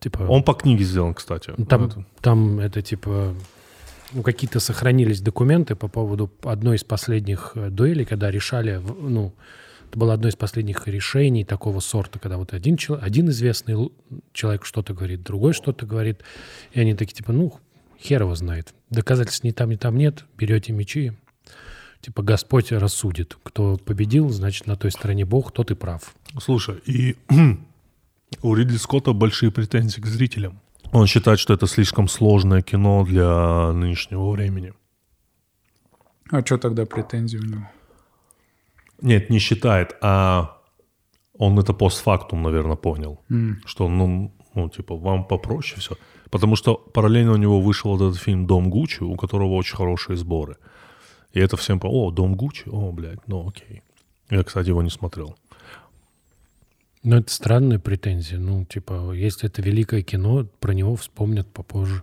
[0.00, 0.22] типа...
[0.28, 1.52] Он по книге сделан, кстати.
[1.56, 3.34] Ну, Там, Это- там это типа...
[4.14, 9.32] Ну, какие-то сохранились документы по поводу одной из последних э, дуэлей, когда решали, ну,
[9.88, 13.90] это было одно из последних решений такого сорта, когда вот один, один известный
[14.34, 16.20] человек что-то говорит, другой что-то говорит,
[16.72, 17.54] и они такие типа, ну,
[17.98, 18.74] хер его знает.
[18.92, 21.12] Доказательств ни там, ни там нет, берете мечи,
[22.02, 23.38] Типа Господь рассудит.
[23.44, 26.14] Кто победил, значит, на той стороне Бог, тот и прав.
[26.40, 27.16] Слушай, и
[28.42, 30.60] у Ридли Скотта большие претензии к зрителям.
[30.90, 34.74] Он считает, что это слишком сложное кино для нынешнего времени.
[36.30, 37.70] А что тогда претензии у него?
[39.00, 40.58] Нет, не считает, а
[41.38, 43.20] он это постфактум, наверное, понял.
[43.64, 45.96] Что, ну, ну, типа, вам попроще все.
[46.30, 50.16] Потому что параллельно у него вышел вот этот фильм «Дом Гуччи», у которого очень хорошие
[50.16, 50.56] сборы.
[51.32, 51.86] И это всем по...
[51.86, 52.68] О, «Дом Гуччи»?
[52.70, 53.82] О, блядь, ну окей.
[54.30, 55.36] Я, кстати, его не смотрел.
[57.02, 58.38] Ну, это странная претензия.
[58.38, 62.02] Ну, типа, если это великое кино, про него вспомнят попозже.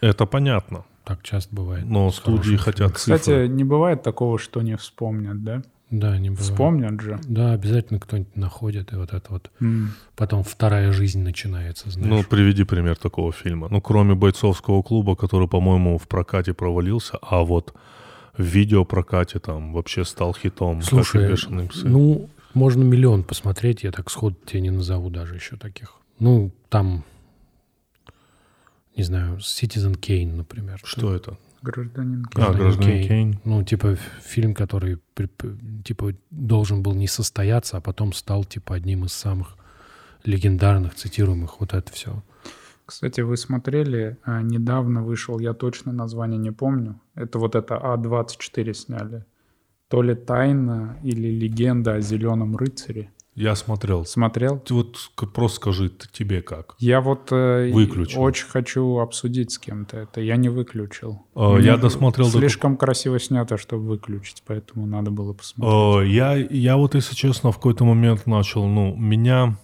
[0.00, 0.84] Это понятно.
[1.04, 1.84] Так часто бывает.
[1.86, 3.48] Но студии хотят Кстати, цифры.
[3.48, 5.62] не бывает такого, что не вспомнят, да?
[5.90, 6.50] Да, не бывает.
[6.50, 7.18] Вспомнят же.
[7.24, 9.50] Да, обязательно кто-нибудь находит, и вот это вот.
[9.60, 9.92] М.
[10.16, 12.10] Потом вторая жизнь начинается, знаешь.
[12.10, 13.68] Ну, приведи пример такого фильма.
[13.70, 17.74] Ну, кроме «Бойцовского клуба», который, по-моему, в прокате провалился, а вот
[18.36, 20.82] в видеопрокате там вообще стал хитом.
[20.82, 21.34] Слушай,
[21.84, 25.94] ну, можно миллион посмотреть, я так сходу тебе не назову даже еще таких.
[26.18, 27.04] Ну, там,
[28.96, 30.80] не знаю, Citizen Kane, например.
[30.84, 31.38] Что это?
[31.62, 32.26] Гражданин.
[32.34, 33.40] А, «Гражданин Кейн».
[33.44, 34.98] Ну, типа фильм, который
[35.84, 39.56] типа должен был не состояться, а потом стал типа одним из самых
[40.24, 41.60] легендарных, цитируемых.
[41.60, 42.22] Вот это все.
[42.86, 47.00] Кстати, вы смотрели, а, недавно вышел, я точно название не помню.
[47.14, 49.24] Это вот это А24 сняли.
[49.88, 53.10] То ли тайна или легенда о зеленом рыцаре.
[53.38, 54.04] Я смотрел.
[54.04, 54.60] Смотрел?
[54.68, 56.74] Вот просто скажи, тебе как?
[56.80, 58.20] Я вот э, Выключил.
[58.20, 60.20] очень хочу обсудить с кем-то это.
[60.20, 61.24] Я не выключил.
[61.36, 65.72] Э, Мне я досмотрел до- Слишком красиво снято, чтобы выключить, поэтому надо было посмотреть.
[65.72, 69.56] Э, Я, я вот, если честно, в какой-то момент начал, ну, меня...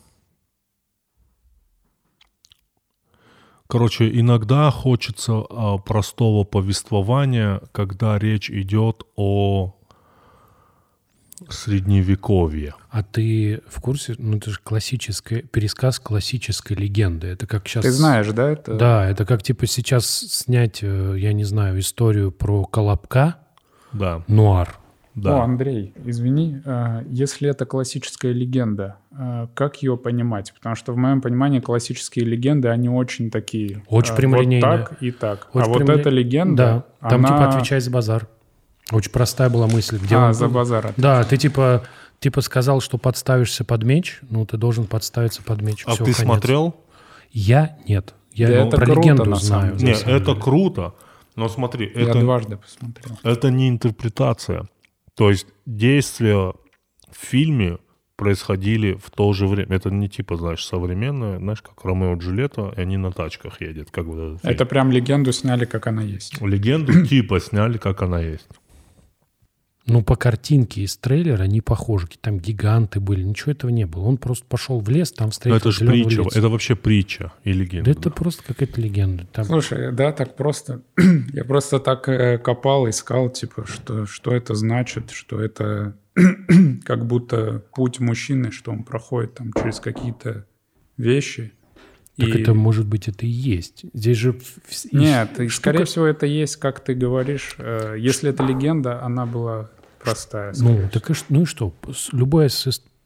[3.67, 9.75] Короче, иногда хочется а, простого повествования, когда речь идет о
[11.49, 12.75] средневековье.
[12.91, 14.15] А ты в курсе?
[14.19, 17.27] Ну, это же классическая, пересказ классической легенды.
[17.29, 17.85] Это как сейчас...
[17.85, 18.75] Ты знаешь, да, это?
[18.75, 23.37] Да, это как типа сейчас снять, э, я не знаю, историю про Колобка,
[23.93, 24.77] Да, нуар.
[25.15, 25.41] да.
[25.41, 30.53] О, Андрей, извини, э, если это классическая легенда, э, как ее понимать?
[30.55, 33.83] Потому что в моем понимании классические легенды, они очень такие.
[33.89, 34.71] Очень прямолинейные.
[34.79, 35.49] Вот так и так.
[35.53, 37.29] Очень а вот прямоли- эта легенда, Да, там она...
[37.29, 38.29] типа отвечай за базар.
[38.93, 39.99] Очень простая была мысль.
[39.99, 40.93] Где А, он- за базар.
[40.97, 41.85] Да, ты типа,
[42.21, 45.85] типа сказал, что подставишься под меч, ну ты должен подставиться под меч.
[45.87, 46.17] А Всё, ты конец.
[46.19, 46.77] смотрел?
[47.31, 48.15] Я нет.
[48.33, 49.77] Я Да ну, это про круто, легенду на самом знаю.
[49.77, 49.93] деле.
[49.95, 50.41] на это деле.
[50.41, 50.95] круто.
[51.37, 53.19] Но смотри, Я это, дважды посмотрел.
[53.25, 54.69] это не интерпретация.
[55.17, 56.53] То есть действия
[57.11, 57.79] в фильме
[58.17, 59.75] происходили в то же время.
[59.77, 63.91] Это не типа, знаешь, современное, знаешь, как Ромео и Джульетта, и они на тачках едят.
[63.91, 64.39] Как фильм.
[64.43, 66.41] Это прям легенду сняли, как она есть.
[66.41, 68.47] Легенду типа сняли, как она есть.
[69.87, 72.07] Ну, по картинке из трейлера они похожи.
[72.07, 74.05] Какие Там гиганты были, ничего этого не было.
[74.05, 76.39] Он просто пошел в лес, там Но встретил это же притча, лиса.
[76.39, 77.91] это вообще притча и Да легенда.
[77.91, 79.27] это просто какая-то легенда.
[79.33, 79.45] Там...
[79.45, 80.81] Слушай, да, так просто.
[81.33, 85.97] Я просто так э, копал, искал, типа, что, что это значит, что это
[86.85, 90.47] как будто путь мужчины, что он проходит там через какие-то
[90.97, 91.53] вещи.
[92.17, 93.85] Так И- это, может быть, это и есть.
[93.93, 94.39] Здесь же...
[94.93, 97.57] Нет, штука- скорее всего, это есть, как ты говоришь.
[97.59, 99.71] Э, Если это легенда, она была
[100.01, 100.55] простая.
[100.59, 101.75] Ну, так и ну и что?
[102.13, 102.51] Любая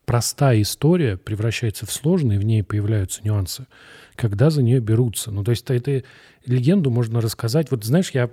[0.04, 3.66] простая история превращается в сложную, и в ней появляются нюансы.
[4.14, 5.30] Когда за нее берутся?
[5.30, 6.02] Ну, то есть это,
[6.44, 7.70] легенду можно рассказать.
[7.70, 8.30] Вот знаешь, я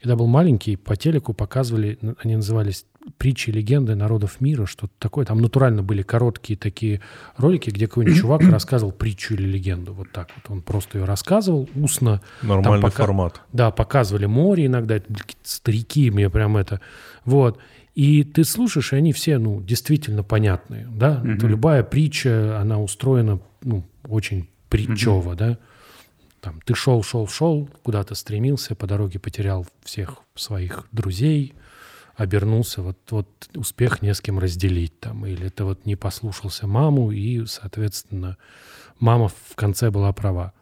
[0.00, 2.86] когда был маленький, по телеку показывали, они назывались
[3.18, 5.24] притчи и легенды народов мира, что-то такое.
[5.24, 7.00] Там натурально были короткие такие
[7.36, 9.92] ролики, где какой-нибудь чувак рассказывал притчу или легенду.
[9.92, 10.52] Вот так вот.
[10.52, 12.20] Он просто ее рассказывал устно.
[12.42, 13.40] Нормальный пока- формат.
[13.52, 15.00] Да, показывали море иногда,
[15.42, 16.80] старики мне прям это.
[17.24, 17.58] Вот.
[17.94, 21.22] И ты слушаешь, и они все, ну, действительно понятные, да?
[21.24, 25.58] Это любая притча, она устроена, ну, очень притчево, да?
[26.40, 31.54] Там, ты шел, шел, шел, куда-то стремился, по дороге потерял всех своих друзей,
[32.22, 37.10] обернулся, вот, вот успех не с кем разделить там, или ты вот не послушался маму,
[37.10, 38.36] и, соответственно,
[38.98, 40.52] мама в конце была права.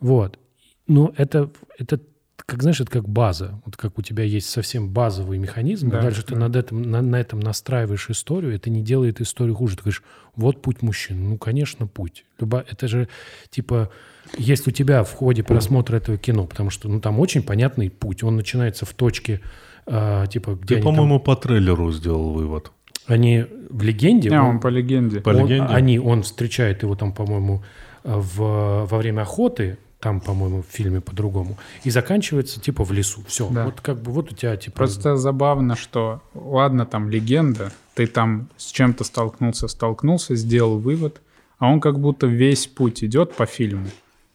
[0.00, 0.38] Вот.
[0.86, 2.00] Но это, это
[2.46, 3.60] как, знаешь, это как база.
[3.64, 6.40] Вот как у тебя есть совсем базовый механизм, Да, дальше ты да.
[6.40, 9.76] над этим, на, на этом настраиваешь историю, это не делает историю хуже.
[9.76, 10.02] Ты говоришь,
[10.36, 11.30] вот путь мужчин.
[11.30, 12.24] Ну, конечно, путь.
[12.38, 13.08] Люба, это же,
[13.50, 13.90] типа,
[14.36, 18.22] есть у тебя в ходе просмотра этого кино, потому что, ну, там очень понятный путь.
[18.22, 19.40] Он начинается в точке,
[19.86, 22.72] а, типа, где Ты, они, там- по-моему, по трейлеру сделал вывод.
[23.06, 24.30] они в легенде...
[24.30, 25.20] Не, он- он по легенде.
[25.20, 25.72] По он- легенде?
[25.74, 27.62] Они, он встречает его там, по-моему,
[28.02, 31.56] в, во время охоты, там, по-моему, в фильме по-другому.
[31.82, 33.22] И заканчивается типа в лесу.
[33.26, 33.48] Все.
[33.48, 33.64] Да.
[33.64, 34.76] Вот как бы вот у тебя типа...
[34.76, 41.22] Просто забавно, что, ладно, там легенда, ты там с чем-то столкнулся, столкнулся, сделал вывод,
[41.58, 43.86] а он как будто весь путь идет по фильму,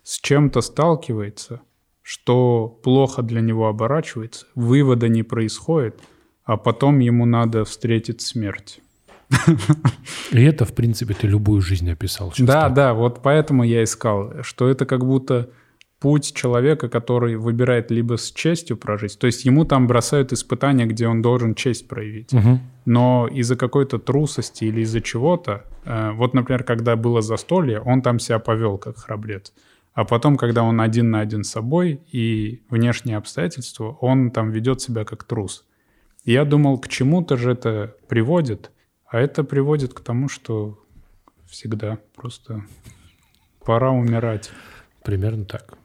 [0.03, 1.61] с чем-то сталкивается,
[2.01, 5.99] что плохо для него оборачивается, вывода не происходит,
[6.43, 8.79] а потом ему надо встретить смерть.
[10.31, 12.31] И это, в принципе, ты любую жизнь описал.
[12.31, 12.73] сейчас Да, так.
[12.73, 15.49] да, вот поэтому я искал, что это как будто
[15.99, 21.07] путь человека, который выбирает либо с честью прожить, то есть ему там бросают испытания, где
[21.07, 22.61] он должен честь проявить, Мгм.
[22.85, 28.17] но из-за какой-то трусости или из-за чего-то, э, вот, например, когда было застолье, он там
[28.19, 29.51] себя повел как храбрец,
[29.93, 34.81] а потом, когда он один на один с собой и внешние обстоятельства, он там ведет
[34.81, 35.65] себя как трус.
[36.23, 38.71] И я думал, к чему-то же это приводит,
[39.05, 40.79] а это приводит к тому, что
[41.47, 42.63] всегда просто
[43.65, 44.51] пора умирать.
[45.03, 45.77] Примерно так.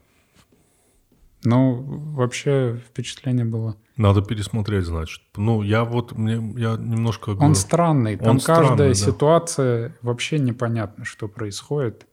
[1.43, 3.77] Но вообще впечатление было.
[3.97, 5.21] Надо пересмотреть, значит.
[5.37, 7.29] Ну, я вот, мне, я немножко...
[7.29, 8.93] Он говорю, странный, там Он каждая странный, да.
[8.93, 12.05] ситуация вообще непонятно, что происходит.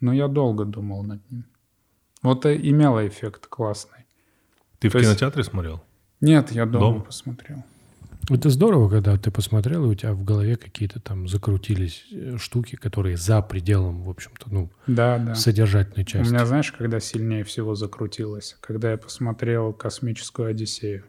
[0.00, 1.44] Но я долго думал над ним.
[2.22, 4.06] Вот и имело эффект классный.
[4.78, 5.82] Ты в то есть- кинотеатре смотрел?
[6.20, 7.00] Нет, я дома Дома?
[7.04, 7.62] посмотрел.
[8.28, 12.76] Это здорово, когда ты посмотрел, и у тебя в голове какие-то там закрутились э, штуки,
[12.76, 15.34] которые за пределом, в общем-то, ну, Да, да.
[15.34, 16.30] содержательной У части.
[16.30, 18.56] меня, знаешь, когда сильнее всего закрутилось?
[18.60, 21.04] Когда я посмотрел «Космическую Одиссею»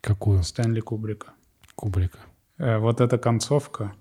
[0.00, 0.42] Какую?
[0.42, 1.32] Стэнли Кубрика.
[1.74, 2.18] Кубрика.
[2.58, 3.94] Э, Вот эта концовка,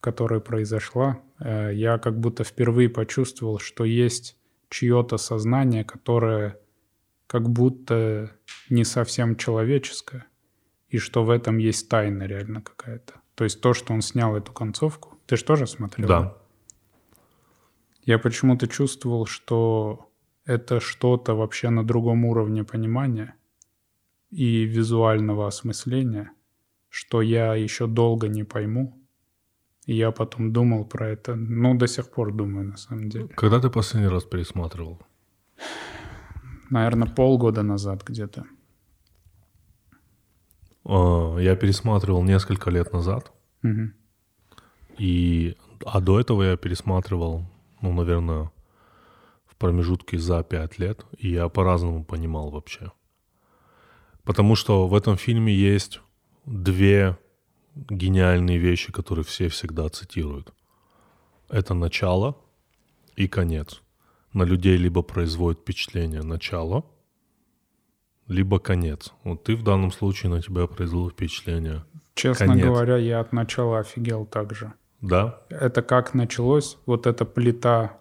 [0.00, 4.36] которая произошла, я как будто впервые почувствовал, что есть
[4.68, 6.58] чье-то сознание, которое
[7.26, 8.32] как будто
[8.70, 10.26] не совсем человеческое,
[10.88, 13.14] и что в этом есть тайна реально какая-то.
[13.34, 16.08] То есть то, что он снял эту концовку, ты же тоже смотрел?
[16.08, 16.38] Да.
[18.02, 20.10] Я почему-то чувствовал, что
[20.46, 23.34] это что-то вообще на другом уровне понимания
[24.30, 26.32] и визуального осмысления,
[26.88, 28.97] что я еще долго не пойму.
[29.88, 33.28] И я потом думал про это, ну, до сих пор думаю, на самом деле.
[33.28, 34.98] Когда ты последний раз пересматривал?
[36.70, 38.44] Наверное, полгода назад где-то.
[40.84, 43.32] А, Я пересматривал несколько лет назад.
[43.62, 43.94] Мгм.
[44.98, 45.56] И,
[45.86, 47.46] а до этого я пересматривал,
[47.80, 48.50] ну, наверное,
[49.46, 52.92] в промежутке за пять лет, и я по-разному понимал вообще.
[54.24, 56.02] Потому что в этом фильме есть
[56.44, 57.16] две
[57.88, 60.52] гениальные вещи, которые все всегда цитируют.
[61.48, 62.36] Это начало
[63.16, 63.82] и конец.
[64.32, 66.84] На людей либо производит впечатление начало,
[68.26, 69.12] либо конец.
[69.24, 71.84] Вот ты в данном случае на тебя произвел впечатление.
[72.14, 72.66] Честно Конец.
[72.66, 74.72] говоря, я от начала офигел также.
[75.00, 75.40] Да?
[75.50, 78.00] Это как началось, вот эта плита,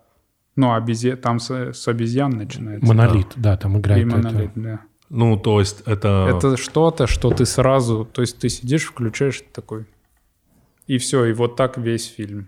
[0.56, 1.16] ну, обезья...
[1.16, 2.86] там с, с обезьян начинается.
[2.88, 4.18] Монолит, да, там И играет это.
[4.18, 4.82] монолит, да.
[5.10, 6.34] Ну, то есть это...
[6.36, 9.86] Это что-то, что ты сразу, то есть ты сидишь, включаешь такой,
[10.86, 12.48] и все, и вот так весь фильм.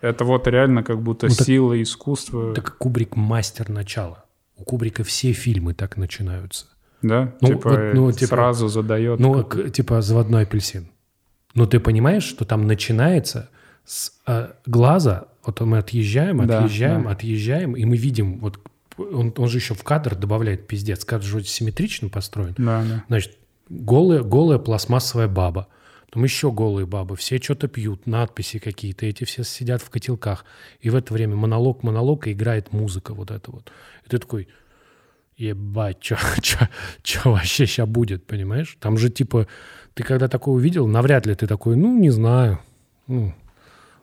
[0.00, 4.24] Это вот реально как будто Ну, так- сила искусства, Так Кубрик мастер начала.
[4.56, 6.66] У Кубрика все фильмы так начинаются.
[7.02, 7.34] да?
[7.40, 9.18] ну, типа, вот, ну, типа- сразу задает.
[9.20, 10.88] Ну, какой- к- типа заводной апельсин.
[11.54, 13.48] Но ты понимаешь, что там начинается
[13.84, 17.10] с э, глаза, вот мы отъезжаем, Да, отъезжаем, да.
[17.10, 18.60] отъезжаем, и мы видим, вот
[18.98, 21.04] он, он же еще в кадр добавляет пиздец.
[21.04, 22.54] Кадр же очень симметрично построен.
[22.58, 23.04] Да, да.
[23.08, 23.38] Значит,
[23.68, 25.68] голая, голая пластмассовая баба.
[26.06, 27.16] Потом еще голые бабы.
[27.16, 29.06] Все что-то пьют, надписи какие-то.
[29.06, 30.44] Эти все сидят в котелках.
[30.80, 33.70] И в это время монолог, монолог, и играет музыка вот эта вот.
[34.06, 34.48] И ты такой,
[35.36, 36.18] ебать, что
[37.30, 38.76] вообще сейчас будет, понимаешь?
[38.80, 39.46] Там же типа,
[39.94, 42.58] ты когда такое увидел, навряд ли ты такой, ну, не знаю.
[43.06, 43.34] Ну,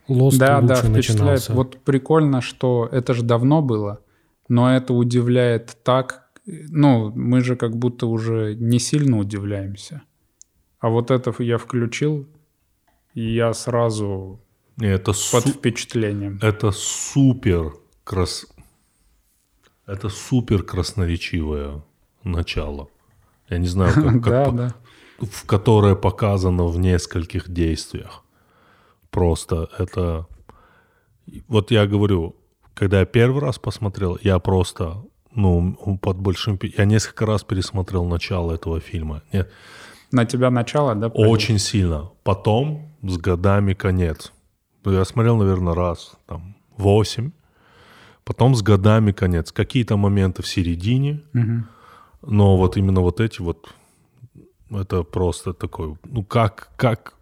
[0.08, 1.20] Lost Да, да, лучше впечатляет.
[1.20, 1.54] начинался.
[1.54, 4.00] Вот прикольно, что это же давно было,
[4.48, 10.02] но это удивляет так, ну, мы же как будто уже не сильно удивляемся.
[10.80, 12.28] А вот это я включил,
[13.16, 14.40] и я сразу
[14.80, 16.40] это, под су- впечатлением.
[16.42, 17.74] это супер
[18.04, 18.46] крас...
[19.88, 21.82] Это супер красноречивое
[22.24, 22.90] начало.
[23.50, 24.76] Я не знаю, как, как Да, по- да.
[25.20, 28.24] в которое показано в нескольких действиях.
[29.10, 30.28] Просто это...
[31.48, 32.36] Вот я говорю,
[32.76, 35.02] когда я первый раз посмотрел, я просто,
[35.34, 36.60] ну, под большим...
[36.78, 39.22] Я несколько раз пересмотрел начало этого фильма.
[39.34, 39.50] Нет,
[40.12, 41.10] На тебя начало, да?
[41.10, 41.34] произошло?
[41.34, 42.10] очень сильно.
[42.24, 44.32] Потом с годами конец.
[44.84, 47.32] Ну, Я смотрел, наверное, раз, там, восемь.
[48.24, 49.52] Потом с годами конец.
[49.52, 51.68] Какие-то моменты в середине, Мгм.
[52.22, 53.70] но вот именно вот эти вот,
[54.72, 57.14] это просто такой, ну как, как,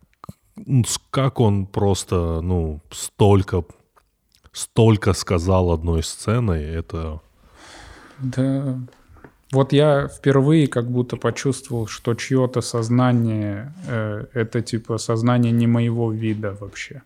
[0.56, 3.64] ну, как он просто, ну, столько,
[4.54, 7.20] столько сказал одной сценой, это...
[8.20, 8.80] Да.
[9.52, 16.12] Вот я впервые как будто почувствовал, что чье-то сознание э, это типа сознание не моего
[16.12, 17.04] вида вообще.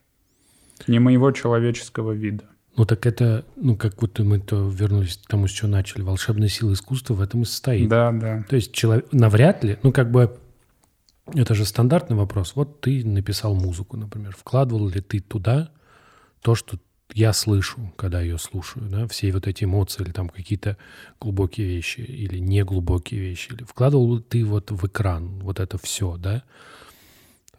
[0.88, 2.46] Не моего человеческого вида.
[2.78, 6.04] Ну так это, ну как будто мы то вернулись к тому, с чего начали.
[6.04, 7.90] Волшебная сила искусства в этом и состоит.
[7.90, 8.46] Да, да.
[8.48, 10.38] То есть человек, навряд ли, ну как бы
[11.34, 12.54] это же стандартный вопрос.
[12.56, 14.36] Вот ты написал музыку, например.
[14.38, 15.72] Вкладывал ли ты туда
[16.42, 16.78] то, что
[17.14, 20.78] я слышу, когда ее слушаю, да, все вот эти эмоции или там какие-то
[21.20, 23.54] глубокие вещи или неглубокие вещи.
[23.54, 26.44] Или вкладывал ты вот в экран вот это все, да?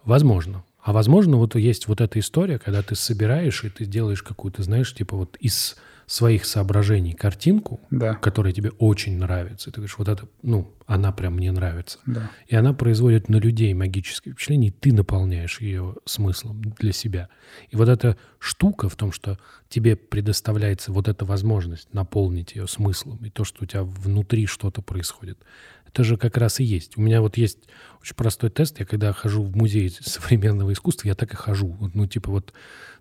[0.04, 0.64] Возможно.
[0.82, 4.94] А возможно, вот есть вот эта история, когда ты собираешь и ты делаешь какую-то, знаешь,
[4.94, 5.76] типа вот из
[6.08, 8.14] своих соображений картинку, Да.
[8.14, 9.68] которая тебе очень нравится.
[9.68, 11.98] И ты говоришь, вот это, ну, она прям мне нравится.
[12.06, 12.30] Да.
[12.46, 17.28] И она производит на людей магические впечатления, и ты наполняешь ее смыслом для себя.
[17.68, 23.18] И вот эта штука в том, что тебе предоставляется вот эта возможность наполнить ее смыслом,
[23.22, 25.38] и то, что у тебя внутри что-то происходит,
[25.86, 26.96] это же как раз и есть.
[26.96, 27.58] У меня вот есть
[28.00, 28.80] очень простой тест.
[28.80, 31.76] Я когда хожу в музей современного искусства, я так и хожу.
[31.92, 32.54] Ну, типа вот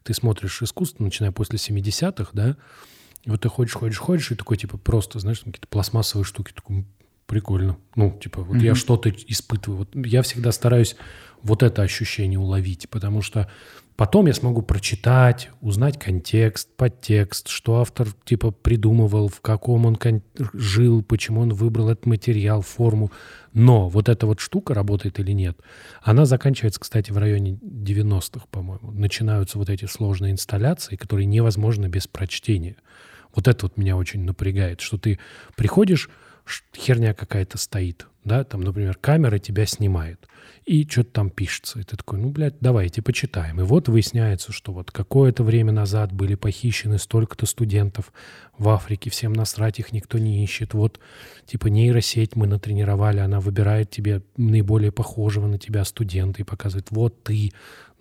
[0.04, 2.58] ты смотришь искусство, начиная после 70-х, да,
[3.28, 6.54] и вот ты ходишь, ходишь, ходишь, и такой, типа, просто, знаешь, там какие-то пластмассовые штуки,
[6.54, 6.86] такой, «М,
[7.26, 7.78] прикольно.
[7.96, 9.80] Ну, типа, вот я что-то испытываю.
[9.80, 10.96] Вот я всегда стараюсь
[11.44, 13.52] вот это ощущение уловить, потому что
[13.98, 20.24] потом я смогу прочитать, узнать контекст, подтекст, что автор, типа, придумывал, в каком он кон-
[20.54, 23.12] жил, почему он выбрал этот материал, форму.
[23.54, 25.60] Но вот эта вот штука работает или нет,
[26.02, 28.92] она заканчивается, кстати, в районе 90-х, по-моему.
[28.92, 32.78] Начинаются вот эти сложные инсталляции, которые невозможны без прочтения.
[33.38, 35.20] Вот это вот меня очень напрягает, что ты
[35.56, 36.10] приходишь,
[36.76, 40.28] херня какая-то стоит, да, там, например, камера тебя снимает,
[40.66, 41.80] и что-то там пишется.
[41.80, 43.62] И ты такой, ну, блядь, давайте почитаем.
[43.62, 48.12] И вот выясняется, что вот какое-то время назад были похищены столько-то студентов
[48.58, 50.74] в Африке, всем насрать, их никто не ищет.
[50.74, 51.00] Вот,
[51.46, 57.22] типа, нейросеть мы натренировали, она выбирает тебе наиболее похожего на тебя студента и показывает, вот
[57.22, 57.52] ты,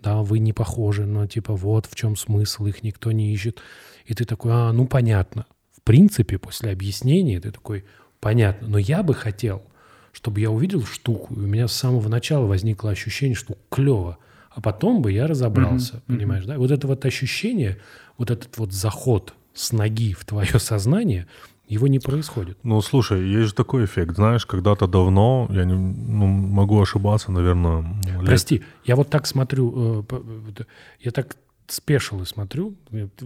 [0.01, 3.59] да, вы не похожи, но типа вот в чем смысл, их никто не ищет.
[4.05, 5.45] И ты такой, а, ну понятно.
[5.75, 7.85] В принципе, после объяснения ты такой,
[8.19, 8.67] понятно.
[8.67, 9.63] Но я бы хотел,
[10.11, 14.17] чтобы я увидел штуку, и у меня с самого начала возникло ощущение, что клево.
[14.49, 16.57] А потом бы я разобрался, понимаешь, да?
[16.57, 17.77] Вот это вот ощущение,
[18.17, 21.27] вот этот вот заход с ноги в твое сознание,
[21.67, 22.57] его не происходит.
[22.63, 27.83] Ну, слушай, есть же такой эффект, знаешь, когда-то давно, я не, ну, могу ошибаться, наверное,
[28.05, 30.63] лет- Прости, я вот так смотрю, э,
[31.01, 31.35] я так
[31.67, 32.75] спешил и смотрю.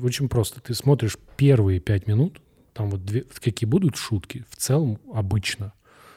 [0.02, 0.60] Очень просто.
[0.62, 2.42] Ты смотришь первые пять минут,
[2.74, 5.74] там вот две, какие будут шутки, в целом обычно.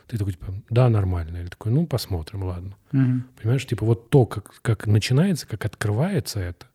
[0.06, 1.38] Ты такой, типа, да, нормально.
[1.38, 2.74] Или такой, ну, посмотрим, ладно.
[2.92, 3.24] Мгм.
[3.40, 6.66] Понимаешь, типа вот то, как, как начинается, как открывается это.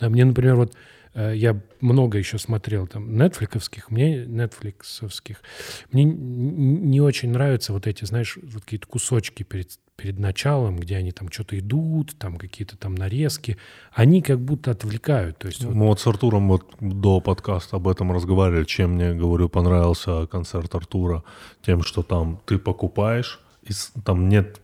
[0.00, 0.74] Да, мне, например, вот
[1.14, 5.42] я много еще смотрел там нетфликовских, мне нетфликсовских.
[5.90, 11.12] Мне не очень нравятся вот эти, знаешь, вот какие-то кусочки перед, перед началом, где они
[11.12, 13.58] там что-то идут, там какие-то там нарезки.
[13.92, 15.38] Они как будто отвлекают.
[15.38, 19.12] То есть вот Мы вот с Артуром вот до подкаста об этом разговаривали, чем мне,
[19.12, 21.24] говорю, понравился концерт Артура,
[21.60, 23.72] тем, что там ты покупаешь, и
[24.04, 24.60] там нет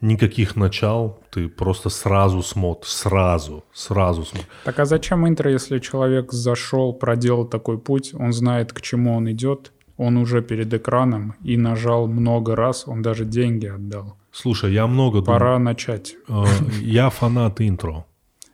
[0.00, 4.48] никаких начал, ты просто сразу смотришь, сразу, сразу смотришь.
[4.64, 9.30] Так а зачем интро, если человек зашел, проделал такой путь, он знает, к чему он
[9.30, 14.16] идет, он уже перед экраном и нажал много раз, он даже деньги отдал.
[14.30, 15.22] Слушай, я много.
[15.22, 16.14] Пора начать.
[16.28, 16.44] Э,
[16.80, 18.04] Я фанат интро.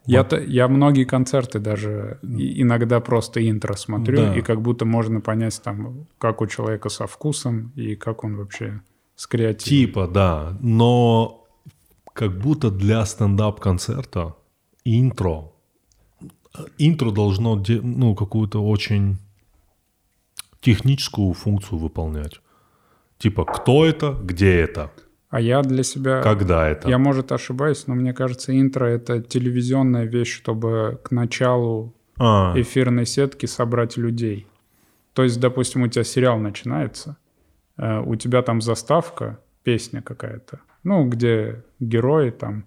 [0.06, 4.34] Я, то- я многие концерты даже иногда просто интро смотрю, Да.
[4.36, 8.80] и как будто можно понять там, как у человека со вкусом и как он вообще
[9.16, 9.86] с креативом.
[9.86, 11.46] Типа, да, но
[12.12, 14.34] как будто для стендап-концерта
[14.84, 15.52] интро,
[16.78, 19.18] интро должно ну, какую-то очень
[20.60, 22.40] техническую функцию выполнять.
[23.18, 24.90] Типа, кто это, где это,
[25.30, 26.22] А я для себя...
[26.22, 26.88] когда это.
[26.88, 33.06] Я, может, ошибаюсь, но мне кажется, интро— это телевизионная вещь, чтобы к началу А, эфирной
[33.06, 34.46] сетки собрать людей.
[35.12, 37.16] То есть, допустим, у тебя сериал начинается,
[37.76, 42.64] у тебя там заставка, песня какая-то, ну, где герои там.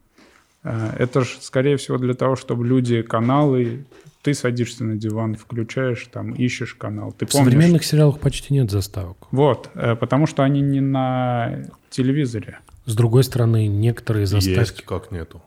[0.64, 3.86] Э, Это же, скорее всего, для того, чтобы люди каналы...
[4.24, 7.14] Ты садишься на диван, включаешь, там, ищешь канал.
[7.14, 7.54] Ты в помнишь?
[7.54, 9.28] современных сериалах почти нет заставок.
[9.32, 12.60] Вот, э, потому что они не на телевизоре.
[12.86, 14.60] С другой стороны, некоторые заставки...
[14.60, 15.42] есть, как нету.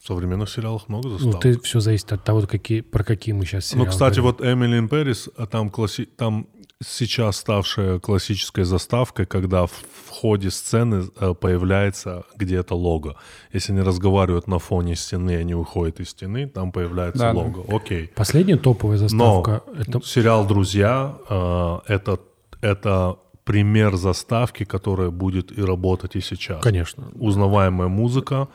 [0.00, 1.42] В современных сериалах много Ну, заставок.
[1.42, 4.36] ты, все зависит от того, какие, про какие мы сейчас сериалы Ну, кстати, говорим.
[4.38, 6.06] вот Эмили in Paris, а там, класси...
[6.06, 6.48] там
[6.82, 9.72] сейчас ставшая классической заставкой, когда в,
[10.08, 13.16] ходе сцены э, появляется где-то лого.
[13.52, 17.38] Если они разговаривают на фоне стены, они уходят из стены, там появляется Да, да.
[17.38, 17.76] лого.
[17.76, 18.08] Окей.
[18.14, 22.18] Последняя топовая Но заставка это сериал «Друзья» э, это,
[22.62, 26.62] это пример заставки, которая будет и работать и сейчас.
[26.62, 27.08] Конечно.
[27.14, 28.48] Узнаваемая музыка,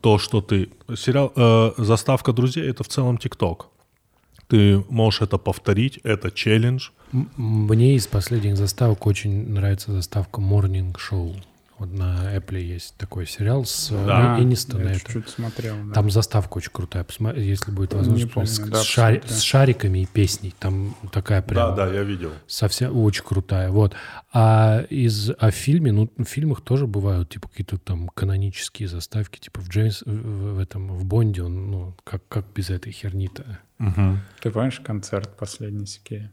[0.00, 0.68] то, что ты...
[0.96, 3.66] Сериал, э, заставка «Друзей»— это в целом ТикТок.
[4.46, 6.90] Ты можешь это повторить, это челлендж.
[7.12, 11.36] Мне из последних заставок очень нравится заставка Morning Show.
[11.78, 14.36] Вот на Apple есть такой сериал с Да.
[14.36, 14.82] э, Энистон.
[14.82, 15.76] я чуть-чуть смотрел.
[15.86, 15.94] да.
[15.94, 17.04] Там заставка очень крутая.
[17.04, 19.36] Посмотри, если будет возможность, помню, с, да, с шари- посмотрю.
[19.38, 20.52] с шариками и песней.
[20.58, 22.32] Там такая прям Да, да, я видел.
[22.48, 23.70] совсем очень крутая.
[23.70, 23.94] Вот.
[24.32, 29.38] А из а в фильме, ну, в фильмах тоже бывают типа какие-то там канонические заставки,
[29.38, 33.60] типа в Джеймс в, в этом в Бонде, он, ну, как, как без этой херни-то.
[34.40, 36.32] Ты помнишь концерт последний Сикея?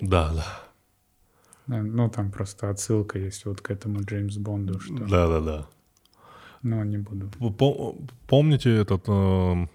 [0.00, 0.46] Да, да.
[1.66, 4.94] Да, Ну, там просто отсылка есть вот к этому Джеймс Бонду, что...
[4.94, 5.66] Да, да, да.
[6.62, 7.30] Но не буду.
[8.26, 9.04] Помните этот...
[9.08, 9.66] э,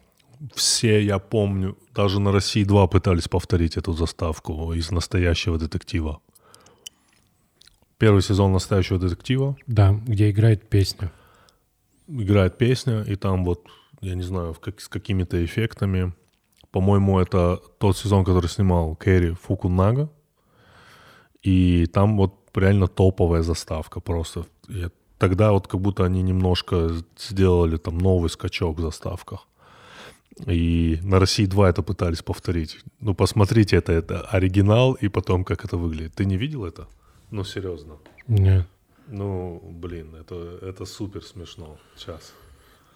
[0.55, 6.19] все, я помню, даже на России 2 пытались повторить эту заставку из настоящего детектива.
[7.97, 9.55] Первый сезон настоящего детектива.
[9.67, 11.11] Да, где играет песня.
[12.07, 13.67] играет песня, и там вот,
[14.01, 16.13] я не знаю, как- с какими-то эффектами.
[16.71, 20.09] По-моему, это тот сезон, который снимал Кэрри Фукунага.
[21.43, 24.45] И там вот реально топовая заставка просто.
[24.69, 24.87] И
[25.17, 29.47] тогда вот как будто они немножко сделали там новый скачок в заставках.
[30.47, 32.79] И на России 2 это пытались повторить.
[32.99, 36.13] Ну, посмотрите, это, это оригинал, и потом, как это выглядит.
[36.15, 36.87] Ты не видел это?
[37.31, 37.97] Ну, серьезно.
[38.27, 38.65] Нет.
[39.07, 41.77] Ну, блин, это, это супер смешно.
[41.97, 42.33] Сейчас.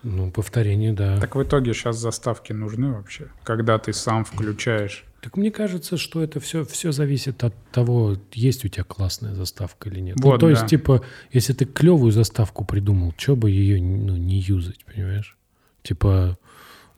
[0.06, 1.14] Ну, повторение, да.
[1.15, 3.27] Так, Так в итоге сейчас заставки нужны вообще?
[3.44, 5.03] Когда ты сам включаешь.
[5.36, 9.99] мне кажется, что это все, все зависит от того, есть у тебя классная заставка или
[10.02, 10.18] нет.
[10.19, 10.52] ну, Вот, то да.
[10.52, 11.02] есть, типа,
[11.32, 15.36] если ты клевую заставку придумал, что бы ее ну, не юзать, понимаешь?
[15.82, 16.38] Типа,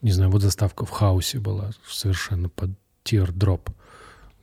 [0.01, 2.71] не знаю, вот заставка в хаосе была совершенно под
[3.05, 3.71] teardrop,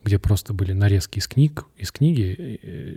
[0.03, 2.33] где просто были нарезки из книг, из книги,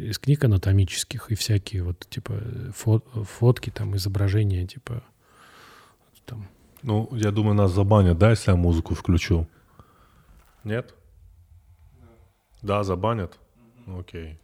[0.10, 2.34] из книг анатомических и всякие вот, типа,
[2.72, 5.04] фо- фотки, там, изображения, типа,
[6.28, 6.48] там,
[6.84, 9.48] Ну, я думаю, нас забанят, да, если я музыку включу?
[10.64, 10.94] Нет?
[12.62, 13.40] Да, забанят?
[13.88, 14.40] Окей.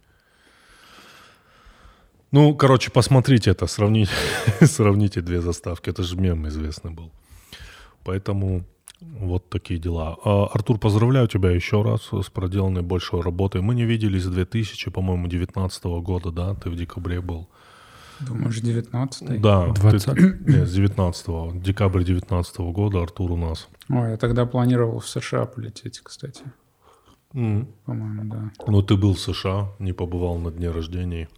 [2.32, 4.10] Ну, короче, посмотрите это, сравните,
[4.62, 5.90] сравните две заставки.
[5.90, 7.12] Это же мем известный был.
[8.02, 8.64] Поэтому
[9.00, 10.16] вот такие дела.
[10.24, 13.60] А, Артур, поздравляю тебя еще раз с проделанной большой работой.
[13.60, 16.54] Мы не виделись с 2000, по-моему, 19 года, да?
[16.54, 17.48] Ты в декабре был.
[18.20, 20.16] Думаешь, 19 Да, ты- 20.
[20.46, 23.68] нет, с 19 декабрь 19 года Артур у нас.
[23.88, 26.42] Ой, я тогда планировал в США полететь, кстати.
[27.34, 27.68] М.
[27.84, 28.50] По-моему, да.
[28.66, 31.28] Ну, ты был в США, не побывал на дне рождения.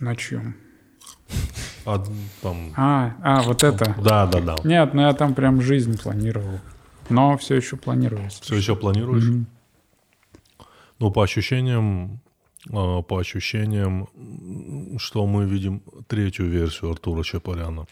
[0.00, 0.56] На чем?
[1.84, 2.02] А
[2.40, 2.72] там...
[2.76, 3.94] А, а, вот это.
[4.00, 4.56] Да, да, да.
[4.64, 6.60] Нет, ну я там прям жизнь планировал.
[7.08, 8.22] Но все еще планирую.
[8.24, 9.24] если Все еще планируешь?
[11.00, 12.20] Ну, по ощущениям,
[12.70, 14.08] по ощущениям,
[14.98, 17.86] что мы видим третью версию Артура Чапаряна.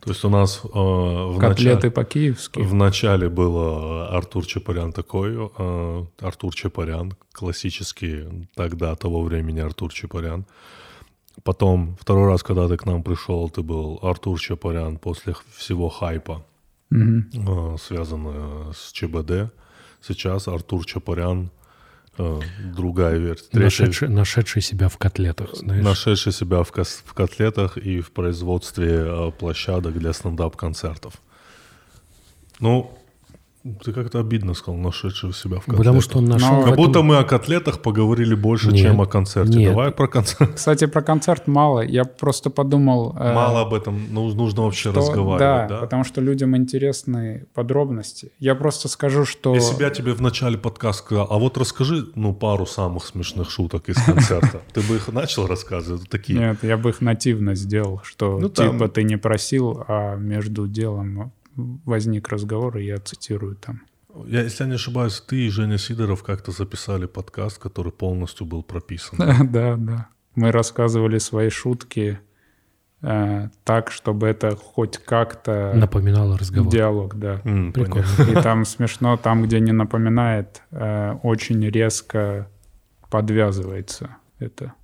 [0.00, 2.58] То есть у нас а, в Котлеты начале- по-киевски.
[2.60, 10.46] В начале было Артур Чапарян такой, э, Артур Чапарян, классический тогда, того времени Артур Чапарян.
[11.44, 16.44] Потом, второй раз, когда ты к нам пришел, ты был Артур Чапарян после всего хайпа,
[16.88, 17.28] Мгм.
[17.34, 19.52] э, связанного с ЧБД.
[20.00, 21.48] Сейчас Артур Чапарян, э,
[22.74, 23.48] другая версия.
[23.50, 25.84] Третья- Нашедший, нашедший себя в котлетах, знаешь.
[25.84, 31.14] нашедший себя в, кос- в котлетах и в производстве э, площадок для стендап-концертов.
[32.60, 32.98] Ну,
[33.84, 35.76] ты как-то обидно сказал, нашедший себя в котлетах.
[35.78, 39.00] Потому что он нашел Но- Как этом- будто мы о котлетах поговорили больше, Нет, чем
[39.00, 39.58] о концерте.
[39.58, 39.70] нет.
[39.72, 40.54] Давай про концерт.
[40.54, 41.80] Кстати, про концерт мало.
[41.80, 43.14] Я просто подумал...
[43.18, 45.76] э, Мало об этом ну, нужно вообще что- разговаривать, да, да?
[45.80, 48.32] потому что людям интересны подробности.
[48.38, 49.54] Я просто скажу, что...
[49.54, 53.50] Если бы я тебе в начале подкаста сказал, а вот расскажи, ну, пару самых смешных
[53.50, 54.60] шуток из концерта.
[54.72, 56.08] Ты бы их начал рассказывать?
[56.08, 56.38] Такие.
[56.38, 61.32] Нет, я бы их нативно сделал, что Ну, типа ты не просил, а между делом
[61.84, 63.82] возник разговор, и я цитирую там.
[64.26, 68.62] Я, если я не ошибаюсь, ты и Женя Сидоров как-то записали подкаст, который полностью был
[68.62, 69.18] прописан.
[69.50, 70.08] Да, да.
[70.34, 72.20] Мы рассказывали свои шутки
[73.02, 76.70] э, так, чтобы это хоть как-то напоминало разговор.
[76.72, 77.38] диалог, да.
[77.38, 78.06] Прикольно.
[78.16, 78.38] понятно.
[78.38, 82.48] И там смешно, там, где не напоминает, э, очень резко
[83.10, 84.74] подвязывается это.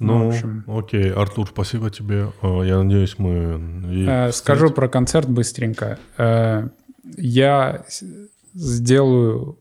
[0.00, 0.64] Ну, в общем.
[0.66, 2.28] окей, Артур, спасибо тебе.
[2.42, 3.60] Э, Я надеюсь, мы...
[4.08, 5.98] Э, Скажу про концерт быстренько.
[6.16, 6.68] Э,
[7.16, 7.84] Я
[8.54, 9.58] сделаю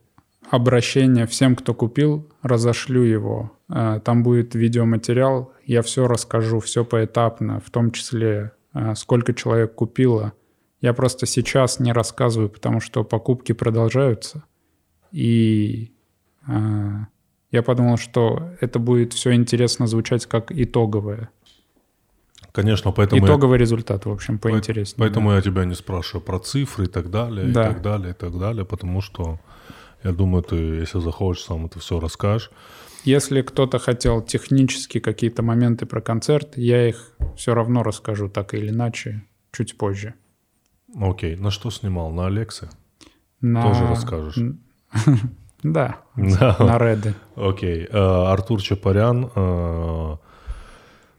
[0.50, 3.52] обращение всем, кто купил, разошлю его.
[3.68, 8.54] Там будет видеоматериал, я все расскажу, все поэтапно, в том числе
[8.96, 10.32] сколько человек купило.
[10.80, 14.44] Я просто сейчас не рассказываю, потому что покупки продолжаются.
[15.12, 15.92] И
[17.58, 21.30] я подумал, что это будет все интересно звучать как итоговое.
[22.52, 23.22] Конечно, поэтому...
[23.22, 24.98] я- Итоговый результат, в общем, поинтереснее.
[24.98, 27.64] Поэтому я тебя не спрашиваю про цифры и так далее, Да.
[27.70, 29.40] и так далее, и так далее, потому что
[30.04, 32.52] я думаю, ты, если захочешь, сам это все расскажешь.
[33.04, 38.70] Если кто-то хотел технически какие-то моменты про концерт, я их все равно расскажу так или
[38.70, 40.14] иначе чуть позже.
[40.96, 42.12] Окей, на что снимал?
[42.12, 42.70] На Алексе?
[43.42, 43.62] На...
[43.64, 44.38] Тоже расскажешь?
[45.64, 47.14] Да, на Реды.
[47.36, 47.88] Окей.
[47.90, 50.16] Э, Артур Чапарян э,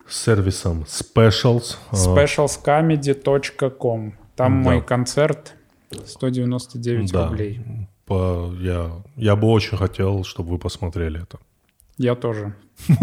[0.07, 1.77] с сервисом Specials.
[1.93, 4.13] э, specialscomedy.com.
[4.37, 4.71] Там Да.
[4.71, 5.55] мой концерт
[6.07, 7.29] 199 Да.
[7.29, 7.61] рублей.
[8.07, 11.39] по- я, я бы очень хотел, чтобы вы посмотрели это.
[11.99, 12.55] Я тоже.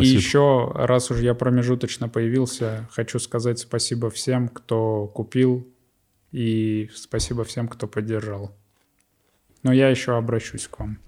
[0.00, 5.66] И еще, раз уж я промежуточно появился, хочу сказать спасибо всем, кто купил,
[6.32, 8.50] и спасибо всем, кто поддержал.
[9.62, 10.98] Но я еще обращусь к вам.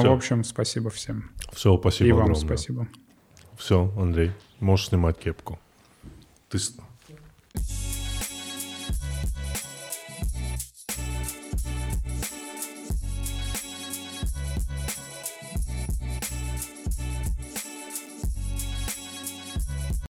[0.00, 0.10] Всё.
[0.10, 1.30] в общем, спасибо всем.
[1.52, 2.46] Все, спасибо и вам огромное.
[2.46, 2.88] спасибо.
[3.56, 5.58] Все, Андрей, можешь снимать кепку.
[6.48, 6.58] Ты